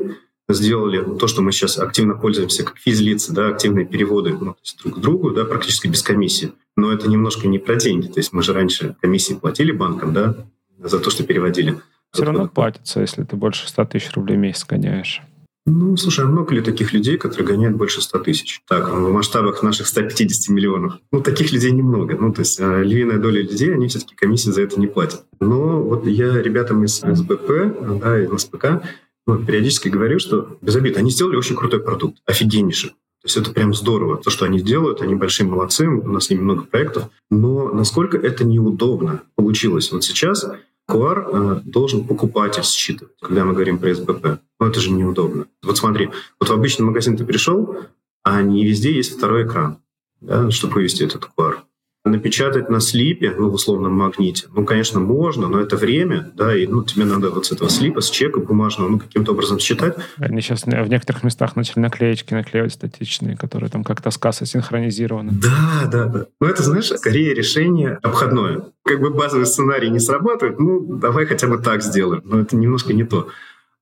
сделали 0.48 1.03
то, 1.18 1.27
что 1.27 1.40
мы 1.40 1.53
сейчас 1.53 1.79
активно 1.79 2.14
пользуемся 2.14 2.64
как 2.64 2.77
физлицы, 2.77 3.33
да, 3.33 3.48
активные 3.48 3.87
переводы 3.87 4.33
ну, 4.33 4.53
то 4.53 4.61
есть 4.62 4.79
друг 4.83 4.96
к 4.96 4.98
другу, 4.98 5.31
да, 5.31 5.46
практически 5.46 5.88
без 5.88 6.03
комиссии. 6.03 6.53
Но 6.77 6.92
это 6.92 7.09
немножко 7.09 7.48
не 7.48 7.59
про 7.59 7.77
деньги. 7.77 8.09
То 8.09 8.20
есть 8.20 8.35
мы 8.35 8.42
же 8.42 8.53
раньше 8.53 8.94
комиссии 9.01 9.33
платили 9.33 9.72
банкам, 9.72 10.12
да, 10.12 10.35
за 10.79 10.98
то, 10.98 11.09
что 11.09 11.25
переводили. 11.25 11.81
Все 12.12 12.25
равно 12.25 12.46
платится, 12.46 13.01
если 13.01 13.22
ты 13.25 13.37
больше 13.37 13.66
100 13.66 13.87
тысяч 13.87 14.12
рублей 14.12 14.37
в 14.37 14.40
месяц 14.40 14.66
гоняешь. 14.66 15.22
Ну, 15.64 15.96
слушай, 15.96 16.25
а 16.25 16.29
много 16.29 16.55
ли 16.55 16.61
таких 16.61 16.92
людей, 16.92 17.16
которые 17.16 17.46
гоняют 17.46 17.77
больше 17.77 18.03
100 18.03 18.18
тысяч? 18.20 18.62
Так, 18.66 18.88
в 18.88 19.12
масштабах 19.12 19.62
наших 19.62 19.87
150 19.87 20.48
миллионов. 20.48 20.94
Ну, 21.12 21.20
таких 21.22 21.53
людей 21.53 21.70
немного. 21.70 22.16
Ну, 22.18 22.33
то 22.33 22.40
есть 22.40 22.59
э, 22.59 22.83
львиная 22.83 23.18
доля 23.18 23.42
людей, 23.42 23.72
они 23.72 23.87
все-таки 23.87 24.16
комиссии 24.16 24.51
за 24.51 24.62
это 24.62 24.81
не 24.81 24.88
платят. 24.88 25.25
Но 25.40 25.81
вот 25.81 26.07
я 26.07 26.42
ребятам 26.42 26.83
из 26.85 26.96
СБП, 26.96 28.01
да, 28.01 28.20
из 28.20 28.40
СПК, 28.40 28.83
ну, 29.27 29.38
периодически 29.44 29.88
говорю, 29.88 30.18
что 30.18 30.59
без 30.61 30.75
обид, 30.75 30.96
они 30.96 31.11
сделали 31.11 31.37
очень 31.37 31.55
крутой 31.55 31.81
продукт, 31.81 32.18
офигеннейший. 32.27 32.90
То 32.90 33.27
есть 33.27 33.37
это 33.37 33.53
прям 33.53 33.72
здорово. 33.72 34.16
То, 34.16 34.31
что 34.31 34.46
они 34.46 34.61
делают, 34.61 35.01
они 35.01 35.14
большие 35.14 35.46
молодцы, 35.46 35.87
у 35.87 36.09
нас 36.09 36.25
с 36.25 36.31
ними 36.31 36.40
много 36.40 36.64
проектов. 36.64 37.05
Но 37.31 37.72
насколько 37.72 38.18
это 38.18 38.44
неудобно 38.44 39.22
получилось 39.37 39.92
вот 39.92 40.03
сейчас, 40.03 40.44
QR 40.92 41.24
э, 41.26 41.61
должен 41.64 42.05
покупатель 42.05 42.62
считывать, 42.62 43.14
когда 43.20 43.44
мы 43.44 43.55
говорим 43.55 43.78
про 43.78 43.94
СБП. 43.94 44.40
Но 44.61 44.66
это 44.66 44.81
же 44.81 44.90
неудобно. 44.90 45.46
Вот 45.62 45.78
смотри, 45.78 46.11
вот 46.38 46.48
в 46.48 46.52
обычный 46.52 46.83
магазин 46.83 47.16
ты 47.16 47.24
пришел, 47.24 47.76
а 48.22 48.42
не 48.42 48.64
везде 48.64 48.92
есть 48.92 49.16
второй 49.16 49.46
экран, 49.46 49.78
да, 50.20 50.50
чтобы 50.50 50.74
вывести 50.74 51.05
этот 51.05 51.28
QR. 51.37 51.57
Напечатать 52.04 52.68
на 52.68 52.80
слипе, 52.80 53.32
ну, 53.38 53.48
в 53.48 53.54
условном 53.54 53.92
магните, 53.92 54.48
ну, 54.52 54.64
конечно, 54.64 54.98
можно, 54.98 55.46
но 55.46 55.60
это 55.60 55.76
время, 55.76 56.32
да, 56.34 56.52
и 56.56 56.66
ну, 56.66 56.82
тебе 56.82 57.04
надо 57.04 57.30
вот 57.30 57.46
с 57.46 57.52
этого 57.52 57.70
слипа, 57.70 58.00
с 58.00 58.10
чека 58.10 58.40
бумажного, 58.40 58.88
ну, 58.88 58.98
каким-то 58.98 59.32
образом 59.32 59.60
считать. 59.60 59.94
Они 60.16 60.40
сейчас 60.40 60.64
в 60.64 60.88
некоторых 60.88 61.22
местах 61.22 61.54
начали 61.54 61.78
наклеечки 61.78 62.34
наклеивать 62.34 62.72
статичные, 62.72 63.36
которые 63.36 63.70
там 63.70 63.84
как-то 63.84 64.10
с 64.10 64.18
кассой 64.18 64.48
синхронизированы. 64.48 65.30
Да, 65.30 65.88
да, 65.92 66.06
да. 66.06 66.26
Ну, 66.40 66.46
это, 66.48 66.64
знаешь, 66.64 66.88
скорее 66.88 67.34
решение 67.34 68.00
обходное. 68.02 68.64
Как 68.84 69.00
бы 69.00 69.10
базовый 69.10 69.46
сценарий 69.46 69.88
не 69.88 70.00
срабатывает, 70.00 70.58
ну, 70.58 70.96
давай 70.96 71.24
хотя 71.26 71.46
бы 71.46 71.58
так 71.58 71.84
сделаем. 71.84 72.22
Но 72.24 72.40
это 72.40 72.56
немножко 72.56 72.92
не 72.92 73.04
то. 73.04 73.28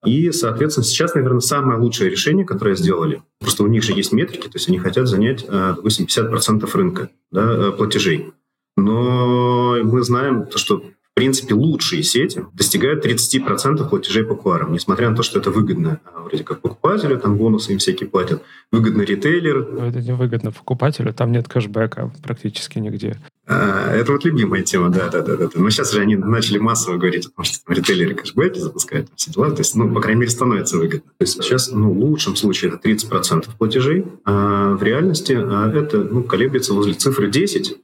И, 0.05 0.33
соответственно, 0.33 0.85
сейчас, 0.85 1.15
наверное, 1.15 1.41
самое 1.41 1.79
лучшее 1.79 2.11
решение, 2.11 2.47
которое 2.47 2.75
сделали, 2.75 3.23
просто 3.39 3.65
у 3.65 3.67
них 3.67 3.83
же 3.83 3.93
есть 3.93 4.13
метрики, 4.13 4.49
то 4.49 4.57
есть 4.57 4.69
они 4.69 4.79
хотят 4.79 5.07
занять, 5.07 5.45
э, 5.47 5.75
допустим, 5.77 6.07
50% 6.07 6.75
рынка 6.75 7.11
да, 7.31 7.69
э, 7.69 7.73
платежей. 7.73 8.33
Но 8.77 9.77
мы 9.83 10.03
знаем, 10.03 10.47
что 10.55 10.83
принципе, 11.15 11.55
лучшие 11.55 12.03
сети 12.03 12.47
достигают 12.55 13.05
30% 13.05 13.89
платежей 13.89 14.25
по 14.25 14.33
QR, 14.33 14.71
несмотря 14.71 15.11
на 15.11 15.17
то, 15.17 15.23
что 15.23 15.39
это 15.39 15.51
выгодно 15.51 16.01
а, 16.05 16.23
вроде 16.23 16.45
как 16.45 16.61
покупателю, 16.61 17.19
там 17.19 17.37
бонусы 17.37 17.73
им 17.73 17.79
всякие 17.79 18.09
платят, 18.09 18.43
выгодно 18.73 19.03
ритейлеру. 19.03 19.67
Но 19.71 19.87
это 19.89 20.01
не 20.01 20.15
выгодно 20.15 20.51
покупателю, 20.51 21.13
там 21.13 21.33
нет 21.33 21.47
кэшбэка 21.47 22.11
практически 22.23 22.79
нигде. 22.79 23.19
А, 23.47 23.93
это 23.93 24.13
вот 24.13 24.25
любимая 24.25 24.63
тема, 24.63 24.89
да, 24.89 25.09
да, 25.09 25.21
да, 25.21 25.37
да. 25.37 25.51
Но 25.55 25.69
сейчас 25.69 25.93
же 25.93 26.01
они 26.01 26.17
начали 26.17 26.57
массово 26.57 26.97
говорить 26.97 27.27
о 27.27 27.31
том, 27.31 27.45
что 27.45 27.65
там, 27.67 27.77
ритейлеры 27.77 28.15
кэшбэки 28.15 28.59
запускают, 28.59 29.09
все 29.17 29.31
дела. 29.31 29.51
То 29.51 29.59
есть, 29.59 29.75
ну, 29.75 29.93
по 29.93 30.01
крайней 30.01 30.21
мере, 30.21 30.31
становится 30.31 30.79
выгодно. 30.79 31.11
То 31.19 31.25
есть 31.25 31.43
сейчас, 31.43 31.71
ну, 31.71 31.93
в 31.93 31.99
лучшем 31.99 32.35
случае 32.37 32.71
это 32.71 32.89
30% 32.89 33.49
платежей, 33.59 34.07
а 34.25 34.75
в 34.75 34.83
реальности 34.83 35.37
а, 35.37 35.71
это, 35.71 35.99
ну, 35.99 36.23
колеблется 36.23 36.73
возле 36.73 36.95
цифры 36.95 37.31
10, 37.31 37.77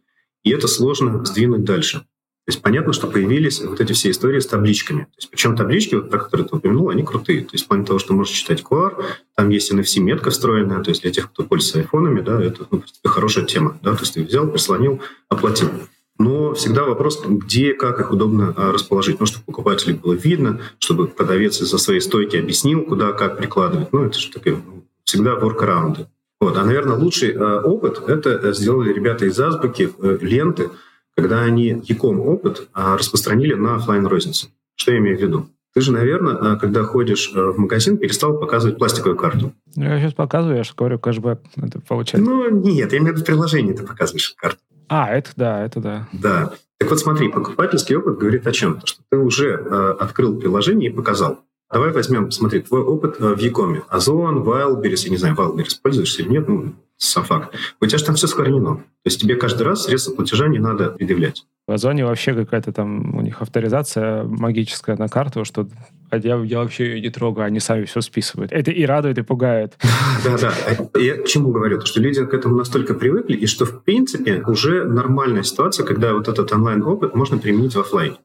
и 0.44 0.50
это 0.50 0.68
сложно 0.68 1.24
сдвинуть 1.24 1.64
дальше. 1.64 2.06
То 2.46 2.52
есть 2.52 2.62
понятно, 2.62 2.92
что 2.92 3.08
появились 3.08 3.60
вот 3.60 3.80
эти 3.80 3.92
все 3.92 4.10
истории 4.10 4.38
с 4.38 4.46
табличками. 4.46 5.00
То 5.00 5.18
есть, 5.18 5.30
причем 5.30 5.56
таблички, 5.56 5.96
вот, 5.96 6.10
про 6.10 6.20
которые 6.20 6.46
ты 6.46 6.54
упомянул, 6.54 6.90
они 6.90 7.02
крутые. 7.02 7.40
То 7.40 7.50
есть 7.54 7.64
в 7.64 7.68
плане 7.68 7.84
того, 7.84 7.98
что 7.98 8.14
можешь 8.14 8.34
читать 8.34 8.62
QR, 8.62 9.02
там 9.34 9.48
есть 9.48 9.72
NFC-метка 9.72 10.30
встроенная, 10.30 10.80
то 10.80 10.90
есть 10.90 11.02
для 11.02 11.10
тех, 11.10 11.28
кто 11.32 11.42
пользуется 11.42 11.80
айфонами, 11.80 12.20
да, 12.20 12.40
это 12.40 12.64
ну, 12.70 12.84
хорошая 13.04 13.46
тема. 13.46 13.76
Да, 13.82 13.94
то 13.94 14.02
есть 14.02 14.14
ты 14.14 14.22
взял, 14.22 14.46
прислонил, 14.46 15.00
оплатил. 15.28 15.70
Но 16.18 16.54
всегда 16.54 16.84
вопрос, 16.84 17.20
где, 17.26 17.74
как 17.74 17.98
их 17.98 18.12
удобно 18.12 18.54
а, 18.56 18.72
расположить. 18.72 19.18
Ну, 19.18 19.26
чтобы 19.26 19.44
покупателю 19.44 19.96
было 19.96 20.14
видно, 20.14 20.60
чтобы 20.78 21.08
продавец 21.08 21.60
из-за 21.60 21.78
своей 21.78 22.00
стойки 22.00 22.36
объяснил, 22.36 22.84
куда, 22.84 23.10
как 23.10 23.38
прикладывать. 23.38 23.92
Ну, 23.92 24.04
это 24.04 24.20
же 24.20 24.30
такие 24.30 24.62
всегда 25.02 25.34
воркараунды. 25.34 26.06
Вот. 26.40 26.56
А, 26.56 26.64
наверное, 26.64 26.96
лучший 26.96 27.32
э, 27.32 27.60
опыт 27.60 28.08
это 28.08 28.52
сделали 28.52 28.92
ребята 28.92 29.26
из 29.26 29.38
Азбуки, 29.40 29.90
э, 29.98 30.18
ленты, 30.20 30.70
когда 31.16 31.42
они 31.42 31.82
Яком 31.84 32.20
опыт 32.20 32.68
а, 32.72 32.96
распространили 32.96 33.54
на 33.54 33.76
офлайн 33.76 34.06
розницу. 34.06 34.48
Что 34.76 34.92
я 34.92 34.98
имею 34.98 35.18
в 35.18 35.20
виду? 35.20 35.48
Ты 35.74 35.80
же, 35.80 35.92
наверное, 35.92 36.34
а, 36.34 36.56
когда 36.56 36.84
ходишь 36.84 37.32
э, 37.34 37.40
в 37.40 37.58
магазин, 37.58 37.98
перестал 37.98 38.38
показывать 38.38 38.78
пластиковую 38.78 39.16
карту. 39.16 39.52
Ну, 39.74 39.84
я 39.84 39.98
сейчас 39.98 40.14
показываю, 40.14 40.58
я 40.58 40.64
же 40.64 40.72
говорю, 40.76 40.98
кэшбэк 40.98 41.40
это 41.56 41.80
получается. 41.80 42.30
Ну, 42.30 42.50
нет, 42.50 42.92
я 42.92 42.98
имею 42.98 43.14
в 43.14 43.16
виду 43.16 43.26
приложение 43.26 43.74
ты 43.74 43.82
показываешь 43.82 44.34
карту. 44.36 44.58
А, 44.88 45.10
это 45.10 45.30
да, 45.36 45.64
это 45.64 45.80
да. 45.80 46.08
Да. 46.12 46.52
Так 46.78 46.90
вот 46.90 47.00
смотри, 47.00 47.28
покупательский 47.28 47.96
опыт 47.96 48.18
говорит 48.18 48.46
о 48.46 48.52
чем? 48.52 48.80
То, 48.80 48.86
что 48.86 49.00
ты 49.10 49.18
уже 49.18 49.50
э, 49.50 49.96
открыл 49.98 50.38
приложение 50.38 50.90
и 50.90 50.94
показал. 50.94 51.40
Давай 51.72 51.90
возьмем, 51.92 52.30
смотри, 52.30 52.60
твой 52.60 52.82
опыт 52.82 53.16
э, 53.18 53.34
в 53.34 53.38
Якоме. 53.38 53.82
Озон, 53.88 54.44
Wildberries, 54.44 55.04
я 55.04 55.10
не 55.10 55.16
знаю, 55.16 55.34
Wildberries 55.34 55.78
пользуешься 55.82 56.22
или 56.22 56.28
нет, 56.28 56.48
ну, 56.48 56.74
сам 56.98 57.24
факт. 57.24 57.54
У 57.80 57.86
тебя 57.86 57.98
же 57.98 58.04
там 58.04 58.14
все 58.14 58.26
сохранено. 58.26 58.76
То 58.76 58.82
есть 59.06 59.20
тебе 59.20 59.36
каждый 59.36 59.62
раз 59.62 59.84
средства 59.84 60.12
платежа 60.14 60.48
не 60.48 60.58
надо 60.58 60.90
предъявлять. 60.90 61.44
В 61.66 61.72
Озоне 61.72 62.04
вообще 62.04 62.32
какая-то 62.32 62.72
там 62.72 63.14
у 63.16 63.20
них 63.22 63.42
авторизация 63.42 64.22
магическая 64.22 64.96
на 64.96 65.08
карту, 65.08 65.44
что 65.44 65.66
я, 66.12 66.36
я 66.36 66.58
вообще 66.58 66.94
ее 66.94 67.00
не 67.00 67.10
трогаю, 67.10 67.46
они 67.46 67.58
сами 67.58 67.84
все 67.86 68.00
списывают. 68.00 68.52
Это 68.52 68.70
и 68.70 68.84
радует, 68.84 69.18
и 69.18 69.22
пугает. 69.22 69.76
Да-да. 70.24 70.54
Я 70.98 71.16
к 71.16 71.26
чему 71.26 71.50
говорю? 71.50 71.80
То, 71.80 71.86
что 71.86 72.00
люди 72.00 72.24
к 72.24 72.32
этому 72.32 72.56
настолько 72.56 72.94
привыкли, 72.94 73.36
и 73.36 73.46
что, 73.46 73.64
в 73.64 73.82
принципе, 73.82 74.42
уже 74.46 74.84
нормальная 74.84 75.42
ситуация, 75.42 75.84
когда 75.84 76.14
вот 76.14 76.28
этот 76.28 76.52
онлайн-опыт 76.52 77.14
можно 77.14 77.36
применить 77.38 77.74
в 77.74 77.80
офлайне. 77.80 78.16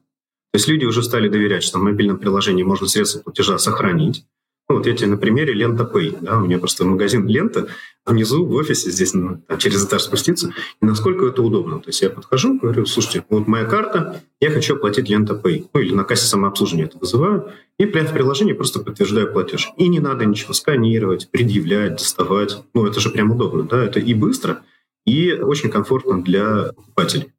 То 0.52 0.58
есть 0.58 0.68
люди 0.68 0.84
уже 0.84 1.02
стали 1.02 1.28
доверять, 1.28 1.64
что 1.64 1.78
в 1.78 1.82
мобильном 1.82 2.18
приложении 2.18 2.62
можно 2.62 2.86
средства 2.86 3.20
платежа 3.20 3.58
сохранить. 3.58 4.24
Вот 4.74 4.86
я 4.86 4.94
тебе 4.94 5.08
на 5.08 5.16
примере 5.16 5.52
Лента 5.52 5.84
Pay. 5.84 6.18
Да, 6.20 6.38
у 6.38 6.46
меня 6.46 6.58
просто 6.58 6.84
магазин 6.84 7.26
Лента 7.26 7.68
внизу 8.04 8.44
в 8.44 8.52
офисе, 8.54 8.90
здесь 8.90 9.14
ну, 9.14 9.40
там, 9.46 9.58
через 9.58 9.84
этаж 9.84 10.02
спуститься. 10.02 10.52
И 10.80 10.84
насколько 10.84 11.26
это 11.26 11.42
удобно. 11.42 11.78
То 11.78 11.88
есть 11.88 12.02
я 12.02 12.10
подхожу, 12.10 12.58
говорю, 12.58 12.86
слушайте, 12.86 13.24
вот 13.28 13.46
моя 13.46 13.64
карта, 13.64 14.20
я 14.40 14.50
хочу 14.50 14.74
оплатить 14.74 15.08
Лента 15.08 15.34
Pay. 15.34 15.66
Ну, 15.72 15.80
или 15.80 15.94
на 15.94 16.04
кассе 16.04 16.26
самообслуживания 16.26 16.86
это 16.86 16.98
вызываю. 16.98 17.52
И 17.78 17.86
прямо 17.86 18.08
в 18.08 18.12
приложении 18.12 18.52
просто 18.52 18.80
подтверждаю 18.80 19.32
платеж. 19.32 19.70
И 19.76 19.88
не 19.88 20.00
надо 20.00 20.24
ничего 20.24 20.52
сканировать, 20.52 21.30
предъявлять, 21.30 21.96
доставать. 21.96 22.62
Ну, 22.74 22.86
это 22.86 23.00
же 23.00 23.10
прям 23.10 23.30
удобно. 23.30 23.64
Да? 23.64 23.82
Это 23.84 24.00
и 24.00 24.14
быстро, 24.14 24.62
и 25.06 25.32
очень 25.32 25.70
комфортно 25.70 26.22
для 26.22 26.72
покупателей. 26.74 27.32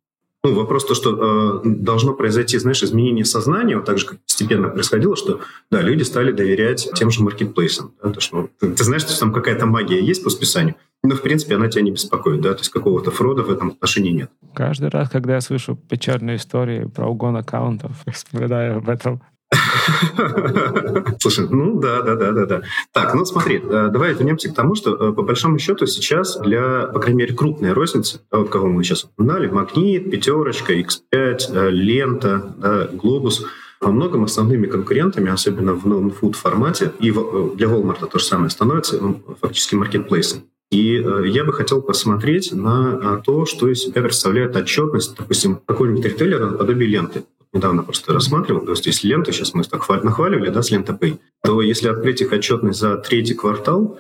Ну, 0.46 0.54
вопрос 0.56 0.86
то, 0.86 0.94
что 0.94 1.62
э, 1.64 1.70
должно 1.70 2.14
произойти, 2.14 2.58
знаешь, 2.58 2.84
изменение 2.84 3.24
сознания, 3.24 3.78
вот 3.78 3.86
так 3.86 3.98
же, 3.98 4.06
как 4.06 4.20
постепенно 4.20 4.68
происходило, 4.68 5.16
что, 5.16 5.40
да, 5.72 5.82
люди 5.82 6.04
стали 6.04 6.34
доверять 6.34 6.90
тем 6.96 7.12
же 7.12 7.24
маркетплейсам. 7.24 7.94
Да, 8.04 8.10
то, 8.10 8.20
что, 8.20 8.50
ты, 8.60 8.74
ты 8.74 8.84
знаешь, 8.84 9.04
что 9.04 9.18
там 9.18 9.32
какая-то 9.32 9.66
магия 9.66 10.04
есть 10.04 10.22
по 10.22 10.30
списанию, 10.30 10.76
но, 11.02 11.16
в 11.16 11.22
принципе, 11.22 11.56
она 11.56 11.70
тебя 11.70 11.84
не 11.84 11.92
беспокоит, 11.92 12.42
да, 12.42 12.54
то 12.54 12.60
есть 12.60 12.72
какого-то 12.72 13.10
фрода 13.10 13.44
в 13.44 13.52
этом 13.52 13.70
отношении 13.70 14.12
нет. 14.12 14.32
Каждый 14.54 14.90
раз, 14.90 15.10
когда 15.10 15.36
я 15.36 15.42
слышу 15.42 15.76
печальные 15.78 16.36
истории 16.36 16.86
про 16.86 17.08
угон 17.08 17.38
аккаунтов, 17.38 17.92
вспоминаю 18.14 18.80
об 18.80 18.90
этом. 18.90 19.22
Слушай, 21.20 21.48
ну 21.50 21.80
да, 21.80 22.02
да, 22.02 22.16
да, 22.16 22.32
да, 22.32 22.46
да. 22.46 22.62
Так, 22.92 23.14
ну 23.14 23.26
смотри, 23.26 23.62
э, 23.64 23.90
давай 23.92 24.14
вернемся 24.14 24.50
к 24.50 24.56
тому, 24.56 24.76
что 24.76 24.94
э, 24.94 25.14
по 25.14 25.22
большому 25.22 25.60
счету 25.60 25.86
сейчас 25.86 26.38
для, 26.40 26.88
по 26.88 27.00
крайней 27.00 27.20
мере, 27.20 27.36
крупной 27.36 27.74
розницы, 27.74 28.22
вот 28.32 28.50
кого 28.50 28.68
мы 28.68 28.84
сейчас 28.84 29.04
упоминали, 29.06 29.48
Магнит, 29.48 30.10
Пятерочка, 30.12 30.74
X5, 30.74 31.02
э, 31.12 31.70
Лента, 31.70 32.54
да, 32.58 32.88
Глобус, 32.92 33.46
во 33.80 33.92
многом 33.92 34.24
основными 34.24 34.68
конкурентами, 34.68 35.30
особенно 35.30 35.74
в 35.74 35.86
non-food 35.86 36.34
формате, 36.34 36.92
и 37.00 37.12
для 37.12 37.68
Walmart 37.68 38.08
то 38.10 38.18
же 38.18 38.26
самое 38.26 38.50
становится, 38.50 38.98
ну, 39.02 39.22
фактически 39.42 39.76
маркетплейсы. 39.76 40.44
И 40.72 40.96
э, 40.98 41.28
я 41.28 41.44
бы 41.44 41.54
хотел 41.54 41.82
посмотреть 41.82 42.52
на 42.52 43.18
то, 43.18 43.46
что 43.46 43.68
из 43.68 43.82
себя 43.82 44.02
представляет 44.02 44.56
отчетность, 44.56 45.16
допустим, 45.18 45.60
какой-нибудь 45.66 46.06
ритейлера 46.06 46.48
наподобие 46.48 46.90
ленты 46.90 47.24
недавно 47.54 47.84
просто 47.84 48.14
рассматривал, 48.14 48.66
то 48.66 48.72
есть 48.72 48.86
если 48.86 49.08
лента, 49.08 49.32
сейчас 49.32 49.54
мы 49.54 49.64
так 49.64 49.88
нахваливали, 50.04 50.50
да, 50.50 50.62
с 50.62 50.72
лентой 50.72 50.96
Pay, 50.96 51.20
то 51.44 51.62
если 51.62 51.88
открыть 51.88 52.22
их 52.22 52.32
отчетность 52.32 52.80
за 52.80 52.98
третий 52.98 53.36
квартал 53.36 54.00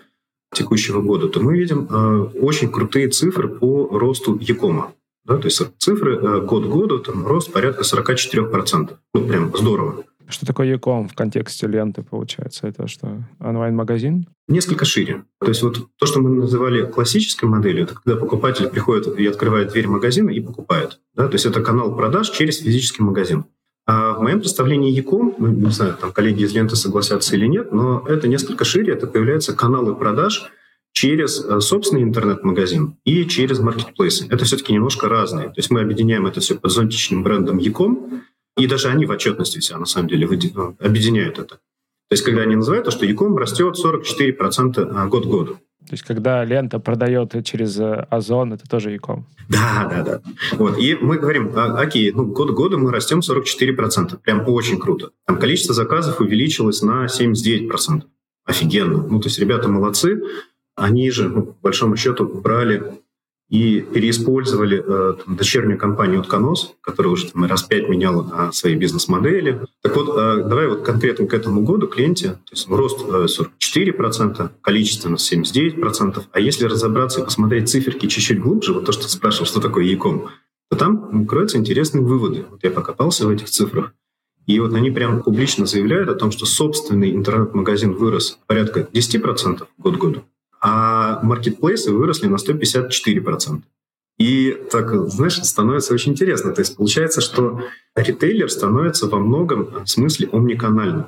текущего 0.54 1.02
года, 1.02 1.30
то 1.30 1.40
мы 1.40 1.58
видим 1.58 1.88
э, 1.90 2.40
очень 2.40 2.72
крутые 2.72 3.10
цифры 3.10 3.48
по 3.48 3.88
росту 3.92 4.38
Якома. 4.40 4.94
Да, 5.26 5.38
то 5.38 5.46
есть 5.46 5.62
цифры 5.78 6.18
э, 6.18 6.42
год 6.42 6.66
к 6.66 6.68
году, 6.68 7.00
там 7.00 7.26
рост 7.26 7.52
порядка 7.52 7.84
44%. 7.84 8.98
Ну, 9.14 9.28
прям 9.28 9.56
здорово. 9.56 10.04
Что 10.34 10.48
такое 10.48 10.68
Яком 10.68 11.08
в 11.08 11.14
контексте 11.14 11.68
ленты, 11.68 12.02
получается? 12.02 12.68
Это 12.68 12.88
что, 12.88 13.24
онлайн-магазин? 13.40 14.26
Несколько 14.48 14.84
шире. 14.84 15.26
То 15.40 15.50
есть 15.50 15.62
вот 15.62 15.90
то, 16.00 16.08
что 16.08 16.22
мы 16.22 16.32
называли 16.32 16.88
классической 16.88 17.46
моделью, 17.46 17.84
это 17.84 17.94
когда 17.94 18.20
покупатель 18.20 18.68
приходит 18.68 19.20
и 19.20 19.28
открывает 19.28 19.72
дверь 19.72 19.88
магазина 19.88 20.32
и 20.32 20.40
покупает. 20.40 21.00
Да? 21.14 21.28
То 21.28 21.36
есть 21.36 21.46
это 21.46 21.62
канал 21.62 21.96
продаж 21.96 22.32
через 22.32 22.58
физический 22.58 23.04
магазин. 23.04 23.46
А 23.86 24.14
в 24.14 24.24
моем 24.24 24.40
представлении 24.40 24.90
Яком, 24.90 25.36
ну, 25.38 25.50
не 25.50 25.70
знаю, 25.70 25.96
там 26.02 26.12
коллеги 26.12 26.44
из 26.44 26.54
ленты 26.56 26.76
согласятся 26.76 27.36
или 27.36 27.46
нет, 27.46 27.72
но 27.72 28.04
это 28.08 28.28
несколько 28.28 28.66
шире, 28.66 28.94
это 28.94 29.06
появляются 29.06 29.54
каналы 29.54 29.94
продаж 29.94 30.50
через 30.94 31.44
э, 31.44 31.60
собственный 31.60 32.02
интернет-магазин 32.02 32.98
и 33.04 33.26
через 33.26 33.60
маркетплейсы. 33.60 34.26
Это 34.30 34.46
все-таки 34.46 34.74
немножко 34.74 35.10
разные. 35.10 35.50
То 35.50 35.58
есть 35.58 35.70
мы 35.70 35.82
объединяем 35.82 36.26
это 36.26 36.40
все 36.40 36.56
под 36.56 36.72
зонтичным 36.72 37.24
брендом 37.24 37.60
Яком, 37.60 38.24
и 38.58 38.68
даже 38.68 38.90
они 38.90 39.06
в 39.06 39.12
отчетности 39.12 39.60
себя 39.60 39.80
на 39.80 39.86
самом 39.86 40.10
деле 40.10 40.26
объединяют 40.28 41.40
это. 41.40 41.60
То 42.10 42.16
есть, 42.16 42.24
когда 42.24 42.42
они 42.44 42.56
называют 42.56 42.86
то, 42.86 42.92
что 42.92 43.06
Яком 43.06 43.36
растет 43.38 43.76
44% 43.84 44.92
а, 44.94 45.08
год 45.08 45.26
к 45.26 45.28
году. 45.28 45.54
То 45.88 45.94
есть, 45.94 46.04
когда 46.04 46.46
лента 46.46 46.80
продает 46.80 47.34
через 47.44 47.80
э, 47.80 48.06
Озон, 48.10 48.54
это 48.54 48.70
тоже 48.70 48.92
Яком. 48.92 49.26
Да, 49.50 49.88
да, 49.90 50.04
да. 50.04 50.22
Вот. 50.58 50.78
И 50.78 50.96
мы 50.96 51.18
говорим, 51.18 51.52
а, 51.56 51.80
окей, 51.80 52.12
ну, 52.12 52.26
год 52.26 52.52
к 52.52 52.54
году 52.54 52.78
мы 52.78 52.92
растем 52.92 53.20
44%. 53.20 54.18
Прям 54.18 54.48
очень 54.48 54.80
круто. 54.80 55.10
Там 55.26 55.40
количество 55.40 55.74
заказов 55.74 56.22
увеличилось 56.22 56.84
на 56.84 57.08
79%. 57.08 58.04
Офигенно. 58.46 59.08
Ну, 59.08 59.20
то 59.20 59.28
есть, 59.28 59.40
ребята 59.40 59.68
молодцы. 59.68 60.22
Они 60.76 61.10
же, 61.10 61.30
ну, 61.30 61.42
по 61.44 61.56
большому 61.64 61.98
счету, 61.98 62.26
брали 62.26 63.03
и 63.50 63.82
переиспользовали 63.82 64.84
э, 64.84 65.14
там, 65.24 65.36
дочернюю 65.36 65.78
компанию 65.78 66.22
«Утконос», 66.22 66.74
которая 66.82 67.14
уже 67.14 67.32
там, 67.32 67.46
раз 67.46 67.64
пять 67.64 67.88
меняла 67.88 68.28
а, 68.34 68.52
свои 68.52 68.76
бизнес-модели. 68.76 69.62
Так 69.82 69.96
вот, 69.96 70.10
э, 70.18 70.44
давай 70.48 70.68
вот 70.68 70.82
конкретно 70.82 71.28
к 71.28 71.34
этому 71.34 71.62
году 71.62 71.88
клиенте, 71.88 72.30
то 72.30 72.52
есть 72.52 72.68
рост 72.68 73.06
э, 73.08 73.28
44%, 73.66 74.50
количественно 74.62 75.16
79%, 75.16 76.24
а 76.32 76.40
если 76.40 76.66
разобраться 76.66 77.22
и 77.22 77.24
посмотреть 77.24 77.70
циферки 77.70 78.08
чуть-чуть 78.08 78.40
глубже, 78.40 78.74
вот 78.74 78.86
то, 78.86 78.92
что 78.92 79.04
ты 79.04 79.10
спрашивал, 79.10 79.46
что 79.46 79.60
такое 79.60 79.86
Яком, 79.86 80.30
то 80.72 80.78
там 80.78 81.28
кроются 81.28 81.58
интересные 81.58 82.04
выводы. 82.04 82.46
Вот 82.50 82.64
я 82.64 82.72
покопался 82.72 83.28
в 83.28 83.30
этих 83.30 83.50
цифрах, 83.50 83.94
и 84.46 84.60
вот 84.60 84.74
они 84.74 84.92
прям 84.92 85.22
публично 85.22 85.66
заявляют 85.66 86.10
о 86.10 86.16
том, 86.16 86.32
что 86.32 86.46
собственный 86.46 87.12
интернет-магазин 87.12 87.94
вырос 87.94 88.40
порядка 88.48 88.88
10% 88.92 89.68
год 89.78 89.96
к 89.96 90.00
году, 90.00 90.24
а 90.64 91.20
маркетплейсы 91.22 91.92
выросли 91.92 92.28
на 92.28 92.36
154%. 92.36 93.62
И 94.18 94.58
так, 94.72 95.10
знаешь, 95.10 95.42
становится 95.44 95.94
очень 95.94 96.14
интересно. 96.14 96.54
То 96.54 96.62
есть 96.62 96.78
получается, 96.78 97.20
что 97.20 97.62
ритейлер 97.96 98.50
становится 98.50 99.08
во 99.08 99.20
многом 99.20 99.84
в 99.84 99.88
смысле 99.88 100.30
омниканальным. 100.32 101.08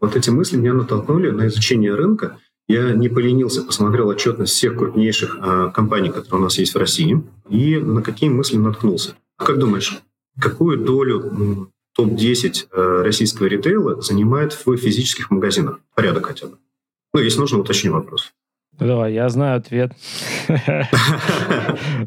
вот 0.00 0.14
эти 0.14 0.30
мысли 0.30 0.56
меня 0.56 0.72
натолкнули 0.72 1.30
на 1.30 1.48
изучение 1.48 1.94
рынка. 1.94 2.38
Я 2.68 2.92
не 2.92 3.08
поленился, 3.08 3.64
посмотрел 3.64 4.08
отчетность 4.08 4.52
всех 4.52 4.76
крупнейших 4.76 5.36
э, 5.42 5.72
компаний, 5.74 6.10
которые 6.10 6.40
у 6.40 6.44
нас 6.44 6.58
есть 6.58 6.74
в 6.74 6.78
России, 6.78 7.20
и 7.48 7.78
на 7.78 8.02
какие 8.02 8.30
мысли 8.30 8.56
наткнулся. 8.56 9.16
Как 9.36 9.58
думаешь, 9.58 9.98
какую 10.40 10.78
долю 10.78 11.70
топ-10 11.96 12.68
э, 12.70 13.02
российского 13.02 13.46
ритейла 13.46 14.00
занимает 14.00 14.52
в 14.52 14.76
физических 14.76 15.32
магазинах? 15.32 15.80
Порядок 15.96 16.26
хотя 16.26 16.46
бы. 16.46 16.58
Ну, 17.12 17.20
если 17.20 17.40
нужно, 17.40 17.58
уточню 17.58 17.92
вопрос. 17.92 18.32
Давай, 18.78 19.12
я 19.12 19.28
знаю 19.28 19.58
ответ. 19.58 19.92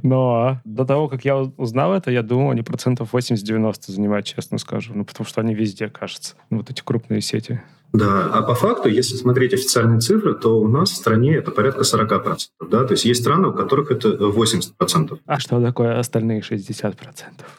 Но 0.04 0.60
до 0.66 0.86
того, 0.86 1.08
как 1.08 1.24
я 1.24 1.38
узнал 1.38 1.94
это, 1.94 2.12
я 2.12 2.24
думал, 2.24 2.52
они 2.52 2.64
процентов 2.64 3.14
80-90 3.14 3.92
занимают, 3.92 4.26
честно 4.26 4.58
скажу. 4.58 4.94
Ну, 4.94 5.06
потому 5.06 5.28
что 5.28 5.42
они 5.42 5.54
везде, 5.54 5.90
кажется. 5.90 6.36
Ну, 6.50 6.58
вот 6.58 6.70
эти 6.70 6.82
крупные 6.82 7.22
сети. 7.22 7.62
Да, 7.98 8.30
а 8.34 8.42
по 8.42 8.56
факту, 8.56 8.90
если 8.90 9.16
смотреть 9.16 9.54
официальные 9.54 10.00
цифры, 10.00 10.34
то 10.36 10.60
у 10.60 10.68
нас 10.68 10.92
в 10.92 10.96
стране 10.96 11.36
это 11.36 11.52
порядка 11.52 11.82
40%. 11.82 12.38
Да? 12.70 12.84
То 12.84 12.94
есть 12.94 13.06
есть 13.06 13.22
страны, 13.22 13.48
у 13.50 13.54
которых 13.54 13.92
это 13.92 14.10
80%. 14.10 15.20
А 15.26 15.40
что 15.40 15.62
такое 15.62 15.98
остальные 15.98 16.42
60%? 16.42 16.96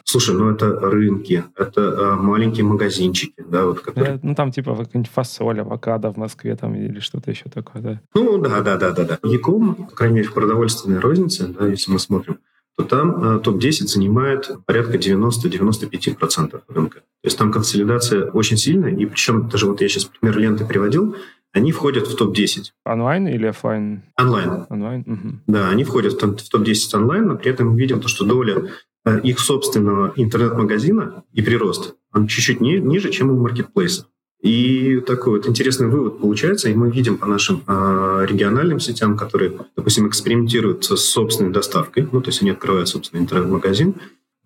Слушай, 0.03 0.35
ну 0.35 0.51
это 0.51 0.67
рынки, 0.79 1.43
это 1.55 1.81
э, 1.81 2.15
маленькие 2.15 2.65
магазинчики. 2.65 3.33
Да, 3.49 3.65
вот, 3.65 3.81
которые... 3.81 4.13
да, 4.13 4.19
ну 4.21 4.35
там 4.35 4.51
типа 4.51 4.75
какая-нибудь 4.75 5.11
фасоль, 5.11 5.61
авокадо 5.61 6.11
в 6.11 6.17
Москве 6.17 6.55
там 6.55 6.75
или 6.75 6.99
что-то 6.99 7.31
еще 7.31 7.45
такое, 7.49 7.81
да? 7.81 8.01
Ну 8.13 8.37
да, 8.37 8.61
да, 8.61 8.77
да, 8.77 8.91
да. 8.91 9.03
да. 9.03 9.19
Яком, 9.23 9.75
по 9.75 9.95
крайней 9.95 10.17
мере, 10.17 10.27
в 10.27 10.33
продовольственной 10.33 10.99
рознице, 10.99 11.47
да, 11.47 11.67
если 11.67 11.91
мы 11.91 11.99
смотрим, 11.99 12.37
то 12.77 12.83
там 12.83 13.37
э, 13.37 13.39
топ-10 13.39 13.87
занимает 13.87 14.51
порядка 14.65 14.97
90-95% 14.97 16.61
рынка. 16.67 16.99
То 16.99 17.25
есть 17.25 17.37
там 17.37 17.51
консолидация 17.51 18.29
очень 18.29 18.57
сильная, 18.57 18.95
и 18.95 19.05
причем 19.05 19.49
даже 19.49 19.65
вот 19.65 19.81
я 19.81 19.89
сейчас 19.89 20.05
пример 20.05 20.37
ленты 20.37 20.63
приводил, 20.63 21.15
они 21.53 21.71
входят 21.71 22.07
в 22.07 22.15
топ-10. 22.15 22.65
Онлайн 22.85 23.27
или 23.27 23.47
офлайн? 23.47 24.03
Онлайн. 24.15 24.67
Онлайн? 24.69 25.01
Угу. 25.07 25.39
Да, 25.47 25.69
они 25.69 25.83
входят 25.83 26.13
в 26.13 26.49
топ-10 26.49 26.95
онлайн, 26.95 27.27
но 27.27 27.35
при 27.35 27.49
этом 27.49 27.69
мы 27.69 27.79
видим 27.79 27.99
то, 27.99 28.07
что 28.07 28.25
доля 28.25 28.69
э, 29.05 29.21
их 29.21 29.39
собственного 29.39 30.13
интернет-магазина 30.15 31.23
и 31.33 31.41
прирост, 31.41 31.95
он 32.13 32.27
чуть-чуть 32.27 32.61
ни, 32.61 32.77
ниже, 32.77 33.09
чем 33.09 33.31
у 33.31 33.41
маркетплейса. 33.41 34.05
И 34.41 34.99
такой 34.99 35.37
вот 35.37 35.47
интересный 35.47 35.87
вывод 35.87 36.19
получается, 36.19 36.69
и 36.69 36.75
мы 36.75 36.91
видим 36.91 37.17
по 37.17 37.25
нашим 37.25 37.63
э, 37.65 38.25
региональным 38.29 38.79
сетям, 38.79 39.17
которые, 39.17 39.51
допустим, 39.75 40.07
экспериментируют 40.07 40.85
с 40.85 40.95
собственной 40.97 41.51
доставкой, 41.51 42.07
ну, 42.11 42.21
то 42.21 42.29
есть 42.29 42.41
они 42.41 42.51
открывают 42.51 42.87
собственный 42.87 43.23
интернет-магазин, 43.23 43.95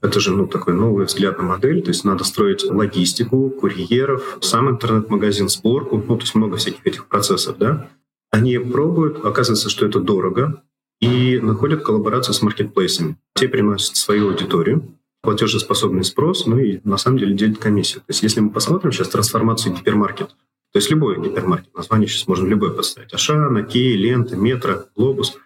это 0.02 0.20
же 0.20 0.32
ну, 0.32 0.48
такой 0.48 0.74
новый 0.74 1.06
взгляд 1.06 1.38
на 1.38 1.44
модель, 1.44 1.82
то 1.84 1.90
есть 1.90 2.06
надо 2.06 2.24
строить 2.24 2.64
логистику, 2.64 3.50
курьеров, 3.50 4.38
сам 4.42 4.70
интернет-магазин, 4.70 5.50
сборку, 5.50 5.98
ну, 5.98 6.16
то 6.16 6.24
есть 6.24 6.36
много 6.36 6.56
всяких 6.56 6.88
этих 6.88 7.08
процессов, 7.08 7.58
да. 7.58 7.90
Они 8.32 8.58
пробуют, 8.58 9.26
оказывается, 9.26 9.70
что 9.70 9.86
это 9.86 10.00
дорого, 10.00 10.64
и 11.02 11.40
находят 11.40 11.84
коллаборацию 11.84 12.34
с 12.34 12.42
маркетплейсами. 12.42 13.18
Те 13.36 13.50
приносят 13.50 13.96
свою 13.96 14.30
аудиторию, 14.30 14.84
платежеспособный 15.22 16.04
спрос, 16.04 16.46
ну 16.46 16.58
и 16.58 16.80
на 16.84 16.98
самом 16.98 17.20
деле 17.20 17.36
делит 17.36 17.60
комиссию. 17.60 18.02
То 18.02 18.10
есть 18.10 18.24
если 18.24 18.40
мы 18.40 18.50
посмотрим 18.50 18.92
сейчас 18.92 19.10
трансформацию 19.10 19.76
гипермаркета, 19.76 20.32
то 20.72 20.78
есть 20.78 20.90
любой 20.90 21.22
гипермаркет, 21.22 21.76
название 21.76 22.08
сейчас 22.08 22.28
можно 22.28 22.48
любое 22.48 22.72
поставить, 22.72 23.14
Ашана, 23.14 23.64
Кей, 23.64 23.96
Лента, 23.96 24.36
Метро, 24.36 24.86
Глобус. 24.96 25.38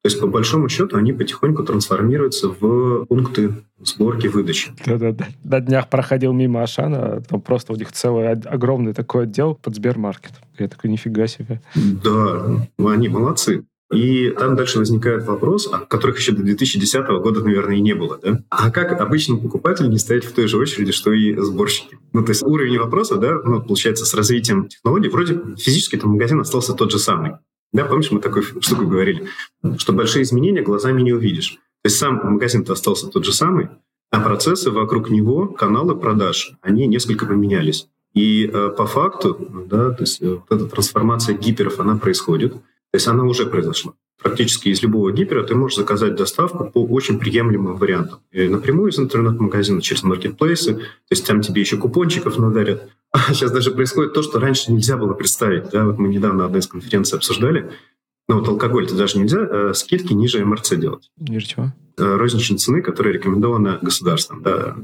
То 0.00 0.06
есть 0.06 0.20
по 0.20 0.28
большому 0.28 0.68
счету 0.68 0.96
они 0.96 1.12
потихоньку 1.12 1.64
трансформируются 1.64 2.48
в 2.48 3.04
пункты 3.06 3.64
сборки, 3.82 4.28
выдачи. 4.28 4.70
Да-да-да. 4.86 5.26
На 5.42 5.60
днях 5.60 5.90
проходил 5.90 6.32
мимо 6.32 6.62
Ашана, 6.62 7.20
там 7.20 7.40
просто 7.40 7.72
у 7.72 7.76
них 7.76 7.90
целый 7.90 8.30
огромный 8.30 8.94
такой 8.94 9.24
отдел 9.24 9.56
под 9.56 9.74
Сбермаркет. 9.74 10.34
Я 10.56 10.68
такой, 10.68 10.90
нифига 10.90 11.26
себе. 11.26 11.60
Да, 11.74 12.64
они 12.78 13.08
молодцы. 13.08 13.64
И 13.90 14.30
там 14.30 14.54
дальше 14.54 14.78
возникает 14.78 15.24
вопрос, 15.24 15.66
о 15.72 15.78
которых 15.78 16.18
еще 16.18 16.32
до 16.32 16.42
2010 16.42 17.06
года, 17.22 17.42
наверное, 17.42 17.76
и 17.76 17.80
не 17.80 17.94
было. 17.94 18.18
Да? 18.22 18.42
А 18.50 18.70
как 18.70 18.92
обычному 19.00 19.40
покупателю 19.40 19.88
не 19.88 19.98
стоять 19.98 20.24
в 20.24 20.32
той 20.32 20.46
же 20.46 20.58
очереди, 20.58 20.92
что 20.92 21.12
и 21.12 21.34
сборщики? 21.36 21.98
Ну, 22.12 22.22
то 22.22 22.30
есть 22.30 22.42
уровень 22.42 22.78
вопроса, 22.78 23.16
да, 23.16 23.38
ну, 23.42 23.62
получается, 23.62 24.04
с 24.04 24.12
развитием 24.12 24.68
технологий, 24.68 25.08
вроде 25.08 25.40
физически 25.56 25.96
этот 25.96 26.06
магазин 26.06 26.38
остался 26.40 26.74
тот 26.74 26.90
же 26.90 26.98
самый. 26.98 27.36
Да, 27.72 27.84
помнишь, 27.86 28.10
мы 28.10 28.20
такую 28.20 28.44
штуку 28.60 28.86
говорили, 28.86 29.28
что 29.78 29.92
большие 29.94 30.22
изменения 30.22 30.62
глазами 30.62 31.00
не 31.00 31.14
увидишь. 31.14 31.58
То 31.82 31.86
есть 31.86 31.98
сам 31.98 32.20
магазин-то 32.22 32.74
остался 32.74 33.08
тот 33.08 33.24
же 33.24 33.32
самый, 33.32 33.68
а 34.10 34.20
процессы 34.20 34.70
вокруг 34.70 35.08
него, 35.08 35.46
каналы 35.46 35.94
продаж, 35.96 36.52
они 36.60 36.86
несколько 36.86 37.24
поменялись. 37.24 37.88
И 38.14 38.50
э, 38.52 38.70
по 38.76 38.86
факту, 38.86 39.66
да, 39.66 39.90
то 39.90 40.02
есть 40.02 40.20
э, 40.20 40.28
вот 40.28 40.44
эта 40.50 40.66
трансформация 40.66 41.36
гиперов, 41.36 41.80
она 41.80 41.96
происходит– 41.96 42.54
то 42.90 42.96
есть 42.96 43.06
она 43.06 43.24
уже 43.24 43.46
произошла. 43.46 43.92
Практически 44.20 44.68
из 44.68 44.82
любого 44.82 45.12
гипера 45.12 45.44
ты 45.44 45.54
можешь 45.54 45.76
заказать 45.76 46.16
доставку 46.16 46.64
по 46.64 46.84
очень 46.84 47.20
приемлемым 47.20 47.76
вариантам. 47.76 48.18
И 48.32 48.48
напрямую 48.48 48.90
из 48.90 48.98
интернет-магазина, 48.98 49.80
через 49.80 50.02
маркетплейсы. 50.02 50.74
То 50.74 50.82
есть 51.10 51.24
там 51.24 51.40
тебе 51.40 51.60
еще 51.60 51.76
купончиков 51.76 52.38
надарят. 52.38 52.88
А 53.10 53.32
сейчас 53.32 53.52
даже 53.52 53.70
происходит 53.70 54.12
то, 54.12 54.22
что 54.22 54.38
раньше 54.38 54.70
нельзя 54.70 54.98
было 54.98 55.14
представить. 55.14 55.70
Да? 55.70 55.86
Вот 55.86 55.98
мы 55.98 56.08
недавно 56.08 56.44
одной 56.44 56.60
из 56.60 56.66
конференций 56.66 57.16
обсуждали. 57.16 57.70
Ну 58.28 58.40
вот 58.40 58.48
алкоголь-то 58.48 58.94
даже 58.94 59.18
нельзя, 59.18 59.38
а 59.40 59.72
скидки 59.72 60.12
ниже 60.12 60.44
МРЦ 60.44 60.74
делать. 60.76 61.10
Ниже 61.16 61.46
чего? 61.46 61.72
Э, 61.96 62.16
розничной 62.16 62.58
цены, 62.58 62.82
которая 62.82 63.14
рекомендована 63.14 63.78
государством. 63.80 64.42
Да. 64.42 64.76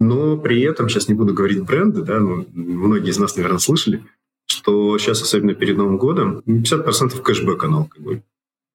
Но 0.00 0.36
при 0.36 0.60
этом, 0.62 0.88
сейчас 0.88 1.06
не 1.08 1.14
буду 1.14 1.34
говорить 1.34 1.62
бренды, 1.62 2.02
да, 2.02 2.18
но 2.18 2.44
многие 2.52 3.10
из 3.10 3.18
нас, 3.18 3.36
наверное, 3.36 3.58
слышали, 3.58 4.04
что 4.48 4.98
сейчас, 4.98 5.22
особенно 5.22 5.54
перед 5.54 5.76
Новым 5.76 5.98
годом, 5.98 6.42
50% 6.46 7.20
кэшбэка 7.22 7.68
на 7.68 7.78
алкоголь. 7.78 8.22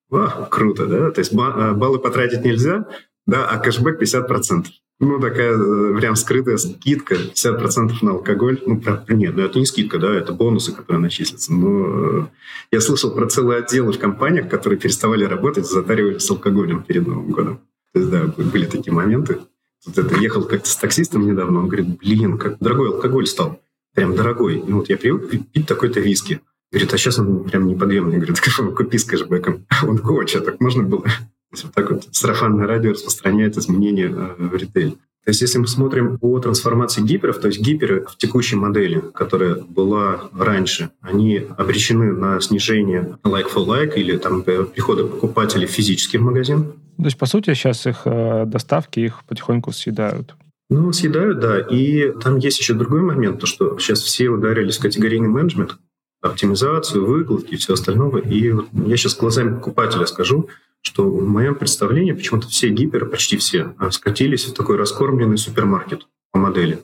Вау, 0.09 0.47
круто, 0.49 0.85
да? 0.85 1.11
То 1.11 1.19
есть 1.19 1.33
э, 1.33 1.73
баллы 1.73 1.99
потратить 1.99 2.45
нельзя, 2.45 2.87
да, 3.25 3.47
а 3.47 3.57
кэшбэк 3.57 4.01
50%. 4.01 4.65
Ну, 4.99 5.19
такая 5.19 5.57
э, 5.57 5.97
прям 5.99 6.15
скрытая 6.15 6.57
скидка, 6.57 7.15
50% 7.15 7.93
на 8.01 8.11
алкоголь. 8.11 8.61
Ну, 8.65 8.81
нет, 9.09 9.35
ну, 9.35 9.43
это 9.43 9.59
не 9.59 9.65
скидка, 9.65 9.97
да, 9.97 10.13
это 10.13 10.31
бонусы, 10.33 10.71
которые 10.71 11.01
начислятся. 11.01 11.51
Но 11.51 12.19
э, 12.21 12.25
я 12.71 12.79
слышал 12.79 13.11
про 13.11 13.27
целые 13.27 13.59
отделы 13.59 13.91
в 13.91 13.99
компаниях, 13.99 14.49
которые 14.49 14.79
переставали 14.79 15.25
работать, 15.25 15.65
затаривали 15.65 16.19
с 16.19 16.29
алкоголем 16.29 16.83
перед 16.83 17.07
Новым 17.07 17.31
годом. 17.31 17.59
То 17.93 17.99
есть, 17.99 18.11
да, 18.11 18.25
были 18.37 18.65
такие 18.65 18.93
моменты. 18.93 19.39
Вот 19.85 19.97
это 19.97 20.15
ехал 20.19 20.43
как-то 20.43 20.69
с 20.69 20.75
таксистом 20.75 21.25
недавно, 21.25 21.59
он 21.59 21.67
говорит, 21.67 21.97
блин, 21.97 22.37
как 22.37 22.57
дорогой 22.59 22.89
алкоголь 22.89 23.25
стал 23.27 23.59
прям 23.93 24.15
дорогой. 24.15 24.63
Ну, 24.65 24.77
вот 24.77 24.89
я 24.89 24.97
привык 24.97 25.29
пить 25.51 25.67
такой-то 25.67 25.99
виски. 25.99 26.41
Говорит, 26.71 26.93
а 26.93 26.97
сейчас 26.97 27.19
он 27.19 27.43
прям 27.43 27.67
неподъемный. 27.67 28.17
Говорит, 28.17 28.39
купи 28.75 28.97
с 28.97 29.05
кэшбэком. 29.05 29.65
Он 29.87 29.97
такой, 29.97 30.25
что 30.25 30.41
так 30.41 30.59
можно 30.59 30.83
было? 30.83 31.05
Вот 31.51 31.71
так 31.71 31.91
вот 31.91 32.07
сарафанное 32.11 32.65
радио 32.65 32.93
распространяет 32.93 33.55
изменения 33.57 34.07
э, 34.07 34.35
в 34.39 34.55
ритейле. 34.55 34.93
То 35.23 35.29
есть 35.29 35.39
если 35.39 35.59
мы 35.59 35.67
смотрим 35.67 36.17
по 36.17 36.37
трансформации 36.39 37.01
гиперов, 37.01 37.39
то 37.39 37.47
есть 37.47 37.61
гиперы 37.61 38.05
в 38.05 38.17
текущей 38.17 38.57
модели, 38.57 39.01
которая 39.13 39.55
была 39.55 40.29
раньше, 40.37 40.89
они 40.99 41.45
обречены 41.57 42.11
на 42.11 42.41
снижение 42.41 43.17
like 43.23 43.53
for 43.53 43.65
like 43.65 43.93
или 43.95 44.17
там 44.17 44.41
прихода 44.41 45.05
покупателей 45.05 45.67
в 45.67 45.69
физический 45.69 46.17
магазин. 46.17 46.73
То 46.97 47.05
есть, 47.05 47.17
по 47.17 47.25
сути, 47.25 47.53
сейчас 47.53 47.85
их 47.85 48.01
э, 48.05 48.45
доставки 48.47 48.99
их 48.99 49.23
потихоньку 49.25 49.71
съедают. 49.71 50.35
Ну, 50.69 50.91
съедают, 50.91 51.39
да. 51.39 51.59
И 51.59 52.11
там 52.19 52.37
есть 52.37 52.59
еще 52.59 52.73
другой 52.73 53.01
момент, 53.01 53.39
то 53.39 53.45
что 53.45 53.77
сейчас 53.77 54.01
все 54.01 54.29
ударились 54.29 54.77
в 54.77 54.81
категорийный 54.81 55.27
менеджмент, 55.27 55.77
оптимизацию, 56.21 57.05
выкладки 57.05 57.53
и 57.53 57.57
все 57.57 57.73
остальное. 57.73 58.21
И 58.21 58.51
вот 58.51 58.67
я 58.73 58.97
сейчас 58.97 59.17
глазами 59.17 59.55
покупателя 59.55 60.05
скажу, 60.05 60.49
что 60.81 61.09
в 61.09 61.27
моем 61.27 61.55
представлении 61.55 62.11
почему-то 62.11 62.47
все 62.47 62.69
гиперы, 62.69 63.05
почти 63.05 63.37
все, 63.37 63.73
а, 63.77 63.91
скатились 63.91 64.45
в 64.45 64.53
такой 64.53 64.77
раскормленный 64.77 65.37
супермаркет 65.37 66.07
по 66.31 66.39
модели. 66.39 66.75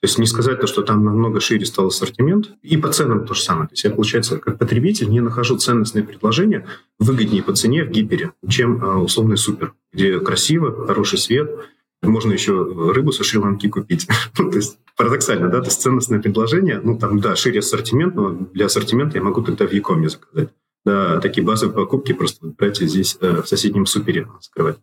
То 0.00 0.06
есть 0.06 0.18
не 0.18 0.26
сказать 0.26 0.60
то, 0.60 0.66
что 0.66 0.82
там 0.82 1.04
намного 1.04 1.40
шире 1.40 1.66
стал 1.66 1.88
ассортимент, 1.88 2.52
и 2.62 2.78
по 2.78 2.90
ценам 2.90 3.26
то 3.26 3.34
же 3.34 3.42
самое. 3.42 3.68
То 3.68 3.74
есть 3.74 3.84
я, 3.84 3.90
получается, 3.90 4.38
как 4.38 4.58
потребитель 4.58 5.10
не 5.10 5.20
нахожу 5.20 5.58
ценностные 5.58 6.04
предложения 6.04 6.66
выгоднее 6.98 7.42
по 7.42 7.54
цене 7.54 7.84
в 7.84 7.90
гипере, 7.90 8.32
чем 8.48 8.82
а, 8.82 8.98
условный 8.98 9.36
супер, 9.36 9.74
где 9.92 10.18
красиво, 10.20 10.86
хороший 10.86 11.18
свет, 11.18 11.50
можно 12.02 12.32
еще 12.32 12.62
рыбу 12.92 13.12
со 13.12 13.24
Шри-Ланки 13.24 13.68
купить. 13.68 14.08
ну, 14.38 14.50
то 14.50 14.56
есть 14.56 14.78
парадоксально, 14.96 15.48
да, 15.48 15.60
то 15.60 15.66
есть 15.66 15.80
ценностное 15.80 16.20
предложение, 16.20 16.80
ну, 16.82 16.98
там, 16.98 17.20
да, 17.20 17.36
шире 17.36 17.60
ассортимент, 17.60 18.14
но 18.14 18.30
для 18.30 18.66
ассортимента 18.66 19.18
я 19.18 19.24
могу 19.24 19.42
тогда 19.42 19.66
в 19.66 19.72
Якоме 19.72 20.08
заказать. 20.08 20.50
Да, 20.84 21.20
такие 21.20 21.46
базовые 21.46 21.74
покупки 21.74 22.12
просто 22.12 22.46
брать 22.46 22.78
здесь 22.78 23.18
э, 23.20 23.42
в 23.42 23.46
соседнем 23.46 23.84
супере 23.84 24.26
скрывать. 24.40 24.78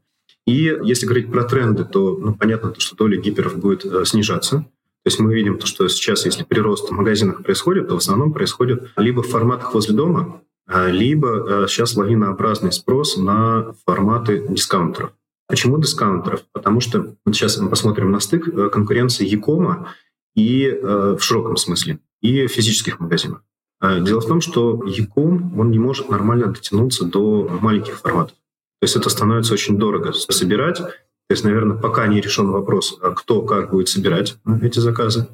И 0.46 0.78
если 0.84 1.06
говорить 1.06 1.32
про 1.32 1.44
тренды, 1.44 1.84
то 1.86 2.16
ну, 2.16 2.36
понятно, 2.36 2.70
то, 2.70 2.80
что 2.80 2.96
доля 2.96 3.18
гиперов 3.18 3.58
будет 3.58 3.84
э, 3.84 4.06
снижаться. 4.06 4.60
То 4.60 5.10
есть 5.10 5.20
мы 5.20 5.34
видим, 5.34 5.58
то, 5.58 5.66
что 5.66 5.88
сейчас, 5.88 6.26
если 6.26 6.44
прирост 6.44 6.90
в 6.90 6.92
магазинах 6.92 7.44
происходит, 7.44 7.88
то 7.88 7.96
в 7.96 7.98
основном 7.98 8.32
происходит 8.32 8.92
либо 8.98 9.24
в 9.24 9.28
форматах 9.28 9.74
возле 9.74 9.96
дома, 9.96 10.42
а, 10.68 10.88
либо 10.88 11.64
э, 11.64 11.68
сейчас 11.68 11.96
лавинообразный 11.96 12.72
спрос 12.72 13.18
на 13.18 13.74
форматы 13.86 14.46
дискаунтеров. 14.50 15.12
Почему 15.48 15.80
дискаунтеров? 15.80 16.44
Потому 16.52 16.82
что 16.82 17.16
вот 17.26 17.36
сейчас 17.36 17.58
мы 17.58 17.70
посмотрим 17.70 18.12
на 18.12 18.20
стык 18.20 18.48
э, 18.48 18.70
конкуренции 18.70 19.26
Якома 19.26 19.94
и 20.36 20.66
э, 20.66 21.16
в 21.18 21.24
широком 21.24 21.56
смысле, 21.56 22.00
и 22.22 22.48
физических 22.48 23.00
магазинов. 23.00 23.42
А, 23.80 24.00
дело 24.00 24.22
в 24.22 24.28
том, 24.28 24.42
что 24.42 24.84
Яком, 24.86 25.58
он 25.60 25.72
не 25.72 25.80
может 25.80 26.10
нормально 26.10 26.48
дотянуться 26.48 27.06
до 27.06 27.48
маленьких 27.62 28.00
форматов. 28.00 28.36
То 28.80 28.86
есть 28.86 28.96
это 28.96 29.10
становится 29.10 29.54
очень 29.54 29.78
дорого 29.78 30.14
собирать. 30.14 30.78
То 30.78 31.34
есть, 31.34 31.44
наверное, 31.44 31.78
пока 31.78 32.08
не 32.08 32.22
решен 32.22 32.50
вопрос, 32.52 32.98
а 33.02 33.12
кто 33.12 33.42
как 33.42 33.72
будет 33.72 33.90
собирать 33.90 34.38
эти 34.62 34.80
заказы. 34.80 35.28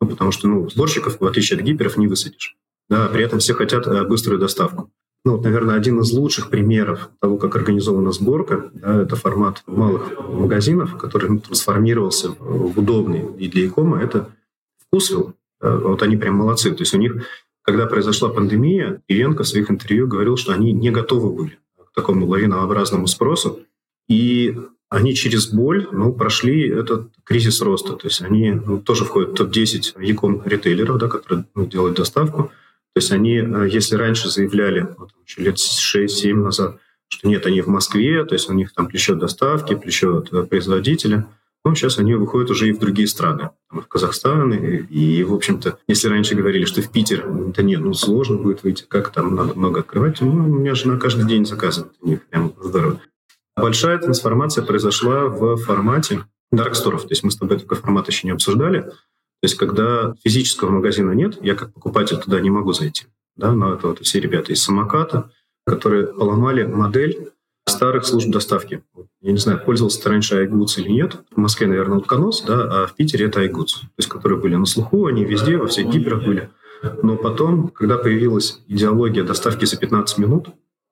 Ну, 0.00 0.08
потому 0.08 0.30
что 0.30 0.46
ну, 0.46 0.68
сборщиков, 0.68 1.20
в 1.20 1.24
отличие 1.24 1.58
от 1.58 1.64
гиперов, 1.64 1.96
не 1.96 2.06
высадишь. 2.06 2.56
Да, 2.88 3.06
при 3.08 3.24
этом 3.24 3.38
все 3.38 3.54
хотят 3.54 3.86
э, 3.86 4.04
быструю 4.04 4.38
доставку. 4.38 4.90
Ну, 5.24 5.32
вот, 5.32 5.44
наверное, 5.44 5.74
один 5.74 6.00
из 6.00 6.12
лучших 6.12 6.48
примеров 6.48 7.10
того, 7.20 7.38
как 7.38 7.56
организована 7.56 8.12
сборка, 8.12 8.70
да, 8.72 9.02
это 9.02 9.16
формат 9.16 9.62
малых 9.66 10.12
магазинов, 10.28 10.96
который 10.96 11.38
трансформировался 11.40 12.30
в 12.38 12.78
удобный 12.78 13.24
и 13.38 13.48
для 13.48 13.66
икома, 13.66 14.00
это 14.00 14.30
Вкусвилл. 14.88 15.34
Вот 15.60 16.02
они 16.02 16.16
прям 16.16 16.36
молодцы. 16.36 16.70
То 16.70 16.82
есть 16.82 16.94
у 16.94 16.98
них, 16.98 17.26
когда 17.62 17.86
произошла 17.86 18.28
пандемия, 18.28 19.02
Ивенко 19.08 19.42
в 19.42 19.48
своих 19.48 19.70
интервью 19.70 20.06
говорил, 20.06 20.36
что 20.36 20.52
они 20.52 20.72
не 20.72 20.90
готовы 20.90 21.34
были 21.34 21.58
к 21.76 21.94
такому 21.94 22.26
лавинообразному 22.26 23.06
спросу. 23.06 23.60
И 24.08 24.56
они 24.88 25.14
через 25.14 25.52
боль 25.52 25.86
ну, 25.92 26.12
прошли 26.12 26.68
этот 26.68 27.10
кризис 27.24 27.60
роста. 27.60 27.94
То 27.94 28.06
есть 28.06 28.22
они 28.22 28.52
ну, 28.52 28.78
тоже 28.78 29.04
входят 29.04 29.30
в 29.30 29.34
топ-10 29.34 30.02
яком 30.02 30.42
ритейлеров, 30.44 30.98
да, 30.98 31.08
которые 31.08 31.44
ну, 31.54 31.66
делают 31.66 31.96
доставку. 31.96 32.50
То 32.94 33.00
есть 33.00 33.12
они, 33.12 33.36
э, 33.36 33.68
если 33.70 33.96
раньше 33.96 34.28
заявляли, 34.28 34.88
вот, 34.96 35.10
еще 35.26 35.42
лет 35.42 35.56
6-7 35.56 36.34
назад, 36.34 36.78
что 37.08 37.28
нет, 37.28 37.46
они 37.46 37.60
в 37.60 37.68
Москве, 37.68 38.24
то 38.24 38.34
есть 38.34 38.50
у 38.50 38.52
них 38.52 38.72
там 38.74 38.86
плечо 38.86 39.14
доставки, 39.14 39.74
плечо 39.74 40.18
от 40.18 40.32
э, 40.32 40.42
производителя, 40.44 41.26
ну, 41.64 41.74
сейчас 41.74 41.98
они 41.98 42.14
выходят 42.14 42.50
уже 42.50 42.68
и 42.68 42.72
в 42.72 42.78
другие 42.78 43.08
страны, 43.08 43.50
в 43.68 43.82
Казахстан. 43.82 44.52
И, 44.54 44.76
и, 44.76 45.24
в 45.24 45.34
общем-то, 45.34 45.78
если 45.86 46.08
раньше 46.08 46.34
говорили, 46.34 46.64
что 46.64 46.80
в 46.80 46.90
Питер, 46.90 47.26
да 47.28 47.62
нет, 47.62 47.80
ну, 47.80 47.92
сложно 47.94 48.36
будет 48.36 48.62
выйти, 48.62 48.84
как 48.88 49.12
там 49.12 49.34
надо 49.34 49.54
много 49.54 49.80
открывать, 49.80 50.20
ну, 50.20 50.30
у 50.30 50.46
меня 50.46 50.74
жена 50.74 50.98
каждый 50.98 51.26
день 51.26 51.44
заказывает, 51.44 51.92
у 52.00 52.08
них 52.08 52.26
прям 52.26 52.54
здорово. 52.60 53.00
Большая 53.56 53.98
трансформация 53.98 54.64
произошла 54.64 55.26
в 55.26 55.56
формате 55.56 56.24
дарксторов. 56.52 57.02
То 57.02 57.10
есть 57.10 57.22
мы 57.24 57.30
с 57.30 57.36
тобой 57.36 57.58
такой 57.58 57.76
формат 57.76 58.08
еще 58.08 58.26
не 58.26 58.32
обсуждали. 58.32 58.90
То 59.40 59.46
есть 59.46 59.56
когда 59.56 60.14
физического 60.24 60.70
магазина 60.70 61.12
нет, 61.12 61.38
я 61.42 61.54
как 61.54 61.72
покупатель 61.72 62.18
туда 62.18 62.40
не 62.40 62.50
могу 62.50 62.72
зайти. 62.72 63.06
Да, 63.36 63.52
но 63.52 63.74
это 63.74 63.88
вот 63.88 64.00
все 64.00 64.18
ребята 64.18 64.52
из 64.52 64.62
самоката, 64.62 65.30
которые 65.64 66.08
поломали 66.08 66.64
модель 66.64 67.30
старых 67.66 68.04
служб 68.04 68.30
доставки. 68.30 68.82
Я 69.20 69.32
не 69.32 69.38
знаю, 69.38 69.62
пользовался 69.64 70.02
ты 70.02 70.08
раньше 70.08 70.44
iGoods 70.44 70.80
или 70.80 70.88
нет. 70.88 71.18
В 71.30 71.36
Москве, 71.36 71.66
наверное, 71.66 71.98
утконос, 71.98 72.42
да, 72.42 72.82
а 72.82 72.86
в 72.86 72.96
Питере 72.96 73.26
это 73.26 73.44
iGoods. 73.44 73.80
То 73.80 73.98
есть 73.98 74.08
которые 74.08 74.40
были 74.40 74.56
на 74.56 74.66
слуху, 74.66 75.06
они 75.06 75.24
везде, 75.24 75.56
во 75.56 75.68
всех 75.68 75.88
гиперах 75.88 76.24
были. 76.24 76.50
Но 77.02 77.16
потом, 77.16 77.68
когда 77.68 77.98
появилась 77.98 78.60
идеология 78.66 79.24
доставки 79.24 79.64
за 79.64 79.76
15 79.76 80.18
минут, 80.18 80.48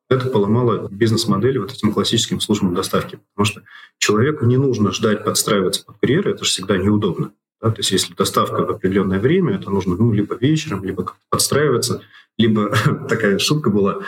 это 0.09 0.29
поломало 0.29 0.89
бизнес-модель 0.89 1.59
вот 1.59 1.73
этим 1.73 1.93
классическим 1.93 2.41
службам 2.41 2.75
доставки. 2.75 3.19
Потому 3.35 3.47
что 3.47 3.63
человеку 3.99 4.47
не 4.47 4.57
нужно 4.57 4.93
ждать 4.93 5.25
подстраиваться 5.25 5.85
под 5.85 5.97
курьера, 5.99 6.31
это 6.31 6.45
же 6.45 6.51
всегда 6.51 6.77
неудобно. 6.77 7.33
Да? 7.61 7.71
То 7.71 7.79
есть 7.79 7.91
если 7.91 8.15
доставка 8.15 8.65
в 8.65 8.71
определенное 8.71 9.19
время, 9.19 9.55
это 9.55 9.71
нужно 9.71 9.97
ну, 9.97 10.13
либо 10.13 10.37
вечером, 10.37 10.85
либо 10.85 11.05
как-то 11.05 11.23
подстраиваться, 11.31 12.03
либо 12.39 12.71
такая 13.09 13.39
шутка 13.39 13.71
была, 13.71 14.03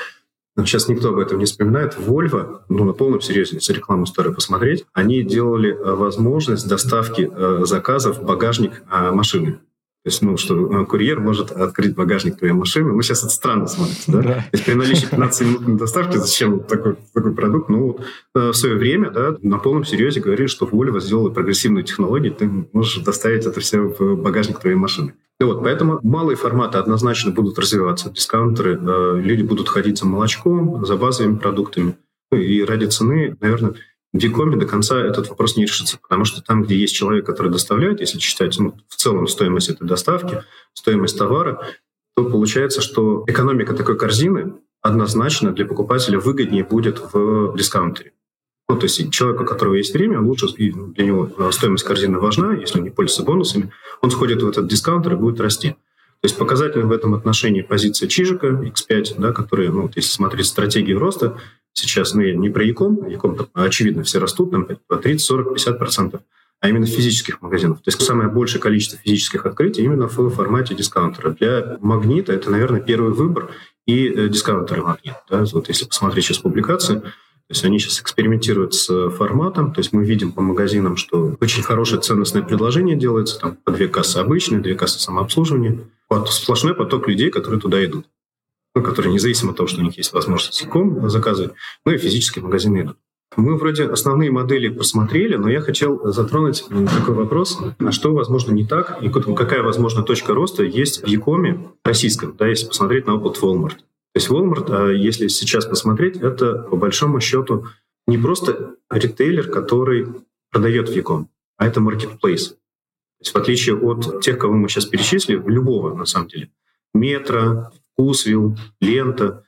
Сейчас 0.65 0.89
никто 0.89 1.11
об 1.11 1.19
этом 1.19 1.39
не 1.39 1.45
вспоминает. 1.45 1.97
Volvo, 1.97 2.63
ну, 2.69 2.85
на 2.85 2.93
полном 2.93 3.21
серьезе, 3.21 3.57
если 3.57 3.73
рекламу 3.75 4.07
старую 4.07 4.35
посмотреть, 4.35 4.87
они 4.93 5.23
делали 5.23 5.71
э, 5.71 5.95
возможность 5.95 6.67
доставки 6.69 7.31
э, 7.33 7.65
заказов 7.65 8.19
в 8.19 8.25
багажник 8.25 8.83
э, 8.91 9.11
машины. 9.13 9.61
То 10.05 10.11
есть, 10.11 10.23
ну, 10.23 10.37
что 10.37 10.55
э, 10.55 10.87
курьер 10.87 11.21
может 11.21 11.51
открыть 11.51 11.95
багажник 11.95 12.39
твоей 12.39 12.55
машины. 12.55 12.93
Ну, 12.93 13.03
сейчас 13.03 13.25
это 13.25 13.31
странно 13.31 13.67
смотрится, 13.67 14.13
да? 14.13 14.23
да. 14.23 14.35
То 14.35 14.49
есть 14.53 14.65
при 14.65 14.75
наличии 14.75 15.07
15 15.07 15.47
минут 15.47 15.77
доставки 15.77 16.17
зачем 16.17 16.61
такой, 16.61 16.97
такой 17.13 17.35
продукт? 17.35 17.69
Ну, 17.69 17.87
вот, 17.89 18.01
э, 18.37 18.49
в 18.51 18.55
свое 18.55 18.77
время, 18.77 19.11
да, 19.11 19.37
на 19.43 19.59
полном 19.59 19.85
серьезе 19.85 20.21
говорили, 20.21 20.47
что 20.47 20.67
Volvo 20.67 21.01
сделала 21.01 21.31
прогрессивную 21.31 21.85
технологию, 21.85 22.33
ты 22.33 22.49
можешь 22.73 23.03
доставить 23.03 23.45
это 23.45 23.61
все 23.61 23.81
в 23.81 24.17
багажник 24.17 24.61
твоей 24.61 24.77
машины. 24.77 25.15
И 25.41 25.45
вот, 25.45 25.63
поэтому 25.63 25.99
малые 26.03 26.37
форматы 26.37 26.79
однозначно 26.79 27.33
будут 27.33 27.59
развиваться. 27.59 28.11
Дискаунтеры, 28.11 28.79
э, 28.81 29.21
люди 29.21 29.43
будут 29.43 29.69
ходить 29.69 29.99
за 29.99 30.07
молочком, 30.07 30.87
за 30.87 30.97
базовыми 30.97 31.37
продуктами. 31.39 31.97
Ну, 32.31 32.39
и 32.39 32.63
ради 32.63 32.87
цены, 32.87 33.37
наверное, 33.41 33.75
в 34.13 34.19
Викоме 34.19 34.57
до 34.57 34.67
конца 34.67 34.99
этот 34.99 35.29
вопрос 35.29 35.57
не 35.57 35.65
решится, 35.65 35.99
потому 35.99 36.25
что 36.25 36.43
там, 36.43 36.63
где 36.63 36.77
есть 36.77 36.95
человек, 36.95 37.27
который 37.27 37.53
доставляет, 37.53 38.01
если 38.01 38.19
считать 38.19 38.59
ну, 38.59 38.75
в 38.89 38.97
целом 38.97 39.27
стоимость 39.29 39.69
этой 39.69 39.87
доставки, 39.87 40.43
стоимость 40.73 41.19
товара, 41.19 41.63
то 42.17 42.25
получается, 42.25 42.81
что 42.81 43.25
экономика 43.27 43.75
такой 43.75 43.99
корзины 43.99 44.55
однозначно 44.81 45.53
для 45.53 45.67
покупателя 45.67 46.19
выгоднее 46.19 46.65
будет 46.65 47.01
в 47.13 47.55
дискаунтере. 47.57 48.13
Ну, 48.69 48.77
то 48.77 48.85
есть 48.85 49.11
человек, 49.13 49.41
у 49.41 49.45
которого 49.45 49.75
есть 49.75 49.95
время, 49.95 50.21
лучше, 50.21 50.47
и 50.57 50.71
для 50.71 51.07
него 51.07 51.51
стоимость 51.53 51.85
корзины 51.85 52.19
важна, 52.19 52.55
если 52.55 52.79
он 52.79 52.85
не 52.85 52.91
пользуется 52.91 53.25
бонусами, 53.25 53.73
он 54.03 54.11
сходит 54.11 54.43
в 54.43 54.49
этот 54.49 54.67
дискаунтер 54.69 55.15
и 55.15 55.17
будет 55.17 55.41
расти. 55.41 55.71
То 56.21 56.25
есть 56.25 56.37
показательно 56.37 56.87
в 56.87 56.93
этом 56.93 57.15
отношении 57.15 57.63
позиция 57.63 58.09
Чижика 58.09 58.49
X5, 58.49 59.15
да, 59.19 59.33
которая, 59.33 59.71
ну, 59.71 59.83
вот 59.83 59.97
если 59.97 60.11
смотреть 60.11 60.47
стратегию 60.47 60.99
роста, 60.99 61.39
сейчас, 61.79 62.15
я 62.15 62.35
не 62.35 62.51
про 62.51 62.65
Яком, 62.65 63.09
Яком 63.09 63.37
очевидно, 63.55 64.03
все 64.03 64.19
растут, 64.19 64.51
там, 64.51 64.69
по 64.87 64.97
30, 64.97 65.25
40, 65.25 65.55
50 65.55 65.79
процентов, 65.79 66.21
а 66.61 66.69
именно 66.69 66.87
физических 66.87 67.41
магазинов. 67.41 67.79
То 67.79 67.89
есть 67.89 68.01
самое 68.03 68.29
большее 68.29 68.61
количество 68.61 68.99
физических 68.99 69.47
открытий 69.47 69.83
именно 69.83 70.09
в 70.09 70.31
формате 70.31 70.75
дискаунтера. 70.75 71.31
Для 71.31 71.79
магнита 71.81 72.33
это, 72.33 72.51
наверное, 72.51 72.81
первый 72.81 73.13
выбор 73.13 73.51
и 73.87 74.09
э, 74.09 74.29
дискаунтеры 74.29 74.83
магнит. 74.83 75.15
Да? 75.31 75.45
Вот 75.53 75.69
если 75.69 75.87
посмотреть 75.87 76.25
сейчас 76.25 76.39
публикации, 76.39 76.97
то 76.99 77.53
есть 77.53 77.65
они 77.65 77.79
сейчас 77.79 78.01
экспериментируют 78.03 78.75
с 78.75 79.11
форматом, 79.11 79.73
то 79.73 79.81
есть 79.81 79.93
мы 79.93 80.05
видим 80.05 80.33
по 80.33 80.43
магазинам, 80.43 80.97
что 80.97 81.37
очень 81.41 81.63
хорошее 81.63 82.03
ценностное 82.03 82.43
предложение 82.43 82.97
делается, 82.97 83.39
там 83.41 83.57
по 83.65 83.73
две 83.73 83.89
кассы 83.89 84.19
обычные, 84.19 84.61
две 84.61 84.75
кассы 84.75 84.99
самообслуживания, 85.01 85.79
сплошной 86.27 86.75
поток 86.75 87.09
людей, 87.09 87.31
которые 87.31 87.61
туда 87.61 87.83
идут 87.83 88.07
которые 88.83 89.13
независимо 89.13 89.51
от 89.51 89.57
того, 89.57 89.67
что 89.67 89.81
у 89.81 89.85
них 89.85 89.97
есть 89.97 90.13
возможность 90.13 90.59
целиком 90.59 91.09
заказывать, 91.09 91.53
ну 91.85 91.93
и 91.93 91.99
физические 91.99 92.45
магазины 92.45 92.83
идут. 92.83 92.97
Мы 93.37 93.57
вроде 93.57 93.85
основные 93.85 94.31
модели 94.31 94.69
посмотрели, 94.69 95.37
но 95.37 95.49
я 95.49 95.61
хотел 95.61 96.01
затронуть 96.11 96.65
такой 96.69 97.15
вопрос, 97.15 97.61
а 97.79 97.93
что, 97.93 98.13
возможно, 98.13 98.53
не 98.53 98.67
так, 98.67 99.03
и 99.03 99.11
какая, 99.11 99.63
возможно, 99.63 100.03
точка 100.03 100.35
роста 100.35 100.65
есть 100.65 101.03
в 101.03 101.07
Якоме 101.07 101.71
российском, 101.85 102.35
да, 102.37 102.49
если 102.49 102.67
посмотреть 102.67 103.07
на 103.07 103.15
опыт 103.15 103.39
Walmart. 103.43 103.77
То 103.79 104.17
есть 104.17 104.29
Walmart, 104.29 104.67
а 104.71 104.91
если 104.91 105.29
сейчас 105.29 105.67
посмотреть, 105.67 106.17
это 106.17 106.55
по 106.63 106.77
большому 106.77 107.21
счету 107.21 107.67
не 108.07 108.19
просто 108.19 108.75
ритейлер, 108.91 109.49
который 109.49 110.09
продает 110.51 110.89
в 110.89 110.93
Яком, 110.93 111.29
а 111.59 111.67
это 111.67 111.81
marketplace. 111.81 112.21
То 112.21 112.29
есть 112.29 113.33
в 113.33 113.37
отличие 113.37 113.77
от 113.77 114.23
тех, 114.23 114.39
кого 114.39 114.55
мы 114.55 114.69
сейчас 114.69 114.87
перечислили, 114.87 115.43
любого, 115.47 115.95
на 115.95 116.07
самом 116.07 116.29
деле, 116.29 116.51
метро, 116.95 117.71
Вкусвилл, 117.99 118.57
Лента, 118.81 119.43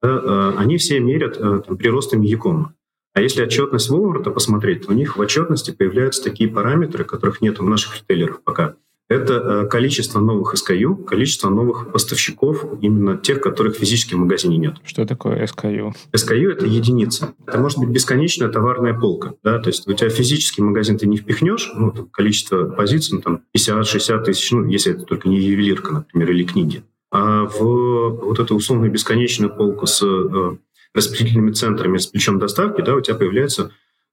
да, 0.00 0.54
они 0.56 0.76
все 0.76 1.00
мерят 1.00 1.36
э, 1.38 1.62
там, 1.66 1.76
приростами 1.76 2.26
Якома. 2.26 2.74
А 3.14 3.20
если 3.20 3.42
отчетность 3.42 3.90
Walmart 3.90 4.30
посмотреть, 4.30 4.86
то 4.86 4.92
у 4.92 4.94
них 4.94 5.16
в 5.16 5.20
отчетности 5.20 5.70
появляются 5.70 6.22
такие 6.22 6.48
параметры, 6.48 7.02
которых 7.04 7.40
нет 7.40 7.58
у 7.60 7.64
наших 7.64 7.96
ритейлеров 7.96 8.42
пока. 8.42 8.76
Это 9.08 9.34
э, 9.34 9.68
количество 9.68 10.20
новых 10.20 10.54
SKU, 10.54 11.04
количество 11.04 11.48
новых 11.48 11.92
поставщиков, 11.92 12.64
именно 12.80 13.16
тех, 13.16 13.40
которых 13.40 13.76
физически 13.76 14.14
в 14.14 14.18
магазине 14.18 14.58
нет. 14.58 14.74
Что 14.84 15.06
такое 15.06 15.44
SKU? 15.44 15.94
SKU— 16.12 16.50
это 16.52 16.66
единица. 16.66 17.32
Это 17.46 17.58
может 17.58 17.78
быть 17.78 17.88
бесконечная 17.88 18.48
товарная 18.48 18.94
полка. 18.94 19.34
Да? 19.44 19.60
То 19.60 19.68
есть 19.68 19.88
у 19.88 19.92
тебя 19.92 20.10
физический 20.10 20.60
магазин 20.60 20.98
ты 20.98 21.06
не 21.06 21.16
впихнешь, 21.16 21.72
ну, 21.76 21.92
количество 22.10 22.68
позиций, 22.68 23.14
ну, 23.14 23.22
там 23.22 23.42
50-60 23.56 24.24
тысяч, 24.24 24.50
ну, 24.50 24.64
если 24.66 24.92
это 24.92 25.04
только 25.04 25.28
не 25.28 25.38
ювелирка, 25.38 25.92
например, 25.92 26.32
или 26.32 26.44
книги. 26.44 26.82
А 27.18 27.46
в 27.46 28.26
вот 28.26 28.38
эту 28.38 28.54
условно 28.54 28.88
бесконечную 28.90 29.50
полку 29.50 29.86
с 29.86 30.02
э, 30.02 30.56
распределительными 30.92 31.52
центрами, 31.52 31.96
с 31.96 32.06
плечом 32.06 32.38
доставки, 32.38 32.82
да, 32.82 32.94
у 32.94 33.00
тебя 33.00 33.16
появляется 33.16 33.70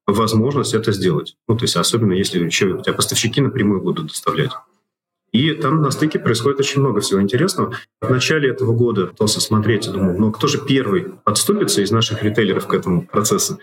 возможность 0.08 0.74
это 0.74 0.93
сделать. 0.93 1.36
Ну, 1.49 1.58
то 1.58 1.66
есть 1.66 1.76
особенно 1.76 2.14
если 2.14 2.41
еще 2.41 2.68
у 2.68 2.82
тебя 2.82 2.93
поставщики 2.93 3.41
напрямую 3.41 3.82
будут 3.82 4.08
доставлять. 4.08 4.51
И 5.34 5.51
там 5.51 5.82
на 5.82 5.91
стыке 5.91 6.18
происходит 6.18 6.62
очень 6.62 6.80
много 6.80 7.01
всего 7.01 7.22
интересного. 7.22 7.74
В 7.99 8.10
начале 8.10 8.49
этого 8.49 8.74
года 8.74 9.08
пытался 9.08 9.41
смотреть 9.41 9.86
и 9.88 9.91
думал, 9.91 10.18
ну 10.18 10.32
кто 10.32 10.47
же 10.47 10.62
первый 10.66 11.08
подступится 11.26 11.82
из 11.82 11.91
наших 11.91 12.24
ритейлеров 12.24 12.68
к 12.68 12.74
этому 12.74 13.06
процессу? 13.06 13.60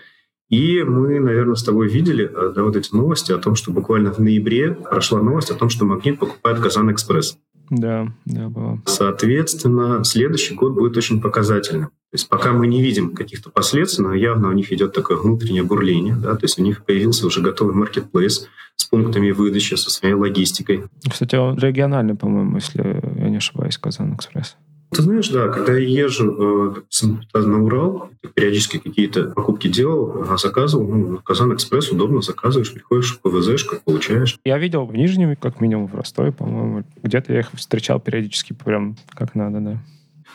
И 0.49 0.83
мы, 0.83 1.19
наверное, 1.19 1.55
с 1.55 1.63
тобой 1.63 1.87
видели 1.87 2.29
э, 2.31 2.53
да, 2.53 2.61
вот 2.61 2.75
эти 2.75 2.93
новости 2.93 3.31
о 3.31 3.39
том, 3.39 3.55
что 3.55 3.71
буквально 3.71 4.13
в 4.13 4.19
ноябре 4.19 4.73
прошла 4.73 5.19
новость 5.21 5.49
о 5.49 5.55
том, 5.55 5.69
что 5.69 5.85
Магнит 5.85 6.19
покупает 6.19 6.59
Казан 6.59 6.91
Экспресс. 6.91 7.39
Да, 7.71 8.09
да, 8.25 8.49
было. 8.49 8.81
Соответственно, 8.85 10.03
следующий 10.03 10.53
год 10.53 10.73
будет 10.73 10.97
очень 10.97 11.21
показательным. 11.21 11.85
То 11.87 12.15
есть 12.15 12.27
пока 12.27 12.51
мы 12.51 12.67
не 12.67 12.81
видим 12.81 13.15
каких-то 13.15 13.49
последствий, 13.49 14.03
но 14.03 14.13
явно 14.13 14.49
у 14.49 14.51
них 14.51 14.73
идет 14.73 14.91
такое 14.91 15.15
внутреннее 15.15 15.63
бурление, 15.63 16.13
да, 16.13 16.35
то 16.35 16.43
есть 16.43 16.59
у 16.59 16.61
них 16.61 16.83
появился 16.83 17.25
уже 17.25 17.41
готовый 17.41 17.73
маркетплейс 17.73 18.49
с 18.75 18.85
пунктами 18.85 19.31
выдачи, 19.31 19.75
со 19.75 19.89
своей 19.89 20.15
логистикой. 20.15 20.83
Кстати, 21.09 21.35
он 21.35 21.57
региональный, 21.57 22.15
по-моему, 22.15 22.57
если 22.57 23.01
я 23.15 23.29
не 23.29 23.37
ошибаюсь, 23.37 23.77
Казан 23.77 24.15
Экспресс. 24.15 24.57
Ты 24.93 25.03
знаешь, 25.03 25.29
да, 25.29 25.47
когда 25.47 25.73
я 25.73 26.03
езжу 26.03 26.83
э, 27.01 27.39
на 27.39 27.63
Урал, 27.63 28.09
периодически 28.33 28.77
какие-то 28.77 29.31
покупки 29.31 29.69
делал, 29.69 30.25
а 30.29 30.35
заказывал, 30.37 30.85
ну, 30.85 31.17
Казан 31.19 31.53
Экспресс 31.53 31.89
удобно 31.91 32.21
заказываешь, 32.21 32.73
приходишь 32.73 33.13
в 33.13 33.21
ПВЗ, 33.21 33.63
как 33.63 33.83
получаешь. 33.83 34.37
Я 34.43 34.57
видел 34.57 34.85
в 34.85 34.93
Нижнем, 34.93 35.37
как 35.37 35.61
минимум 35.61 35.87
в 35.87 35.95
Ростове, 35.95 36.33
по-моему, 36.33 36.83
где-то 37.01 37.31
я 37.31 37.39
их 37.39 37.51
встречал 37.53 38.01
периодически 38.01 38.51
прям 38.51 38.97
как 39.09 39.33
надо, 39.33 39.61
да. 39.61 39.77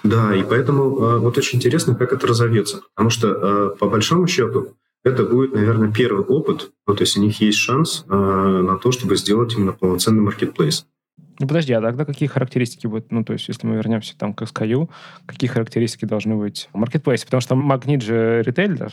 Да, 0.04 0.34
и 0.34 0.42
поэтому 0.42 0.98
э, 1.00 1.18
вот 1.18 1.36
очень 1.36 1.58
интересно, 1.58 1.94
как 1.94 2.12
это 2.12 2.26
разовьется. 2.26 2.80
Потому 2.94 3.10
что, 3.10 3.28
э, 3.28 3.76
по 3.78 3.88
большому 3.88 4.26
счету, 4.26 4.74
это 5.04 5.22
будет, 5.22 5.54
наверное, 5.54 5.92
первый 5.92 6.24
опыт, 6.24 6.70
ну, 6.86 6.94
то 6.94 7.02
есть 7.02 7.16
у 7.16 7.20
них 7.20 7.40
есть 7.40 7.58
шанс 7.58 8.04
э, 8.08 8.14
на 8.14 8.78
то, 8.78 8.90
чтобы 8.90 9.16
сделать 9.16 9.54
именно 9.54 9.72
полноценный 9.72 10.22
маркетплейс. 10.22 10.86
Ну, 11.38 11.46
подожди, 11.46 11.72
а 11.72 11.80
тогда 11.80 12.04
какие 12.04 12.28
характеристики 12.28 12.86
будут? 12.86 13.12
Ну, 13.12 13.24
то 13.24 13.32
есть, 13.32 13.48
если 13.48 13.66
мы 13.66 13.76
вернемся 13.76 14.16
там 14.16 14.32
к 14.34 14.42
SKU, 14.42 14.88
какие 15.26 15.50
характеристики 15.50 16.04
должны 16.04 16.36
быть 16.36 16.68
в 16.72 16.78
маркетплейсе? 16.78 17.26
Потому 17.26 17.40
что 17.40 17.54
магнит 17.56 18.02
же 18.02 18.42
ритейлер, 18.42 18.92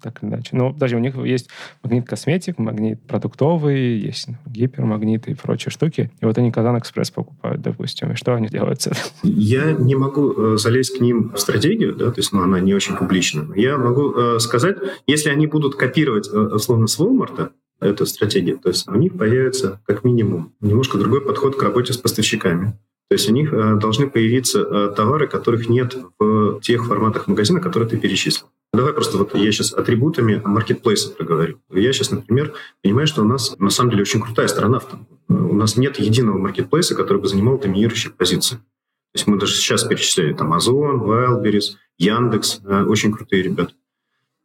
так 0.00 0.22
или 0.22 0.30
иначе. 0.30 0.50
Ну, 0.52 0.72
даже 0.72 0.96
у 0.96 0.98
них 0.98 1.16
есть 1.16 1.48
магнит 1.82 2.06
косметик, 2.06 2.58
магнит 2.58 3.00
продуктовый, 3.02 3.98
есть 3.98 4.28
гипермагнит 4.46 5.28
и 5.28 5.34
прочие 5.34 5.70
штуки. 5.70 6.10
И 6.20 6.24
вот 6.24 6.38
они 6.38 6.50
Казан 6.50 6.78
Экспресс 6.78 7.10
покупают, 7.10 7.60
допустим. 7.60 8.12
И 8.12 8.14
что 8.14 8.34
они 8.34 8.48
делают 8.48 8.82
с 8.82 8.86
этим? 8.88 9.02
Я 9.22 9.72
не 9.72 9.94
могу 9.94 10.32
э, 10.32 10.56
залезть 10.56 10.98
к 10.98 11.00
ним 11.00 11.32
в 11.34 11.38
стратегию, 11.38 11.94
да, 11.94 12.10
то 12.10 12.20
есть 12.20 12.32
ну, 12.32 12.42
она 12.42 12.60
не 12.60 12.74
очень 12.74 12.96
публична. 12.96 13.52
Я 13.54 13.76
могу 13.76 14.12
э, 14.12 14.38
сказать, 14.38 14.76
если 15.06 15.30
они 15.30 15.46
будут 15.46 15.76
копировать, 15.76 16.28
э, 16.28 16.36
условно, 16.38 16.86
с 16.86 16.98
Walmart, 16.98 17.50
эта 17.80 18.04
стратегия. 18.06 18.56
То 18.56 18.68
есть 18.68 18.88
у 18.88 18.94
них 18.94 19.16
появится 19.16 19.80
как 19.86 20.04
минимум 20.04 20.52
немножко 20.60 20.98
другой 20.98 21.20
подход 21.20 21.56
к 21.56 21.62
работе 21.62 21.92
с 21.92 21.96
поставщиками. 21.96 22.78
То 23.08 23.14
есть 23.14 23.28
у 23.28 23.32
них 23.32 23.52
э, 23.52 23.76
должны 23.80 24.08
появиться 24.08 24.60
э, 24.60 24.92
товары, 24.94 25.26
которых 25.26 25.68
нет 25.68 25.96
в 26.18 26.60
тех 26.60 26.86
форматах 26.86 27.26
магазина, 27.26 27.60
которые 27.60 27.88
ты 27.88 27.96
перечислил. 27.96 28.46
Давай 28.72 28.92
просто 28.92 29.18
вот 29.18 29.34
я 29.34 29.50
сейчас 29.50 29.72
атрибутами 29.72 30.40
маркетплейса 30.44 31.10
проговорю. 31.10 31.58
Я 31.72 31.92
сейчас, 31.92 32.12
например, 32.12 32.52
понимаю, 32.82 33.08
что 33.08 33.22
у 33.22 33.24
нас 33.24 33.56
на 33.58 33.70
самом 33.70 33.90
деле 33.90 34.02
очень 34.02 34.20
крутая 34.20 34.46
в 34.46 34.54
том. 34.54 35.06
У 35.28 35.54
нас 35.54 35.76
нет 35.76 35.98
единого 35.98 36.38
маркетплейса, 36.38 36.94
который 36.94 37.20
бы 37.20 37.26
занимал 37.26 37.58
доминирующие 37.58 38.12
позиции. 38.12 38.56
То 38.56 39.16
есть 39.16 39.26
мы 39.26 39.38
даже 39.38 39.54
сейчас 39.54 39.82
перечисляли 39.82 40.34
там 40.34 40.52
Озон, 40.52 41.02
Wildberries, 41.02 41.74
Яндекс, 41.98 42.60
э, 42.64 42.84
очень 42.84 43.12
крутые 43.12 43.42
ребята. 43.42 43.72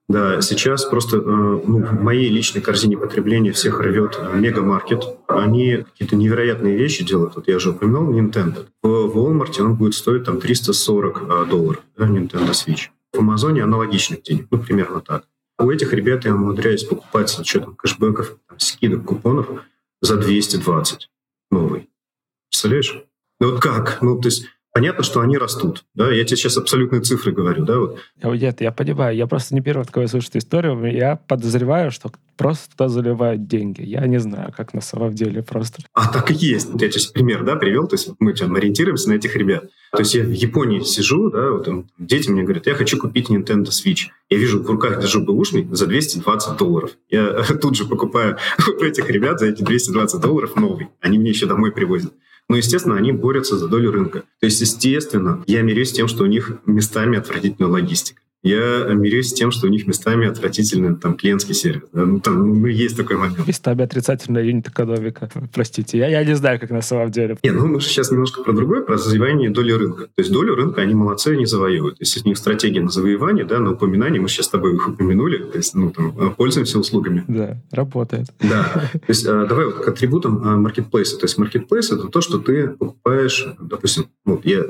Да, 0.07 0.39
сейчас 0.41 0.85
просто 0.85 1.17
э, 1.17 1.21
ну, 1.21 1.83
в 1.83 2.03
моей 2.03 2.29
личной 2.29 2.61
корзине 2.61 2.95
потребления 2.95 3.51
всех 3.51 3.79
рвет 3.79 4.19
мегамаркет. 4.35 5.03
Они 5.27 5.77
какие-то 5.77 6.15
невероятные 6.15 6.77
вещи 6.77 7.03
делают. 7.03 7.35
Вот 7.35 7.47
я 7.47 7.55
уже 7.55 7.71
упоминал 7.71 8.13
Nintendo. 8.13 8.67
В 8.83 9.17
Walmart 9.17 9.59
он 9.59 9.75
будет 9.75 9.95
стоить 9.95 10.25
там 10.25 10.39
340 10.39 11.23
э, 11.23 11.45
долларов, 11.49 11.81
да, 11.97 12.05
Nintendo 12.05 12.51
Switch. 12.51 12.89
В 13.13 13.19
Амазоне 13.19 13.63
аналогичных 13.63 14.21
денег, 14.21 14.47
ну, 14.51 14.59
примерно 14.59 15.01
так. 15.01 15.23
У 15.57 15.71
этих 15.71 15.91
ребят 15.93 16.25
я 16.25 16.35
умудряюсь 16.35 16.83
покупать 16.83 17.29
с 17.29 17.39
учетом 17.39 17.75
кэшбэков, 17.75 18.37
там, 18.47 18.59
скидок, 18.59 19.05
купонов 19.05 19.47
за 20.01 20.17
220 20.17 21.09
новый. 21.49 21.89
Представляешь? 22.49 23.03
Ну 23.39 23.51
вот 23.51 23.61
как? 23.61 24.01
Ну, 24.01 24.19
то 24.19 24.27
есть 24.27 24.45
Понятно, 24.75 25.05
что 25.05 25.21
они 25.21 25.37
растут. 25.37 25.85
Да? 25.95 26.11
Я 26.11 26.25
тебе 26.25 26.35
сейчас 26.35 26.57
абсолютные 26.57 27.01
цифры 27.01 27.31
говорю. 27.31 27.63
Да? 27.63 27.79
Вот. 27.79 27.97
Нет, 28.21 28.59
я 28.59 28.73
понимаю. 28.73 29.15
Я 29.15 29.25
просто 29.25 29.55
не 29.55 29.61
первый 29.61 29.85
такой 29.85 30.05
слышу 30.09 30.27
историю. 30.33 30.93
Я 30.93 31.15
подозреваю, 31.15 31.91
что 31.91 32.11
просто 32.35 32.69
туда 32.71 32.89
заливают 32.89 33.47
деньги. 33.47 33.83
Я 33.83 34.05
не 34.05 34.19
знаю, 34.19 34.51
как 34.51 34.73
на 34.73 34.81
самом 34.81 35.13
деле 35.13 35.41
просто. 35.43 35.81
А 35.93 36.11
так 36.11 36.29
и 36.29 36.33
есть. 36.33 36.71
Я 36.73 36.89
тебе 36.89 37.01
пример 37.13 37.45
да, 37.45 37.55
привел. 37.55 37.87
То 37.87 37.93
есть 37.93 38.09
мы 38.19 38.33
там, 38.33 38.53
ориентируемся 38.55 39.07
на 39.07 39.13
этих 39.13 39.37
ребят. 39.37 39.69
То 39.93 39.99
есть 39.99 40.13
я 40.13 40.25
в 40.25 40.31
Японии 40.31 40.81
сижу, 40.81 41.29
да, 41.29 41.51
вот 41.51 41.63
там, 41.63 41.87
дети 41.97 42.29
мне 42.29 42.43
говорят, 42.43 42.67
я 42.67 42.73
хочу 42.73 42.97
купить 42.97 43.29
Nintendo 43.29 43.67
Switch. 43.67 44.07
Я 44.29 44.37
вижу, 44.37 44.61
в 44.61 44.69
руках 44.69 44.99
держу 44.99 45.23
бэушный 45.23 45.69
за 45.71 45.87
220 45.87 46.57
долларов. 46.57 46.91
Я 47.09 47.43
тут 47.61 47.77
же 47.77 47.85
покупаю 47.85 48.37
у 48.67 48.83
этих 48.83 49.09
ребят 49.09 49.39
за 49.39 49.45
эти 49.45 49.61
220 49.61 50.19
долларов 50.19 50.57
новый. 50.57 50.89
Они 50.99 51.17
мне 51.17 51.29
еще 51.29 51.45
домой 51.45 51.71
привозят. 51.71 52.11
Но, 52.49 52.57
естественно, 52.57 52.95
они 52.95 53.11
борются 53.11 53.57
за 53.57 53.67
долю 53.67 53.91
рынка. 53.91 54.23
То 54.39 54.45
есть, 54.45 54.61
естественно, 54.61 55.43
я 55.47 55.61
мирюсь 55.61 55.89
с 55.89 55.93
тем, 55.93 56.07
что 56.07 56.23
у 56.23 56.27
них 56.27 56.59
местами 56.65 57.17
отвратительная 57.17 57.69
логистика 57.69 58.21
я 58.45 58.93
мирюсь 58.93 59.29
с 59.29 59.33
тем, 59.33 59.49
что 59.49 59.65
у 59.65 59.69
них 59.71 59.87
местами 59.87 60.27
отвратительный 60.27 60.95
там 60.95 61.15
клиентский 61.15 61.55
сервис. 61.55 61.83
Да? 61.91 62.05
Ну, 62.05 62.19
там 62.19 62.61
ну, 62.61 62.67
есть 62.67 62.95
такой 62.95 63.17
момент. 63.17 63.47
Местами 63.47 63.83
отрицательная 63.83 64.43
юнит 64.43 64.67
экономика. 64.67 65.29
Простите, 65.53 65.97
я, 65.97 66.07
я 66.07 66.23
не 66.23 66.35
знаю, 66.35 66.59
как 66.59 66.69
на 66.69 66.83
самом 66.83 67.09
деле. 67.09 67.37
Не, 67.43 67.49
ну 67.49 67.65
мы 67.65 67.79
же 67.79 67.87
сейчас 67.87 68.11
немножко 68.11 68.43
про 68.43 68.53
другое, 68.53 68.83
про 68.83 68.97
завоевание 68.97 69.49
доли 69.49 69.71
рынка. 69.71 70.03
То 70.03 70.19
есть 70.19 70.31
долю 70.31 70.53
рынка 70.53 70.81
они 70.81 70.93
молодцы, 70.93 71.29
они 71.29 71.47
завоевывают. 71.47 71.97
Если 71.99 72.21
у 72.23 72.27
них 72.27 72.37
стратегия 72.37 72.81
на 72.81 72.89
завоевание, 72.89 73.45
да, 73.45 73.59
на 73.59 73.71
упоминание, 73.71 74.21
мы 74.21 74.29
сейчас 74.29 74.45
с 74.45 74.49
тобой 74.49 74.75
их 74.75 74.87
упомянули, 74.87 75.37
то 75.39 75.57
есть, 75.57 75.73
ну, 75.73 75.89
там, 75.89 76.13
э, 76.19 76.29
пользуемся 76.29 76.77
услугами. 76.77 77.23
Да, 77.27 77.57
работает. 77.71 78.27
Да. 78.41 78.89
То 78.93 78.99
есть 79.07 79.25
э, 79.25 79.45
давай 79.49 79.65
вот 79.65 79.83
к 79.83 79.87
атрибутам 79.87 80.37
э, 80.37 80.55
маркетплейса. 80.57 81.17
То 81.17 81.25
есть 81.25 81.39
маркетплейс— 81.39 81.91
это 81.91 82.09
то, 82.09 82.21
что 82.21 82.37
ты 82.37 82.67
покупаешь, 82.67 83.47
допустим, 83.59 84.05
ну, 84.23 84.39
я 84.43 84.63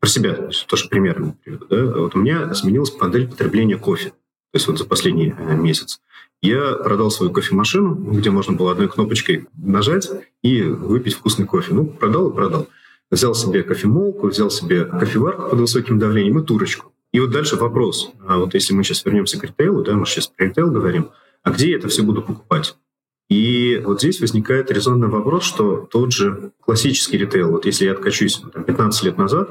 про 0.00 0.08
себя 0.08 0.36
тоже 0.66 0.88
примерно 0.88 1.36
приведу, 1.44 1.66
да, 1.70 1.84
вот 1.84 2.16
у 2.16 2.18
меня 2.18 2.52
сменилась 2.54 2.92
модель 3.00 3.19
модель 3.20 3.30
потребления 3.30 3.76
кофе. 3.76 4.10
То 4.10 4.56
есть 4.56 4.66
вот 4.66 4.78
за 4.78 4.84
последний 4.84 5.34
э, 5.36 5.56
месяц. 5.56 6.00
Я 6.42 6.72
продал 6.72 7.10
свою 7.10 7.32
кофемашину, 7.32 7.94
где 7.94 8.30
можно 8.30 8.54
было 8.54 8.72
одной 8.72 8.88
кнопочкой 8.88 9.46
нажать 9.56 10.10
и 10.42 10.62
выпить 10.62 11.14
вкусный 11.14 11.46
кофе. 11.46 11.74
Ну, 11.74 11.86
продал 11.86 12.30
и 12.30 12.34
продал. 12.34 12.68
Взял 13.10 13.34
себе 13.34 13.62
кофемолку, 13.62 14.28
взял 14.28 14.50
себе 14.50 14.84
кофеварку 14.84 15.50
под 15.50 15.60
высоким 15.60 15.98
давлением 15.98 16.38
и 16.38 16.44
турочку. 16.44 16.92
И 17.12 17.20
вот 17.20 17.30
дальше 17.30 17.56
вопрос. 17.56 18.12
А 18.26 18.38
вот 18.38 18.54
если 18.54 18.72
мы 18.72 18.84
сейчас 18.84 19.04
вернемся 19.04 19.38
к 19.38 19.44
ритейлу, 19.44 19.82
да, 19.82 19.94
мы 19.94 20.06
сейчас 20.06 20.28
про 20.28 20.46
ритейл 20.46 20.70
говорим, 20.70 21.10
а 21.42 21.50
где 21.50 21.70
я 21.70 21.76
это 21.76 21.88
все 21.88 22.02
буду 22.02 22.22
покупать? 22.22 22.76
И 23.28 23.80
вот 23.84 24.00
здесь 24.00 24.20
возникает 24.20 24.70
резонный 24.70 25.08
вопрос, 25.08 25.44
что 25.44 25.88
тот 25.90 26.12
же 26.12 26.52
классический 26.60 27.18
ритейл, 27.18 27.50
вот 27.50 27.66
если 27.66 27.84
я 27.84 27.92
откачусь 27.92 28.42
там, 28.52 28.64
15 28.64 29.04
лет 29.04 29.18
назад, 29.18 29.50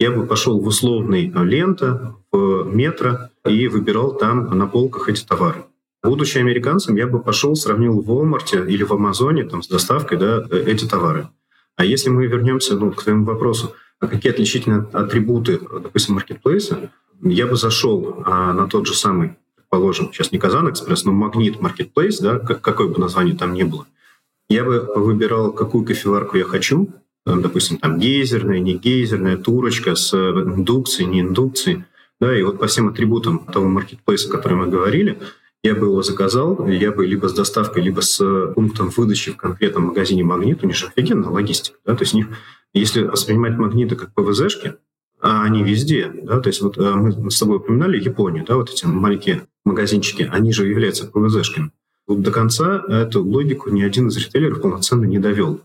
я 0.00 0.10
бы 0.10 0.26
пошел 0.26 0.58
в 0.58 0.66
условный 0.66 1.30
э, 1.32 1.44
лента, 1.44 2.16
в 2.32 2.64
метро 2.64 3.28
и 3.46 3.68
выбирал 3.68 4.16
там 4.16 4.58
на 4.58 4.66
полках 4.66 5.08
эти 5.10 5.24
товары. 5.24 5.64
Будучи 6.02 6.38
американцем, 6.38 6.96
я 6.96 7.06
бы 7.06 7.20
пошел, 7.22 7.54
сравнил 7.54 8.00
в 8.00 8.10
Walmart 8.10 8.66
или 8.66 8.82
в 8.82 8.92
Амазоне 8.92 9.44
там, 9.44 9.62
с 9.62 9.68
доставкой 9.68 10.18
да, 10.18 10.46
э, 10.50 10.64
эти 10.66 10.88
товары. 10.88 11.28
А 11.76 11.84
если 11.84 12.08
мы 12.08 12.26
вернемся 12.26 12.76
ну, 12.76 12.90
к 12.90 13.02
твоему 13.02 13.26
вопросу, 13.26 13.74
а 14.00 14.06
какие 14.06 14.32
отличительные 14.32 14.88
атрибуты, 14.92 15.60
допустим, 15.60 16.14
маркетплейса, 16.14 16.90
я 17.22 17.46
бы 17.46 17.56
зашел 17.56 18.22
а, 18.24 18.54
на 18.54 18.66
тот 18.66 18.86
же 18.86 18.94
самый, 18.94 19.36
предположим, 19.56 20.10
сейчас 20.10 20.32
не 20.32 20.38
Казан 20.38 20.70
Экспресс, 20.70 21.04
но 21.04 21.12
Магнит 21.12 21.60
Маркетплейс, 21.60 22.18
да, 22.18 22.38
какое 22.38 22.88
бы 22.88 22.98
название 22.98 23.36
там 23.36 23.52
ни 23.52 23.62
было, 23.62 23.86
я 24.48 24.64
бы 24.64 24.90
выбирал, 24.96 25.52
какую 25.52 25.84
кофеварку 25.84 26.38
я 26.38 26.44
хочу, 26.44 26.88
допустим, 27.26 27.78
там 27.78 27.98
гейзерная, 27.98 28.60
не 28.60 28.74
гейзерная, 28.74 29.36
турочка 29.36 29.94
с 29.94 30.14
индукцией, 30.14 31.08
не 31.08 31.20
индукцией. 31.20 31.84
Да, 32.20 32.38
и 32.38 32.42
вот 32.42 32.58
по 32.58 32.66
всем 32.66 32.88
атрибутам 32.88 33.46
того 33.46 33.66
маркетплейса, 33.68 34.28
о 34.28 34.32
котором 34.32 34.58
мы 34.58 34.66
говорили, 34.66 35.18
я 35.62 35.74
бы 35.74 35.86
его 35.86 36.02
заказал, 36.02 36.66
я 36.68 36.90
бы 36.92 37.06
либо 37.06 37.28
с 37.28 37.34
доставкой, 37.34 37.82
либо 37.82 38.00
с 38.00 38.52
пунктом 38.54 38.90
выдачи 38.90 39.32
в 39.32 39.36
конкретном 39.36 39.84
магазине 39.84 40.24
«Магнит», 40.24 40.62
у 40.62 40.66
них 40.66 40.76
же 40.76 40.86
офигенная 40.86 41.30
логистика. 41.30 41.78
Да? 41.84 41.94
То 41.94 42.02
есть 42.02 42.14
них, 42.14 42.28
если 42.72 43.02
воспринимать 43.02 43.58
«Магниты» 43.58 43.96
как 43.96 44.14
ПВЗшки, 44.14 44.74
а 45.20 45.42
они 45.42 45.62
везде, 45.62 46.10
да, 46.22 46.40
то 46.40 46.48
есть 46.48 46.62
вот 46.62 46.78
э, 46.78 46.94
мы 46.94 47.30
с 47.30 47.38
тобой 47.38 47.58
упоминали 47.58 48.00
Японию, 48.00 48.44
да, 48.46 48.56
вот 48.56 48.70
эти 48.70 48.86
маленькие 48.86 49.42
магазинчики, 49.66 50.26
они 50.30 50.52
же 50.54 50.66
являются 50.66 51.06
ПВЗшками. 51.06 51.72
Вот 52.06 52.22
до 52.22 52.30
конца 52.30 52.82
эту 52.88 53.22
логику 53.22 53.68
ни 53.68 53.82
один 53.82 54.08
из 54.08 54.16
ритейлеров 54.16 54.62
полноценно 54.62 55.04
не 55.04 55.18
довел 55.18 55.60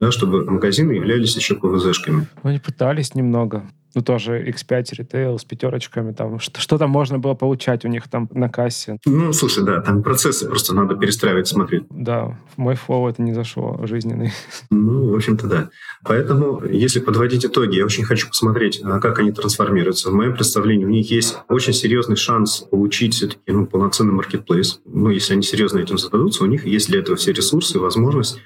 да, 0.00 0.10
чтобы 0.10 0.44
магазины 0.44 0.92
являлись 0.92 1.36
еще 1.36 1.54
ПВЗшками. 1.54 2.26
Ну, 2.42 2.50
они 2.50 2.58
пытались 2.58 3.14
немного. 3.14 3.64
Ну, 3.94 4.02
тоже 4.02 4.46
X5 4.48 4.84
ритейл 4.92 5.38
с 5.38 5.44
пятерочками. 5.44 6.12
Там, 6.12 6.38
что, 6.38 6.60
что 6.60 6.78
там 6.78 6.90
можно 6.90 7.18
было 7.18 7.34
получать 7.34 7.84
у 7.84 7.88
них 7.88 8.08
там 8.08 8.28
на 8.32 8.48
кассе? 8.48 8.98
Ну, 9.04 9.32
слушай, 9.32 9.64
да, 9.64 9.80
там 9.80 10.02
процессы 10.02 10.46
просто 10.46 10.74
надо 10.74 10.94
перестраивать, 10.94 11.48
смотреть. 11.48 11.84
Да, 11.90 12.38
в 12.54 12.58
мой 12.58 12.76
флоу 12.76 13.08
это 13.08 13.20
не 13.20 13.34
зашло, 13.34 13.80
жизненный. 13.84 14.32
Ну, 14.70 15.10
в 15.10 15.14
общем-то, 15.14 15.46
да. 15.46 15.70
Поэтому, 16.04 16.64
если 16.64 17.00
подводить 17.00 17.44
итоги, 17.44 17.76
я 17.76 17.84
очень 17.84 18.04
хочу 18.04 18.28
посмотреть, 18.28 18.80
а 18.82 18.98
как 19.00 19.18
они 19.18 19.32
трансформируются. 19.32 20.10
В 20.10 20.14
моем 20.14 20.34
представлении 20.34 20.84
у 20.84 20.88
них 20.88 21.10
есть 21.10 21.36
очень 21.48 21.72
серьезный 21.72 22.16
шанс 22.16 22.60
получить 22.70 23.14
все-таки 23.14 23.40
ну, 23.48 23.66
полноценный 23.66 24.12
маркетплейс. 24.12 24.80
Ну, 24.84 25.10
если 25.10 25.34
они 25.34 25.42
серьезно 25.42 25.78
этим 25.78 25.98
зададутся, 25.98 26.44
у 26.44 26.46
них 26.46 26.66
есть 26.66 26.88
для 26.88 27.00
этого 27.00 27.16
все 27.16 27.32
ресурсы, 27.32 27.78
возможность 27.78 28.38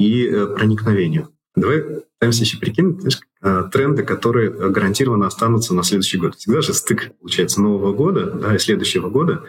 и 0.00 0.26
э, 0.26 0.46
проникновению. 0.46 1.28
Давай 1.54 1.82
пытаемся 2.18 2.44
еще 2.44 2.58
прикинуть 2.58 3.00
знаешь, 3.00 3.20
э, 3.42 3.64
тренды, 3.70 4.02
которые 4.02 4.50
гарантированно 4.50 5.26
останутся 5.26 5.74
на 5.74 5.82
следующий 5.82 6.16
год. 6.16 6.36
Всегда 6.36 6.62
же 6.62 6.72
стык, 6.72 7.12
получается, 7.20 7.60
Нового 7.60 7.92
года 7.92 8.30
да, 8.30 8.56
и 8.56 8.58
следующего 8.58 9.10
года, 9.10 9.44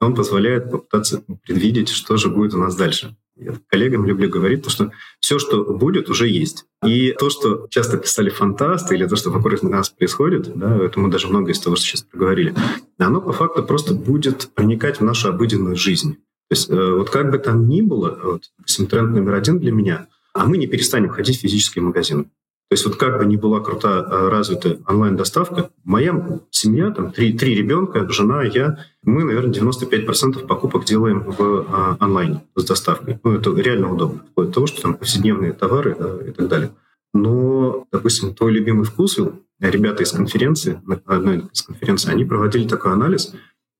он 0.00 0.14
позволяет 0.14 0.70
попытаться 0.70 1.24
предвидеть, 1.44 1.88
что 1.88 2.16
же 2.16 2.28
будет 2.28 2.54
у 2.54 2.58
нас 2.58 2.76
дальше. 2.76 3.16
Я 3.36 3.54
коллегам 3.66 4.06
люблю 4.06 4.30
говорить, 4.30 4.62
то, 4.62 4.70
что 4.70 4.92
все, 5.18 5.38
что 5.40 5.64
будет, 5.64 6.08
уже 6.08 6.28
есть. 6.28 6.66
И 6.86 7.12
то, 7.18 7.28
что 7.28 7.66
часто 7.68 7.98
писали 7.98 8.30
фантасты, 8.30 8.94
или 8.94 9.06
то, 9.06 9.16
что 9.16 9.30
вокруг 9.30 9.62
нас 9.62 9.90
происходит, 9.90 10.56
да, 10.56 10.76
это 10.76 11.04
даже 11.08 11.26
много 11.28 11.50
из 11.50 11.58
того, 11.58 11.74
что 11.74 11.84
сейчас 11.84 12.02
проговорили, 12.02 12.54
оно 12.98 13.20
по 13.20 13.32
факту 13.32 13.64
просто 13.64 13.92
будет 13.92 14.50
проникать 14.54 15.00
в 15.00 15.04
нашу 15.04 15.30
обыденную 15.30 15.76
жизнь. 15.76 16.18
То 16.48 16.54
есть 16.54 16.70
э, 16.70 16.74
вот 16.74 17.10
как 17.10 17.30
бы 17.30 17.38
там 17.38 17.68
ни 17.68 17.80
было, 17.80 18.18
вот, 18.22 18.42
допустим, 18.58 18.86
тренд 18.86 19.12
номер 19.12 19.34
один 19.34 19.58
для 19.58 19.72
меня, 19.72 20.06
а 20.32 20.46
мы 20.46 20.58
не 20.58 20.66
перестанем 20.66 21.08
ходить 21.08 21.38
в 21.38 21.40
физический 21.40 21.80
магазин. 21.80 22.30
То 22.68 22.72
есть 22.72 22.84
вот 22.84 22.96
как 22.96 23.18
бы 23.18 23.26
ни 23.26 23.36
была 23.36 23.60
крута 23.60 24.04
э, 24.08 24.28
развита 24.28 24.78
онлайн-доставка, 24.88 25.70
моя 25.84 26.40
семья, 26.50 26.90
там 26.90 27.12
три, 27.12 27.32
три 27.32 27.54
ребенка, 27.54 28.08
жена, 28.10 28.42
я, 28.42 28.78
мы, 29.04 29.22
наверное, 29.22 29.52
95% 29.52 30.46
покупок 30.46 30.84
делаем 30.84 31.20
в 31.20 31.66
а, 31.68 31.96
онлайне 32.00 32.42
с 32.56 32.64
доставкой. 32.64 33.20
Ну, 33.22 33.34
это 33.34 33.50
реально 33.54 33.92
удобно, 33.92 34.24
вплоть 34.32 34.48
до 34.48 34.54
того, 34.54 34.66
что 34.66 34.82
там 34.82 34.94
повседневные 34.94 35.52
товары 35.52 35.96
да, 35.96 36.28
и 36.28 36.32
так 36.32 36.48
далее. 36.48 36.72
Но, 37.14 37.86
допустим, 37.92 38.34
твой 38.34 38.52
любимый 38.52 38.84
вкус, 38.84 39.16
ребята 39.60 40.02
из 40.02 40.10
конференции, 40.10 40.80
одной 41.06 41.44
из 41.52 41.62
конференций, 41.62 42.12
они 42.12 42.24
проводили 42.24 42.66
такой 42.66 42.92
анализ, 42.92 43.32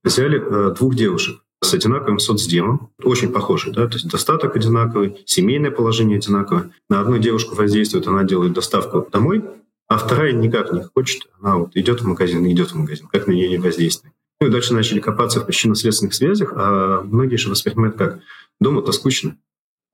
взяли 0.05 0.41
э, 0.41 0.75
двух 0.75 0.95
девушек, 0.95 1.41
с 1.63 1.73
одинаковым 1.73 2.19
соцдемом, 2.19 2.91
очень 3.03 3.33
похожий, 3.33 3.73
да, 3.73 3.87
то 3.87 3.95
есть 3.95 4.09
достаток 4.09 4.57
одинаковый, 4.57 5.23
семейное 5.25 5.71
положение 5.71 6.19
одинаковое. 6.19 6.71
На 6.89 7.01
одну 7.01 7.19
девушку 7.19 7.55
воздействует, 7.55 8.07
она 8.07 8.25
делает 8.25 8.53
доставку 8.53 9.07
домой, 9.11 9.45
а 9.89 9.99
вторая 9.99 10.33
никак 10.33 10.73
не 10.73 10.83
хочет, 10.83 11.29
она 11.41 11.57
вот 11.57 11.77
идет 11.77 12.03
в 12.03 12.07
магазин 12.07 12.47
идет 12.47 12.73
в 12.73 12.75
магазин, 12.75 13.09
как 13.09 13.27
на 13.27 13.33
нее 13.33 13.49
не 13.49 13.59
воздействует. 13.59 14.15
Ну 14.41 14.49
и 14.49 14.51
дальше 14.51 14.75
начали 14.75 15.01
копаться 15.01 15.41
в 15.41 15.47
причинно-следственных 15.47 16.15
связях, 16.15 16.53
а 16.55 17.03
многие 17.03 17.37
же 17.37 17.49
воспринимают 17.49 17.97
как 17.97 18.21
дома-то 18.61 18.93
скучно. 18.93 19.37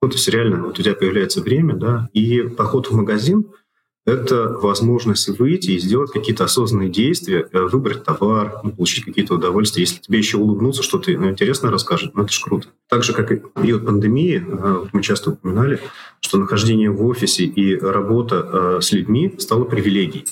Ну, 0.01 0.09
то 0.09 0.15
есть 0.15 0.27
реально 0.27 0.63
вот 0.63 0.77
у 0.77 0.83
тебя 0.83 0.95
появляется 0.95 1.41
время, 1.41 1.75
да, 1.75 2.09
и 2.11 2.41
поход 2.41 2.87
в 2.87 2.95
магазин— 2.95 3.45
это 4.05 4.49
возможность 4.49 5.29
выйти 5.39 5.71
и 5.71 5.79
сделать 5.79 6.11
какие-то 6.11 6.43
осознанные 6.43 6.89
действия, 6.89 7.47
э, 7.51 7.61
выбрать 7.61 8.03
товар, 8.03 8.59
ну, 8.63 8.71
получить 8.71 9.05
какие-то 9.05 9.35
удовольствия. 9.35 9.83
Если 9.83 10.01
тебе 10.01 10.17
еще 10.17 10.37
улыбнуться, 10.37 10.83
что-то 10.83 11.11
ну, 11.11 11.29
интересное 11.29 11.71
расскажет, 11.71 12.13
ну 12.13 12.23
это 12.23 12.33
ж 12.33 12.41
круто. 12.41 12.67
Так 12.89 13.03
же, 13.03 13.13
как 13.13 13.31
и 13.31 13.41
период 13.61 13.85
пандемии, 13.85 14.45
э, 14.45 14.85
мы 14.91 15.01
часто 15.01 15.31
упоминали, 15.31 15.79
что 16.19 16.37
нахождение 16.37 16.91
в 16.91 17.05
офисе 17.05 17.45
и 17.45 17.77
работа 17.77 18.49
э, 18.51 18.81
с 18.81 18.91
людьми 18.91 19.35
стало 19.37 19.63
привилегией. 19.63 20.25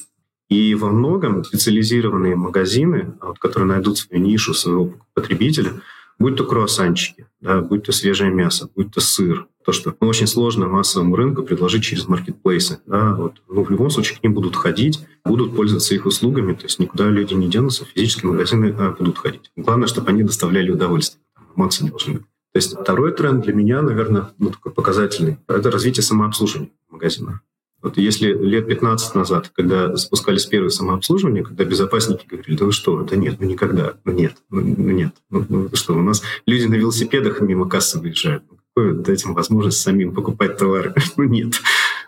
И 0.50 0.76
во 0.76 0.92
многом 0.92 1.46
специализированные 1.46 2.36
магазины, 2.36 3.14
которые 3.40 3.70
найдут 3.70 4.00
свою 4.00 4.22
нишу 4.22 4.54
своего 4.54 4.94
потребителя, 5.14 5.82
будь 6.20 6.36
то 6.36 6.46
круассанчики, 6.46 7.28
да, 7.42 7.62
будь 7.62 7.84
то 7.84 7.92
свежее 7.92 8.32
мясо, 8.32 8.70
будь 8.76 8.92
то 8.92 9.02
сыр, 9.02 9.48
то, 9.66 9.72
что 9.72 9.96
ну, 10.00 10.08
очень 10.08 10.28
сложно 10.28 10.68
массовому 10.68 11.16
рынку 11.16 11.44
предложить 11.44 11.84
через 11.84 12.08
маркетплейсы. 12.08 12.80
Да, 12.86 13.14
вот. 13.14 13.42
Ну, 13.48 13.64
в 13.64 13.70
любом 13.70 13.90
случае 13.90 14.20
к 14.20 14.24
ним 14.24 14.34
будут 14.34 14.56
ходить, 14.56 15.06
будут 15.24 15.56
пользоваться 15.56 15.94
их 15.94 16.06
услугами, 16.06 16.54
то 16.54 16.64
есть 16.64 16.80
никуда 16.80 17.10
люди 17.10 17.34
не 17.34 17.48
денутся, 17.48 17.86
физические 17.86 18.32
магазины 18.32 18.76
а, 18.78 18.92
будут 18.92 19.18
ходить. 19.18 19.52
Главное, 19.56 19.88
чтобы 19.88 20.10
они 20.10 20.24
доставляли 20.24 20.72
удовольствие. 20.72 21.22
Эмоции 21.56 21.88
должны 21.88 22.14
быть. 22.14 22.24
То 22.54 22.58
есть 22.58 22.78
второй 22.78 23.14
тренд 23.14 23.44
для 23.44 23.54
меня, 23.54 23.82
наверное, 23.82 24.32
ну, 24.38 24.50
такой 24.50 24.72
показательный, 24.72 25.38
это 25.48 25.72
развитие 25.72 26.04
самообслуживания 26.04 26.72
магазина. 26.90 27.42
Вот 27.82 27.98
если 27.98 28.34
лет 28.34 28.68
15 28.68 29.16
назад, 29.16 29.52
когда 29.56 29.96
запускались 29.96 30.46
первые 30.46 30.70
самообслуживания, 30.70 31.44
когда 31.44 31.66
безопасники 31.66 32.28
говорили, 32.28 32.56
да 32.56 32.66
вы 32.66 32.72
что, 32.72 33.02
да 33.04 33.16
нет, 33.16 33.38
ну 33.40 33.48
никогда, 33.48 33.96
ну 34.04 34.12
нет, 34.12 34.36
ну, 34.50 34.62
ну 34.62 34.92
нет, 34.92 35.14
ну, 35.30 35.46
ну 35.50 35.70
что, 35.74 35.94
у 35.94 36.02
нас 36.02 36.22
люди 36.46 36.66
на 36.66 36.76
велосипедах 36.76 37.42
мимо 37.42 37.68
кассы 37.68 38.00
выезжают, 38.00 38.44
ну, 38.50 38.58
какой 38.74 38.94
дать 38.94 39.26
им 39.26 39.34
возможность 39.34 39.82
самим 39.82 40.14
покупать 40.14 40.58
товары? 40.58 40.94
ну 41.18 41.24
нет. 41.24 41.56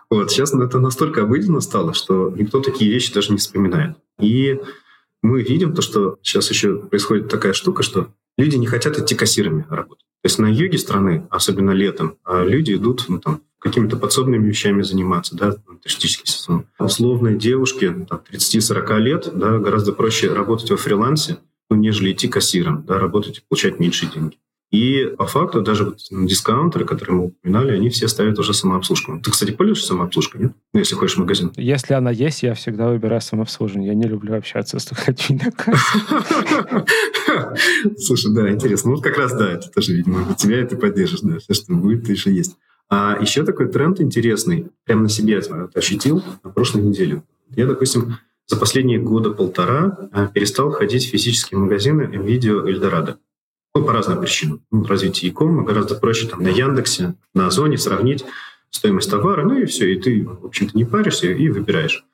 Вот, 0.09 0.31
сейчас 0.31 0.53
это 0.53 0.79
настолько 0.79 1.23
обыденно 1.23 1.59
стало, 1.59 1.93
что 1.93 2.31
никто 2.37 2.59
такие 2.59 2.91
вещи 2.91 3.13
даже 3.13 3.31
не 3.31 3.37
вспоминает. 3.37 3.97
И 4.19 4.59
мы 5.23 5.41
видим 5.41 5.73
то, 5.73 5.81
что 5.81 6.19
сейчас 6.21 6.49
еще 6.51 6.77
происходит 6.77 7.29
такая 7.29 7.53
штука, 7.53 7.81
что 7.81 8.09
люди 8.37 8.57
не 8.57 8.67
хотят 8.67 8.99
идти 8.99 9.15
кассирами 9.15 9.65
работать. 9.69 10.05
То 10.21 10.27
есть 10.27 10.39
на 10.39 10.45
юге 10.45 10.77
страны, 10.77 11.27
особенно 11.29 11.71
летом, 11.71 12.17
а 12.23 12.43
люди 12.43 12.73
идут 12.73 13.05
ну, 13.09 13.19
там, 13.19 13.41
какими-то 13.63 13.97
подсобными 13.97 14.45
вещами 14.45 14.81
заниматься, 14.81 15.35
да, 15.35 15.55
туристический 15.81 16.27
сезон. 16.27 16.65
Условные 16.77 17.37
девушки 17.37 17.93
там, 18.07 18.21
30-40 18.29 18.99
лет, 18.99 19.29
да, 19.33 19.57
гораздо 19.57 19.93
проще 19.93 20.31
работать 20.33 20.69
во 20.69 20.77
фрилансе, 20.77 21.37
ну, 21.69 21.77
нежели 21.77 22.11
идти 22.11 22.27
кассиром, 22.27 22.83
да, 22.85 22.99
работать 22.99 23.37
и 23.37 23.41
получать 23.47 23.79
меньше 23.79 24.07
деньги. 24.13 24.37
И 24.73 25.05
по 25.17 25.27
факту 25.27 25.61
даже 25.61 25.85
вот 25.85 25.99
дискаунтеры, 26.09 26.83
которые 26.83 27.15
мы 27.15 27.25
упоминали, 27.25 27.73
они 27.73 27.89
все 27.89 28.07
ставят 28.07 28.39
уже 28.39 28.55
самообслужку. 28.55 29.19
Ты, 29.23 29.29
кстати, 29.29 29.51
пользуешься 29.51 29.89
самообслужкой, 29.89 30.41
нет? 30.41 30.53
Ну, 30.73 30.79
если 30.79 30.95
ходишь 30.95 31.13
в 31.13 31.19
магазин. 31.19 31.53
Если 31.57 31.93
она 31.93 32.09
есть, 32.09 32.41
я 32.41 32.55
всегда 32.55 32.89
выбираю 32.89 33.21
самообслуживание. 33.21 33.89
Я 33.89 33.93
не 33.93 34.07
люблю 34.07 34.35
общаться 34.35 34.79
с 34.79 35.07
людьми 35.07 35.39
на. 35.43 36.85
Слушай, 37.99 38.33
да, 38.33 38.51
интересно. 38.51 38.89
Ну, 38.89 38.95
вот 38.95 39.03
как 39.03 39.15
раз, 39.19 39.33
да, 39.37 39.51
это 39.51 39.69
тоже, 39.69 39.93
видимо, 39.93 40.33
тебя 40.33 40.57
это 40.61 40.75
поддержишь, 40.75 41.21
да, 41.21 41.37
все, 41.37 41.53
что 41.53 41.71
будет, 41.75 42.09
еще 42.09 42.33
есть. 42.33 42.57
А 42.89 43.17
еще 43.19 43.43
такой 43.43 43.69
тренд 43.69 43.99
интересный, 44.01 44.67
прямо 44.83 45.03
на 45.03 45.09
себе 45.09 45.41
ощутил 45.73 46.23
на 46.43 46.49
прошлой 46.51 46.83
неделе. 46.83 47.23
Я, 47.55 47.65
допустим, 47.65 48.17
за 48.45 48.57
последние 48.57 48.99
года 48.99 49.31
полтора 49.31 50.09
а, 50.11 50.27
перестал 50.27 50.71
ходить 50.71 51.05
в 51.05 51.09
физические 51.09 51.59
магазины 51.59 52.03
видео 52.03 52.67
Эльдорадо. 52.67 53.17
Ну, 53.75 53.83
по 53.83 53.93
разным 53.93 54.19
причинам. 54.21 54.61
Ну, 54.69 54.85
развитие 54.85 55.31
e 55.31 55.63
гораздо 55.63 55.95
проще 55.95 56.27
там 56.27 56.43
на 56.43 56.49
Яндексе, 56.49 57.15
на 57.33 57.47
Озоне 57.47 57.77
сравнить 57.77 58.23
стоимость 58.69 59.09
товара, 59.09 59.43
ну 59.43 59.57
и 59.57 59.65
все, 59.65 59.93
и 59.93 59.99
ты, 59.99 60.23
в 60.25 60.45
общем-то, 60.45 60.77
не 60.77 60.85
паришься 60.85 61.27
и 61.27 61.49
выбираешь. 61.49 62.05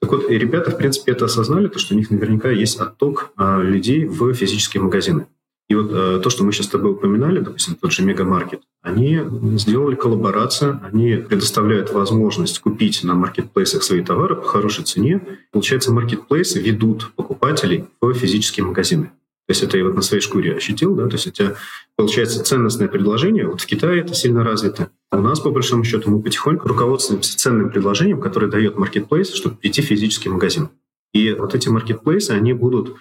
Так 0.00 0.12
вот, 0.12 0.30
и 0.30 0.38
ребята, 0.38 0.70
в 0.70 0.76
принципе, 0.76 1.12
это 1.12 1.24
осознали, 1.24 1.68
то, 1.68 1.78
что 1.78 1.94
у 1.94 1.98
них 1.98 2.10
наверняка 2.10 2.50
есть 2.50 2.78
отток 2.78 3.32
а, 3.36 3.60
людей 3.60 4.04
в 4.04 4.32
физические 4.32 4.82
магазины. 4.82 5.26
И 5.68 5.74
вот 5.74 5.90
а, 5.92 6.20
то, 6.20 6.30
что 6.30 6.44
мы 6.44 6.52
сейчас 6.52 6.66
с 6.66 6.70
тобой 6.70 6.92
упоминали, 6.92 7.40
допустим, 7.40 7.74
тот 7.74 7.92
же 7.92 8.02
Мегамаркет, 8.02 8.62
они 8.82 9.20
сделали 9.58 9.96
коллаборацию, 9.96 10.80
они 10.82 11.16
предоставляют 11.16 11.92
возможность 11.92 12.58
купить 12.60 13.04
на 13.04 13.14
маркетплейсах 13.14 13.82
свои 13.82 14.02
товары 14.02 14.36
по 14.36 14.44
хорошей 14.44 14.84
цене. 14.84 15.20
Получается, 15.52 15.92
маркетплейсы 15.92 16.60
ведут 16.60 17.12
покупателей 17.16 17.84
в 18.00 18.14
физические 18.14 18.64
магазины. 18.64 19.12
То 19.46 19.52
есть 19.52 19.62
это 19.62 19.78
я 19.78 19.84
вот 19.84 19.94
на 19.94 20.02
своей 20.02 20.22
шкуре 20.22 20.56
ощутил, 20.56 20.94
да, 20.94 21.06
то 21.06 21.14
есть 21.14 21.26
у 21.26 21.30
тебя 21.30 21.54
получается 21.96 22.44
ценностное 22.44 22.86
предложение, 22.86 23.46
вот 23.46 23.62
в 23.62 23.66
Китае 23.66 24.02
это 24.02 24.12
сильно 24.12 24.44
развито. 24.44 24.90
А 25.10 25.16
у 25.16 25.22
нас, 25.22 25.40
по 25.40 25.50
большому 25.50 25.84
счету, 25.84 26.10
мы 26.10 26.20
потихоньку 26.20 26.68
руководствуемся 26.68 27.36
ценным 27.38 27.70
предложением, 27.70 28.20
которое 28.20 28.48
дает 28.48 28.76
маркетплейс, 28.76 29.32
чтобы 29.32 29.56
прийти 29.56 29.80
в 29.80 29.86
физический 29.86 30.28
магазин. 30.28 30.68
И 31.14 31.32
вот 31.32 31.54
эти 31.54 31.70
маркетплейсы, 31.70 32.32
они 32.32 32.52
будут 32.52 32.96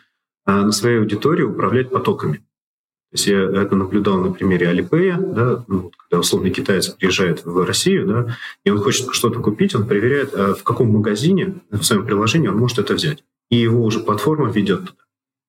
а, 0.45 0.63
на 0.63 0.71
своей 0.71 0.99
аудитории 0.99 1.43
управлять 1.43 1.89
потоками. 1.89 2.41
То 3.11 3.15
есть 3.15 3.27
я 3.27 3.61
это 3.61 3.75
наблюдал 3.75 4.17
на 4.17 4.33
примере 4.33 4.69
Alipay, 4.69 5.33
да, 5.33 5.63
ну, 5.67 5.91
когда 5.97 6.19
условный 6.19 6.51
китаец 6.51 6.89
приезжает 6.89 7.45
в 7.45 7.65
Россию, 7.65 8.05
да, 8.05 8.37
и 8.65 8.69
он 8.69 8.79
хочет 8.79 9.13
что-то 9.13 9.39
купить, 9.39 9.75
он 9.75 9.87
проверяет, 9.87 10.33
а 10.33 10.53
в 10.53 10.63
каком 10.63 10.89
магазине 10.91 11.55
в 11.71 11.83
своем 11.83 12.05
приложении 12.05 12.49
он 12.49 12.57
может 12.57 12.79
это 12.79 12.93
взять. 12.95 13.23
И 13.49 13.55
его 13.55 13.83
уже 13.85 14.01
платформа 14.01 14.51
ведет 14.51 14.81
туда. 14.81 15.03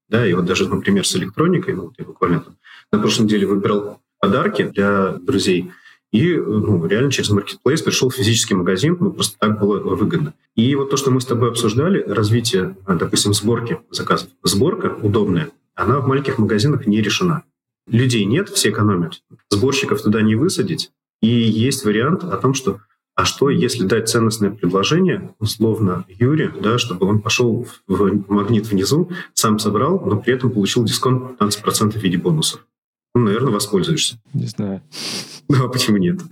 Да, 0.09 0.27
и 0.27 0.33
вот 0.35 0.45
даже, 0.45 0.69
например, 0.69 1.05
с 1.05 1.17
электроникой, 1.17 1.75
ну, 1.75 1.93
я 1.99 2.05
буквально 2.05 2.41
там, 2.41 2.57
на 2.93 3.01
прошлой 3.01 3.25
неделе 3.25 3.47
выбирал 3.47 4.01
подарки 4.21 4.63
для 4.63 5.15
друзей, 5.15 5.73
и 6.13 6.35
ну, 6.37 6.87
реально 6.87 7.11
через 7.11 7.31
маркетплейс 7.31 7.83
пришел 7.83 8.09
в 8.09 8.15
физический 8.15 8.55
магазин, 8.55 8.97
ну, 8.99 9.13
просто 9.13 9.37
так 9.39 9.61
было 9.61 9.79
выгодно. 9.81 10.33
И 10.55 10.75
вот 10.75 10.91
то, 10.91 10.97
что 10.97 11.11
мы 11.11 11.21
с 11.21 11.27
тобой 11.27 11.51
обсуждали, 11.51 12.03
развитие, 12.03 12.77
допустим, 12.87 13.35
сборки 13.35 13.81
заказов. 13.91 14.31
Сборка 14.43 14.97
удобная, 15.03 15.51
она 15.79 16.01
в 16.01 16.09
маленьких 16.09 16.39
магазинах 16.39 16.87
не 16.87 17.01
решена. 17.01 17.45
Людей 17.87 18.25
нет, 18.25 18.49
все 18.49 18.71
экономят. 18.71 19.23
Сборщиков 19.49 20.03
туда 20.03 20.21
не 20.21 20.35
высадить. 20.35 20.91
И 21.23 21.29
есть 21.29 21.85
вариант 21.85 22.25
о 22.25 22.37
том, 22.37 22.53
что 22.53 22.81
а 23.15 23.25
что, 23.25 23.49
если 23.51 23.85
дать 23.85 24.09
ценностное 24.09 24.51
предложение, 24.51 25.35
условно, 25.39 26.05
Юре, 26.09 26.53
да, 26.61 26.79
чтобы 26.79 27.07
он 27.07 27.21
пошел 27.21 27.67
в 27.87 28.33
магнит 28.33 28.67
внизу, 28.67 29.11
сам 29.35 29.59
собрал, 29.59 30.01
но 30.05 30.21
при 30.21 30.35
этом 30.35 30.51
получил 30.51 30.85
дисконт 30.85 31.41
15% 31.41 31.93
в 31.93 32.03
виде 32.03 32.19
бонусов? 32.19 32.65
Ну, 33.15 33.23
наверное, 33.23 33.53
воспользуешься. 33.53 34.21
Не 34.35 34.47
знаю. 34.47 34.83
Ну, 35.51 35.65
а 35.65 35.69
почему 35.69 35.97
нет? 35.97 36.21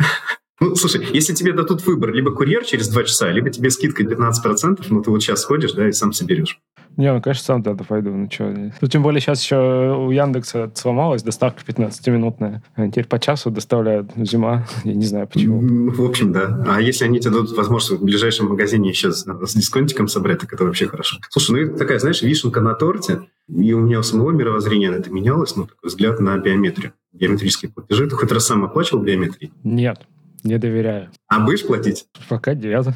Ну, 0.58 0.74
слушай, 0.74 1.06
если 1.12 1.34
тебе 1.34 1.52
дадут 1.52 1.84
выбор, 1.86 2.14
либо 2.14 2.30
курьер 2.32 2.64
через 2.64 2.88
два 2.88 3.04
часа, 3.04 3.30
либо 3.30 3.50
тебе 3.50 3.68
скидка 3.70 4.02
15%, 4.02 4.86
ну, 4.88 5.02
ты 5.02 5.10
вот 5.10 5.22
сейчас 5.22 5.44
ходишь, 5.44 5.72
да, 5.72 5.86
и 5.86 5.92
сам 5.92 6.14
соберешь. 6.14 6.60
Не, 6.96 7.12
ну, 7.12 7.20
конечно, 7.20 7.44
сам 7.44 7.62
тогда 7.62 7.84
пойду. 7.84 8.10
Ну, 8.10 8.28
что? 8.30 8.44
Ну, 8.80 8.88
тем 8.88 9.02
более 9.02 9.20
сейчас 9.20 9.42
еще 9.42 9.94
у 9.98 10.10
Яндекса 10.10 10.70
сломалась 10.74 11.22
доставка 11.22 11.62
15-минутная. 11.66 12.62
А 12.74 12.88
теперь 12.88 13.06
по 13.06 13.18
часу 13.18 13.50
доставляют 13.50 14.10
зима. 14.16 14.66
Я 14.84 14.94
не 14.94 15.04
знаю, 15.04 15.28
почему. 15.28 15.90
В 15.90 16.02
общем, 16.02 16.32
да. 16.32 16.64
А 16.66 16.80
если 16.80 17.04
они 17.04 17.20
тебе 17.20 17.32
дадут 17.32 17.56
возможность 17.56 18.00
в 18.00 18.04
ближайшем 18.04 18.48
магазине 18.48 18.88
еще 18.88 19.12
с, 19.12 19.24
с 19.24 19.54
дисконтиком 19.54 20.08
собрать, 20.08 20.40
так 20.40 20.52
это 20.52 20.64
вообще 20.64 20.86
хорошо. 20.86 21.18
Слушай, 21.30 21.50
ну 21.50 21.58
это 21.58 21.78
такая, 21.78 21.98
знаешь, 21.98 22.22
вишенка 22.22 22.60
на 22.60 22.74
торте. 22.74 23.20
И 23.48 23.72
у 23.72 23.80
меня 23.80 24.00
у 24.00 24.02
самого 24.02 24.30
мировоззрения 24.32 24.90
это 24.90 25.12
менялось, 25.12 25.54
ну, 25.54 25.66
такой 25.66 25.88
взгляд 25.88 26.18
на 26.18 26.36
биометрию. 26.38 26.92
биометрические 27.12 27.70
платежи. 27.70 28.08
Ты 28.08 28.16
хоть 28.16 28.32
раз 28.32 28.46
сам 28.46 28.64
оплачивал 28.64 29.02
биометрии? 29.02 29.52
Нет, 29.62 30.00
не 30.46 30.58
доверяю. 30.58 31.10
А 31.28 31.40
будешь 31.40 31.66
платить? 31.66 32.06
Пока 32.28 32.54
нет. 32.54 32.86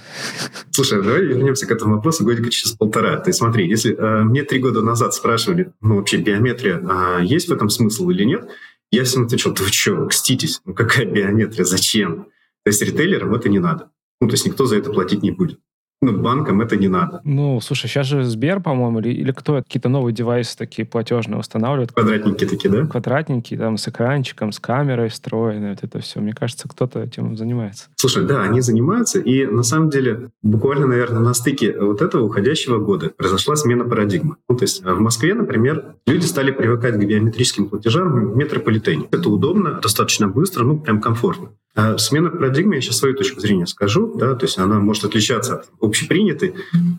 Слушай, 0.71 1.03
давай 1.03 1.25
вернемся 1.25 1.67
к 1.67 1.71
этому 1.71 1.97
вопросу 1.97 2.25
годика 2.25 2.51
через 2.51 2.73
полтора. 2.73 3.19
Ты 3.19 3.33
смотри, 3.33 3.69
если 3.69 3.95
э, 3.97 4.23
мне 4.25 4.45
три 4.45 4.59
года 4.59 4.81
назад 4.81 5.15
спрашивали, 5.15 5.73
ну 5.81 5.97
вообще 5.97 6.19
биометрия, 6.19 6.81
а 6.89 7.21
есть 7.21 7.49
в 7.49 7.53
этом 7.53 7.69
смысл 7.69 8.09
или 8.11 8.25
нет, 8.25 8.49
я 8.91 9.05
всем 9.05 9.25
отвечал, 9.25 9.53
да 9.53 9.63
вы 9.63 9.71
что, 9.71 10.07
кститесь, 10.07 10.61
ну 10.65 10.75
какая 10.75 11.07
биометрия, 11.07 11.65
зачем? 11.65 12.25
То 12.65 12.69
есть 12.69 12.83
ритейлерам 12.83 13.35
это 13.35 13.49
не 13.49 13.59
надо. 13.59 13.91
Ну, 14.21 14.29
то 14.29 14.35
есть 14.35 14.47
никто 14.47 14.67
за 14.67 14.77
это 14.77 14.93
платить 14.93 15.23
не 15.23 15.31
будет. 15.31 15.59
Ну, 16.03 16.17
банкам 16.17 16.63
это 16.63 16.77
не 16.77 16.89
надо. 16.89 17.21
Ну, 17.25 17.61
слушай, 17.61 17.87
сейчас 17.87 18.07
же 18.07 18.25
Сбер, 18.25 18.61
по-моему, 18.61 19.01
или, 19.01 19.11
или 19.11 19.33
кто 19.33 19.57
какие-то 19.57 19.91
новые 19.91 20.15
девайсы 20.15 20.57
такие 20.57 20.87
платежные 20.87 21.39
устанавливают. 21.39 21.93
Квадратненькие 21.93 22.49
такие, 22.49 22.71
да? 22.71 22.87
Квадратненькие, 22.87 23.59
там, 23.59 23.77
с 23.77 23.87
экранчиком, 23.87 24.53
с 24.53 24.59
камерой 24.61 25.11
встроенной, 25.11 25.71
вот 25.71 25.81
это 25.83 25.99
все. 26.01 26.21
Мне 26.21 26.33
кажется, 26.33 26.69
кто-то 26.69 27.03
этим 27.03 27.37
занимается. 27.37 27.89
Слушай, 27.97 28.25
да, 28.25 28.43
они 28.43 28.63
занимаются, 28.63 29.21
и 29.21 29.45
на 29.45 29.63
самом 29.63 29.91
деле 29.91 30.31
буквально, 30.43 30.87
наверное, 30.87 31.21
на 31.21 31.35
стыке 31.35 31.79
вот 31.79 32.01
этого 32.01 32.25
уходящего 32.25 32.79
года 32.79 33.11
произошла 33.11 33.55
смена 33.57 33.85
парадигмы. 33.85 34.37
Ну, 34.49 34.57
то 34.57 34.63
есть 34.63 34.83
в 34.83 35.01
Москве, 35.01 35.35
например, 35.35 35.97
люди 36.07 36.25
стали 36.25 36.51
привыкать 36.51 36.95
к 36.95 37.05
биометрическим 37.05 37.69
платежам 37.69 38.33
в 38.33 38.37
метрополитене. 38.37 39.07
Это 39.11 39.29
удобно, 39.29 39.81
достаточно 39.83 40.29
быстро, 40.29 40.65
ну, 40.65 40.79
прям 40.79 41.03
комфортно. 41.03 41.51
А 41.75 41.99
смена 41.99 42.31
парадигмы, 42.31 42.77
я 42.77 42.81
сейчас 42.81 42.99
свою 42.99 43.15
точку 43.15 43.41
зрения 43.41 43.67
скажу, 43.67 44.13
да, 44.17 44.35
то 44.35 44.45
есть 44.45 44.59
она 44.59 44.81
может 44.81 45.05
отличаться 45.05 45.57
от 45.57 45.71
общепринятой, 45.81 46.55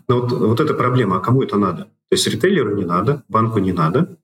но 0.08 0.20
вот, 0.20 0.32
вот 0.32 0.60
эта 0.60 0.72
проблема, 0.72 1.16
а 1.18 1.20
кому 1.20 1.42
это 1.42 1.58
надо? 1.58 1.84
То 1.84 2.16
есть 2.16 2.26
ритейлеру 2.26 2.74
не 2.74 2.84
надо, 2.84 3.22
банку 3.28 3.58
не 3.58 3.72
надо, 3.72 4.16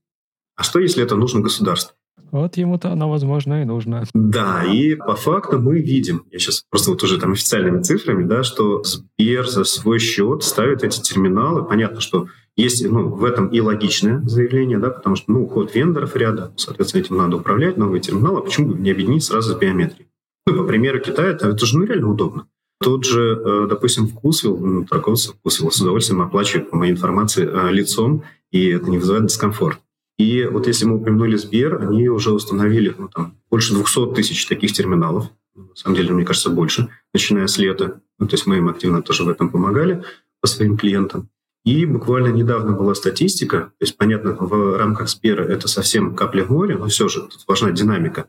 а 0.56 0.62
что, 0.62 0.80
если 0.80 1.04
это 1.04 1.16
нужно 1.16 1.40
государству? 1.40 1.94
Вот 2.30 2.56
ему-то 2.56 2.90
она, 2.92 3.06
возможно, 3.06 3.62
и 3.62 3.64
нужна. 3.64 4.04
Да, 4.12 4.64
и 4.64 4.94
по 4.94 5.14
факту 5.14 5.58
мы 5.58 5.80
видим, 5.80 6.24
я 6.30 6.38
сейчас 6.38 6.64
просто 6.68 6.90
вот 6.90 7.02
уже 7.02 7.18
там 7.18 7.32
официальными 7.32 7.82
цифрами, 7.82 8.24
да, 8.24 8.42
что 8.42 8.82
Сбер 8.84 9.48
за 9.48 9.64
свой 9.64 9.98
счет 9.98 10.42
ставит 10.42 10.84
эти 10.84 11.00
терминалы. 11.00 11.64
Понятно, 11.64 12.00
что 12.00 12.26
есть 12.56 12.84
ну, 12.84 13.08
в 13.08 13.24
этом 13.24 13.48
и 13.48 13.60
логичное 13.60 14.20
заявление, 14.26 14.78
да, 14.78 14.90
потому 14.90 15.16
что 15.16 15.32
ну, 15.32 15.44
уход 15.44 15.74
вендоров 15.74 16.16
ряда, 16.16 16.52
соответственно, 16.56 17.02
этим 17.02 17.16
надо 17.16 17.36
управлять, 17.36 17.76
новые 17.76 18.00
терминалы, 18.00 18.40
а 18.40 18.42
почему 18.42 18.70
бы 18.70 18.78
не 18.78 18.90
объединить 18.90 19.24
сразу 19.24 19.54
с 19.54 19.56
биометрией? 19.56 20.08
Ну, 20.46 20.56
по 20.56 20.64
примеру 20.64 21.00
Китая, 21.00 21.28
это, 21.28 21.48
это 21.48 21.66
же 21.66 21.78
ну, 21.78 21.84
реально 21.84 22.10
удобно. 22.10 22.46
Тот 22.80 23.04
же, 23.04 23.40
э, 23.44 23.66
допустим, 23.68 24.06
вкусвил, 24.06 24.56
ну, 24.56 24.84
торговцы 24.84 25.32
вкусвил 25.32 25.70
с 25.70 25.80
удовольствием 25.80 26.22
оплачивает, 26.22 26.70
по 26.70 26.76
моей 26.76 26.92
информации, 26.92 27.48
э, 27.50 27.72
лицом, 27.72 28.22
и 28.52 28.68
это 28.68 28.88
не 28.88 28.98
вызывает 28.98 29.26
дискомфорт. 29.26 29.80
И 30.18 30.44
вот 30.44 30.66
если 30.66 30.84
мы 30.84 30.96
упомянули 30.96 31.36
Сбер, 31.36 31.80
они 31.82 32.08
уже 32.08 32.32
установили 32.32 32.94
ну, 32.96 33.08
там, 33.08 33.34
больше 33.50 33.74
200 33.74 34.14
тысяч 34.14 34.46
таких 34.46 34.72
терминалов. 34.72 35.26
На 35.54 35.74
самом 35.74 35.96
деле, 35.96 36.12
мне 36.12 36.24
кажется, 36.24 36.50
больше, 36.50 36.88
начиная 37.12 37.46
с 37.46 37.58
лета. 37.58 38.00
Ну, 38.18 38.26
то 38.26 38.34
есть 38.34 38.46
мы 38.46 38.58
им 38.58 38.68
активно 38.68 39.02
тоже 39.02 39.24
в 39.24 39.28
этом 39.28 39.48
помогали 39.48 40.04
по 40.40 40.46
своим 40.46 40.76
клиентам. 40.76 41.28
И 41.64 41.84
буквально 41.84 42.28
недавно 42.28 42.72
была 42.72 42.94
статистика, 42.94 43.72
то 43.78 43.84
есть, 43.84 43.96
понятно, 43.96 44.36
в 44.38 44.76
рамках 44.76 45.08
Сбера 45.08 45.42
это 45.42 45.68
совсем 45.68 46.14
капля 46.14 46.44
в 46.44 46.50
море, 46.50 46.76
но 46.76 46.86
все 46.86 47.08
же 47.08 47.22
тут 47.22 47.44
важна 47.46 47.72
динамика 47.72 48.26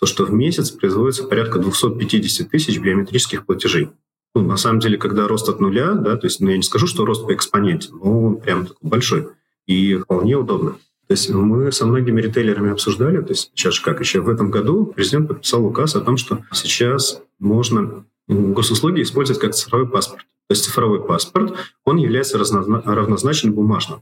то, 0.00 0.06
что 0.06 0.24
в 0.24 0.32
месяц 0.32 0.70
производится 0.70 1.24
порядка 1.24 1.58
250 1.58 2.50
тысяч 2.50 2.78
биометрических 2.78 3.44
платежей. 3.44 3.90
Ну, 4.34 4.42
на 4.42 4.56
самом 4.56 4.80
деле, 4.80 4.96
когда 4.96 5.28
рост 5.28 5.48
от 5.48 5.60
нуля, 5.60 5.92
да, 5.94 6.16
то 6.16 6.26
есть, 6.26 6.40
ну, 6.40 6.50
я 6.50 6.56
не 6.56 6.62
скажу, 6.62 6.86
что 6.86 7.04
рост 7.04 7.26
по 7.26 7.34
экспоненте, 7.34 7.90
но 7.92 8.22
он 8.22 8.36
прям 8.36 8.66
такой 8.66 8.88
большой 8.88 9.28
и 9.66 9.96
вполне 9.96 10.36
удобно. 10.36 10.72
То 11.06 11.12
есть 11.12 11.28
мы 11.28 11.72
со 11.72 11.86
многими 11.86 12.20
ритейлерами 12.20 12.70
обсуждали, 12.70 13.20
то 13.20 13.30
есть 13.30 13.50
сейчас 13.54 13.80
как 13.80 13.98
еще 14.00 14.20
в 14.20 14.28
этом 14.28 14.50
году 14.50 14.86
президент 14.86 15.26
подписал 15.28 15.66
указ 15.66 15.96
о 15.96 16.00
том, 16.00 16.16
что 16.16 16.44
сейчас 16.52 17.20
можно 17.40 18.04
госуслуги 18.28 19.02
использовать 19.02 19.40
как 19.40 19.54
цифровой 19.54 19.88
паспорт. 19.88 20.24
То 20.48 20.54
есть 20.54 20.64
цифровой 20.64 21.04
паспорт, 21.04 21.54
он 21.84 21.96
является 21.96 22.38
равнозначным 22.38 23.54
бумажным. 23.54 24.00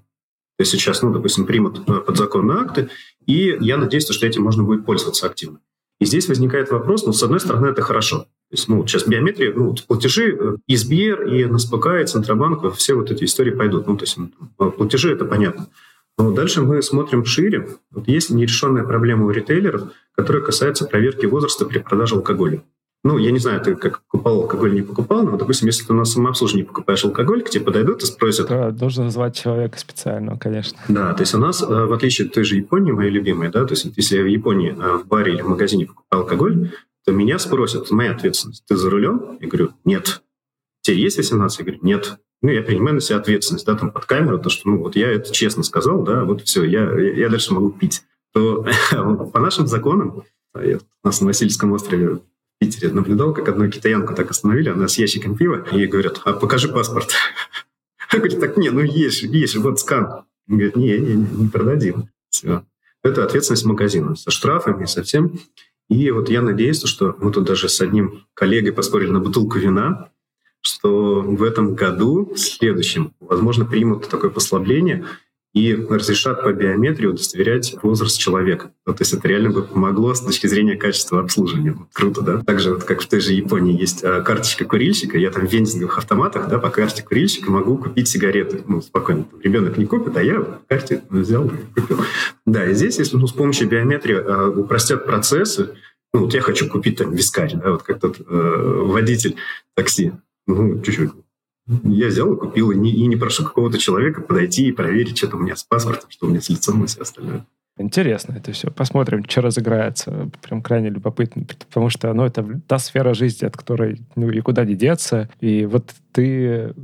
То 0.59 0.62
есть 0.62 0.72
сейчас, 0.72 1.03
ну, 1.03 1.12
допустим, 1.12 1.46
примут 1.46 1.88
э, 1.88 1.92
подзаконные 2.01 2.59
акты, 2.59 2.90
и 3.26 3.57
я 3.61 3.76
надеюсь, 3.76 4.09
что 4.09 4.26
этим 4.26 4.42
можно 4.42 4.64
будет 4.64 4.84
пользоваться 4.84 5.26
активно. 5.26 5.61
И 6.01 6.05
здесь 6.05 6.28
возникает 6.28 6.70
вопрос, 6.70 7.05
ну, 7.05 7.12
с 7.12 7.22
одной 7.22 7.40
стороны, 7.40 7.66
это 7.66 7.82
хорошо. 7.82 8.18
То 8.18 8.26
есть, 8.53 8.68
ну, 8.68 8.86
сейчас 8.86 9.07
биометрия, 9.07 9.53
ну, 9.53 9.74
платежи 9.86 10.34
э, 10.34 10.57
и 10.66 10.76
СБР, 10.76 11.26
и 11.26 11.44
НСПК, 11.44 11.86
и 12.01 12.07
Центробанк, 12.07 12.74
все 12.76 12.94
вот 12.94 13.11
эти 13.11 13.24
истории 13.24 13.51
пойдут. 13.51 13.86
Ну, 13.86 13.96
то 13.96 14.05
есть 14.05 14.16
ну, 14.16 14.70
платежи– 14.70 15.12
это 15.14 15.24
понятно. 15.24 15.68
Но 16.16 16.32
дальше 16.32 16.62
мы 16.62 16.82
смотрим 16.82 17.24
шире. 17.24 17.68
Вот 17.90 18.09
есть 18.09 18.30
нерешенная 18.30 18.84
проблема 18.84 19.26
у 19.26 19.30
ритейлеров, 19.30 19.92
которая 20.12 20.42
касается 20.42 20.86
проверки 20.86 21.26
возраста 21.26 21.64
при 21.64 21.78
продаже 21.78 22.16
алкоголя. 22.16 22.62
Ну, 23.05 23.16
я 23.16 23.30
не 23.30 23.38
знаю, 23.38 23.61
ты 23.61 23.76
как 23.76 24.03
покупал 24.03 24.42
алкоголь, 24.42 24.74
не 24.74 24.82
покупал, 24.82 25.22
но, 25.22 25.36
допустим, 25.36 25.66
если 25.66 25.84
ты 25.84 25.92
на 25.92 26.05
самообслуживании 26.05 26.66
покупаешь 26.66 27.05
алкоголь, 27.05 27.42
к 27.42 27.51
тебе 27.51 27.64
подойдут 27.64 28.03
и 28.03 28.07
спросят... 28.07 28.49
Да, 28.49 28.70
должен 28.70 29.05
назвать 29.05 29.36
человека 29.36 29.78
специального, 29.78 30.36
конечно. 30.36 30.78
Да, 30.88 31.14
то 31.14 31.22
есть 31.22 31.32
у 31.34 31.38
нас, 31.38 31.62
э, 31.62 31.66
в 31.66 31.92
отличие 31.92 32.26
от 32.26 32.34
той 32.34 32.42
же 32.42 32.57
Японии, 32.57 32.90
моей 32.90 33.11
любимой, 33.11 33.51
да, 33.51 33.64
то 33.64 33.74
есть 33.74 33.86
если 33.96 34.16
я 34.16 34.22
в 34.24 34.26
Японии 34.26 34.76
э, 34.76 34.96
в 34.96 35.07
баре 35.07 35.34
или 35.34 35.42
в 35.42 35.49
магазине 35.49 35.86
покупаю 35.86 36.22
алкоголь, 36.22 36.72
то 37.05 37.12
меня 37.12 37.38
спросят, 37.38 37.90
моя 37.92 38.11
ответственность, 38.11 38.64
ты 38.66 38.76
за 38.76 38.90
рулем? 38.90 39.38
Я 39.40 39.49
говорю, 39.49 39.70
нет. 39.84 40.22
Тебе 40.82 41.01
есть 41.01 41.18
18? 41.18 41.61
Я 41.61 41.64
говорю, 41.64 41.80
нет. 41.82 42.18
Ну, 42.42 42.51
я 42.51 42.62
принимаю 42.62 42.96
на 42.96 43.01
себя 43.01 43.18
ответственность, 43.18 43.64
да, 43.64 43.76
там, 43.76 43.92
под 43.92 44.07
камеру, 44.07 44.38
то, 44.38 44.51
что, 44.51 44.68
ну, 44.68 44.78
вот 44.78 44.96
я 44.96 45.11
это 45.11 45.32
честно 45.32 45.62
сказал, 45.62 46.03
да, 46.03 46.24
вот 46.24 46.42
все, 46.42 46.64
я, 46.64 46.92
я 46.99 47.28
дальше 47.28 47.55
могу 47.55 47.70
пить. 47.70 48.03
То 48.34 48.66
по 49.32 49.40
нашим 49.40 49.66
законам, 49.66 50.24
у 50.55 50.78
нас 51.05 51.20
на 51.20 51.26
Васильевском 51.28 51.72
острове 51.72 52.20
Питере 52.59 52.92
наблюдал, 52.92 53.32
как 53.32 53.48
одну 53.48 53.70
китаянку 53.70 54.14
так 54.14 54.30
остановили, 54.30 54.70
она 54.70 54.88
с 54.88 54.98
ящиком 54.98 55.36
пива, 55.36 55.64
и 55.70 55.76
ей 55.76 55.86
говорят, 55.86 56.20
а 56.24 56.32
покажи 56.32 56.68
паспорт. 56.68 57.12
Она 58.11 58.20
говорит, 58.20 58.40
так, 58.40 58.56
не, 58.56 58.70
ну 58.70 58.80
есть, 58.80 59.22
есть, 59.22 59.56
вот 59.56 59.80
скан. 59.80 60.24
Он 60.48 60.56
говорит, 60.56 60.76
не, 60.76 60.96
не, 60.96 61.14
не 61.14 61.48
продадим. 61.48 62.09
Все. 62.30 62.64
Это 63.02 63.22
ответственность 63.22 63.66
магазина 63.66 64.16
со 64.16 64.30
штрафами, 64.30 64.86
со 64.86 65.02
всем. 65.02 65.38
И 65.88 66.11
вот 66.11 66.28
я 66.28 66.42
надеюсь, 66.42 66.82
что 66.84 67.16
мы 67.20 67.32
тут 67.32 67.44
даже 67.44 67.68
с 67.68 67.80
одним 67.80 68.24
коллегой 68.34 68.72
поспорили 68.72 69.11
на 69.11 69.20
бутылку 69.20 69.59
вина, 69.59 70.11
что 70.61 71.20
в 71.22 71.42
этом 71.42 71.74
году, 71.74 72.32
в 72.34 72.38
следующем, 72.38 73.14
возможно, 73.20 73.64
примут 73.64 74.09
такое 74.09 74.30
послабление, 74.30 75.06
и 75.59 75.74
разрешат 75.74 76.42
по 76.44 76.52
биометрии 76.52 77.06
удостоверять 77.06 77.74
возраст 77.82 78.18
человека. 78.18 78.70
Ну, 78.86 78.94
то 78.94 79.02
есть 79.02 79.12
это 79.12 79.26
реально 79.26 79.50
бы 79.50 79.62
помогло 79.62 80.14
с 80.14 80.20
точки 80.20 80.46
зрения 80.46 80.76
качества 80.76 81.20
обслуживания. 81.20 81.76
Круто, 81.92 82.22
да? 82.22 82.38
Также 82.42 82.74
вот 82.74 82.84
как 82.84 83.02
в 83.02 83.09
той 83.09 83.20
же 83.20 83.32
Японии 83.32 83.78
есть 83.78 84.04
а, 84.04 84.20
карточка 84.20 84.64
курильщика, 84.64 85.18
я 85.18 85.30
там 85.30 85.46
в 85.46 85.52
вендинговых 85.52 85.98
автоматах 85.98 86.48
да, 86.48 86.59
по 86.59 86.70
карте 86.70 87.02
курильщика 87.02 87.50
могу 87.50 87.76
купить 87.76 88.09
сигареты. 88.09 88.62
Ну, 88.68 88.80
спокойно. 88.80 89.26
Ребенок 89.42 89.76
не 89.76 89.86
купит, 89.86 90.16
а 90.16 90.22
я 90.22 90.40
по 90.40 90.61
карте 90.68 91.02
взял 91.11 91.46
и 91.46 91.80
купил. 91.80 92.00
Да, 92.46 92.64
и 92.64 92.74
здесь, 92.74 92.98
если 92.98 93.16
ну, 93.16 93.26
с 93.26 93.32
помощью 93.32 93.68
биометрии 93.68 94.16
э, 94.16 94.46
упростят 94.48 95.06
процессы, 95.06 95.70
ну, 96.12 96.20
вот 96.20 96.34
я 96.34 96.40
хочу 96.40 96.68
купить 96.68 96.98
там 96.98 97.12
вискарь, 97.12 97.54
да, 97.56 97.72
вот 97.72 97.82
как 97.82 98.00
тот 98.00 98.20
э, 98.20 98.82
водитель 98.86 99.36
такси, 99.74 100.12
ну, 100.46 100.80
чуть-чуть 100.80 101.11
я 101.85 102.09
взял 102.09 102.33
и 102.33 102.37
купил, 102.37 102.71
и 102.71 102.77
не, 102.77 102.93
и 102.93 103.07
не 103.07 103.16
прошу 103.16 103.45
какого-то 103.45 103.79
человека 103.79 104.23
подойти 104.23 104.69
и 104.69 104.73
проверить, 104.73 105.19
что-то 105.19 105.37
у 105.37 105.41
меня 105.41 105.57
с 105.57 105.64
паспортом, 105.64 106.11
что 106.11 106.27
у 106.27 106.31
меня 106.31 106.41
с 106.41 106.49
лицом 106.49 106.83
и 106.85 106.87
все 106.87 107.03
остальное. 107.03 107.47
Интересно 107.79 108.35
это 108.37 108.53
все. 108.53 108.71
Посмотрим, 108.71 109.25
что 109.29 109.41
разыграется. 109.41 110.31
Прям 110.43 110.62
крайне 110.62 110.89
любопытно, 110.89 111.45
потому 111.45 111.91
что 111.91 112.12
ну, 112.12 112.25
это 112.25 112.61
та 112.66 112.79
сфера 112.79 113.14
жизни, 113.14 113.47
от 113.47 113.57
которой 113.57 114.01
ну, 114.16 114.31
и 114.31 114.41
куда 114.41 114.64
не 114.64 114.75
деться. 114.75 115.31
И 115.41 115.64
вот 115.64 115.95
ты 116.12 116.75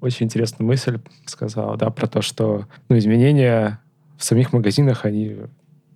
очень 0.00 0.26
интересную 0.26 0.66
мысль 0.66 0.98
сказал, 1.24 1.76
да, 1.76 1.88
про 1.90 2.06
то, 2.06 2.20
что 2.20 2.66
ну, 2.88 2.98
изменения 2.98 3.80
в 4.18 4.24
самих 4.24 4.52
магазинах, 4.52 5.06
они 5.06 5.36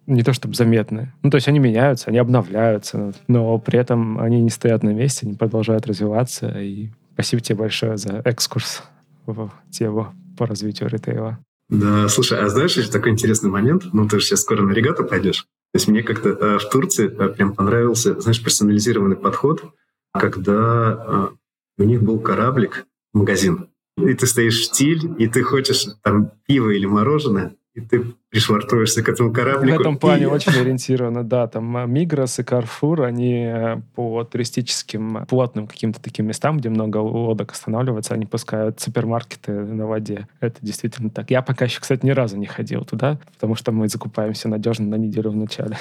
не 0.06 0.22
то 0.22 0.32
чтобы 0.32 0.54
заметны. 0.54 1.12
Ну, 1.22 1.30
то 1.30 1.34
есть 1.34 1.48
они 1.48 1.58
меняются, 1.58 2.08
они 2.08 2.18
обновляются, 2.18 3.12
но 3.28 3.58
при 3.58 3.78
этом 3.78 4.18
они 4.20 4.40
не 4.40 4.50
стоят 4.50 4.82
на 4.82 4.90
месте, 4.90 5.26
они 5.26 5.34
продолжают 5.34 5.86
развиваться, 5.86 6.48
и 6.60 6.90
Спасибо 7.16 7.40
тебе 7.40 7.56
большое 7.56 7.96
за 7.96 8.20
экскурс 8.26 8.82
в 9.24 9.50
тему 9.70 10.14
по 10.36 10.46
развитию 10.46 10.90
ритейла. 10.90 11.38
Да, 11.70 12.10
слушай, 12.10 12.38
а 12.38 12.46
знаешь, 12.50 12.76
еще 12.76 12.90
такой 12.90 13.12
интересный 13.12 13.48
момент? 13.48 13.84
Ну, 13.94 14.06
ты 14.06 14.20
же 14.20 14.26
сейчас 14.26 14.42
скоро 14.42 14.60
на 14.60 14.72
регату 14.72 15.02
пойдешь. 15.02 15.46
То 15.72 15.78
есть 15.78 15.88
мне 15.88 16.02
как-то 16.02 16.28
э, 16.28 16.58
в 16.58 16.68
Турции 16.68 17.06
э, 17.06 17.28
прям 17.30 17.54
понравился, 17.54 18.20
знаешь, 18.20 18.44
персонализированный 18.44 19.16
подход, 19.16 19.64
когда 20.12 21.32
э, 21.78 21.82
у 21.82 21.84
них 21.84 22.02
был 22.02 22.20
кораблик, 22.20 22.84
магазин, 23.14 23.70
и 23.96 24.12
ты 24.12 24.26
стоишь 24.26 24.60
в 24.60 24.64
стиль, 24.64 25.14
и 25.18 25.26
ты 25.26 25.42
хочешь 25.42 25.86
там 26.02 26.32
пиво 26.46 26.68
или 26.68 26.84
мороженое, 26.84 27.56
и 27.76 27.82
ты 27.82 28.04
пришвартуешься 28.30 29.02
к 29.02 29.08
этому 29.10 29.32
кораблику. 29.32 29.76
В 29.76 29.80
этом 29.80 29.98
плане 29.98 30.22
и... 30.22 30.26
очень 30.26 30.52
ориентировано, 30.52 31.22
да. 31.22 31.46
Там 31.46 31.92
Мигрос 31.92 32.38
и 32.38 32.42
Карфур, 32.42 33.02
они 33.02 33.44
э, 33.46 33.76
по 33.94 34.24
туристическим 34.24 35.26
плотным 35.26 35.66
каким-то 35.66 36.00
таким 36.00 36.26
местам, 36.26 36.56
где 36.56 36.70
много 36.70 36.96
лодок 36.96 37.52
останавливается, 37.52 38.14
они 38.14 38.24
пускают 38.24 38.80
супермаркеты 38.80 39.52
на 39.52 39.86
воде. 39.86 40.26
Это 40.40 40.56
действительно 40.62 41.10
так. 41.10 41.30
Я 41.30 41.42
пока 41.42 41.66
еще, 41.66 41.80
кстати, 41.80 42.04
ни 42.04 42.10
разу 42.10 42.38
не 42.38 42.46
ходил 42.46 42.82
туда, 42.86 43.18
потому 43.34 43.54
что 43.54 43.72
мы 43.72 43.88
закупаемся 43.88 44.48
надежно 44.48 44.86
на 44.86 44.94
неделю 44.94 45.30
в 45.30 45.36
начале. 45.36 45.76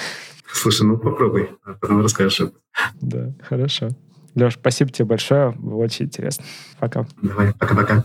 Слушай, 0.51 0.85
ну 0.87 0.97
попробуй, 0.97 1.49
а 1.63 1.73
потом 1.79 2.01
расскажешь. 2.01 2.51
Да, 2.99 3.31
хорошо. 3.41 3.89
Леш, 4.35 4.55
спасибо 4.55 4.91
тебе 4.91 5.05
большое, 5.05 5.51
было 5.51 5.77
очень 5.77 6.07
интересно. 6.07 6.43
Пока. 6.77 7.07
Давай, 7.21 7.53
пока-пока. 7.53 8.03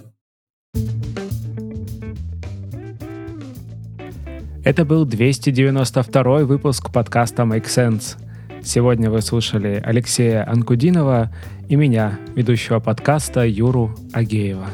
Это 4.63 4.85
был 4.85 5.07
292 5.07 6.41
выпуск 6.41 6.93
подкаста 6.93 7.45
Make 7.45 7.65
Sense. 7.65 8.19
Сегодня 8.63 9.11
вы 9.11 9.23
слушали 9.23 9.83
Алексея 9.83 10.47
Анкудинова 10.47 11.33
и 11.71 11.77
меня, 11.77 12.19
ведущего 12.35 12.79
подкаста 12.79 13.47
Юру 13.47 13.97
Агеева. 14.13 14.67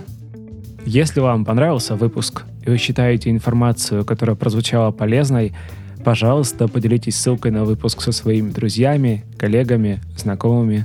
Если 0.84 1.20
вам 1.20 1.44
понравился 1.44 1.94
выпуск 1.94 2.42
и 2.64 2.70
вы 2.70 2.78
считаете 2.78 3.30
информацию, 3.30 4.04
которая 4.04 4.34
прозвучала 4.34 4.90
полезной, 4.90 5.54
пожалуйста, 6.04 6.66
поделитесь 6.66 7.14
ссылкой 7.14 7.52
на 7.52 7.64
выпуск 7.64 8.02
со 8.02 8.10
своими 8.10 8.50
друзьями, 8.50 9.24
коллегами, 9.38 10.00
знакомыми. 10.16 10.84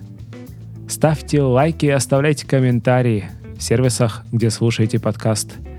Ставьте 0.88 1.42
лайки 1.42 1.88
и 1.88 1.90
оставляйте 1.90 2.46
комментарии 2.46 3.32
в 3.58 3.64
сервисах, 3.64 4.24
где 4.32 4.52
слушаете 4.52 5.00
подкаст– 5.00 5.54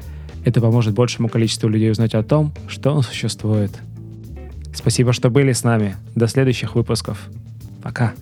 это 0.44 0.60
поможет 0.60 0.94
большему 0.94 1.28
количеству 1.28 1.68
людей 1.68 1.90
узнать 1.90 2.14
о 2.14 2.22
том, 2.22 2.52
что 2.68 2.92
он 2.92 3.02
существует. 3.02 3.70
Спасибо, 4.74 5.12
что 5.12 5.30
были 5.30 5.52
с 5.52 5.64
нами. 5.64 5.96
До 6.14 6.26
следующих 6.26 6.74
выпусков. 6.74 7.28
Пока. 7.82 8.14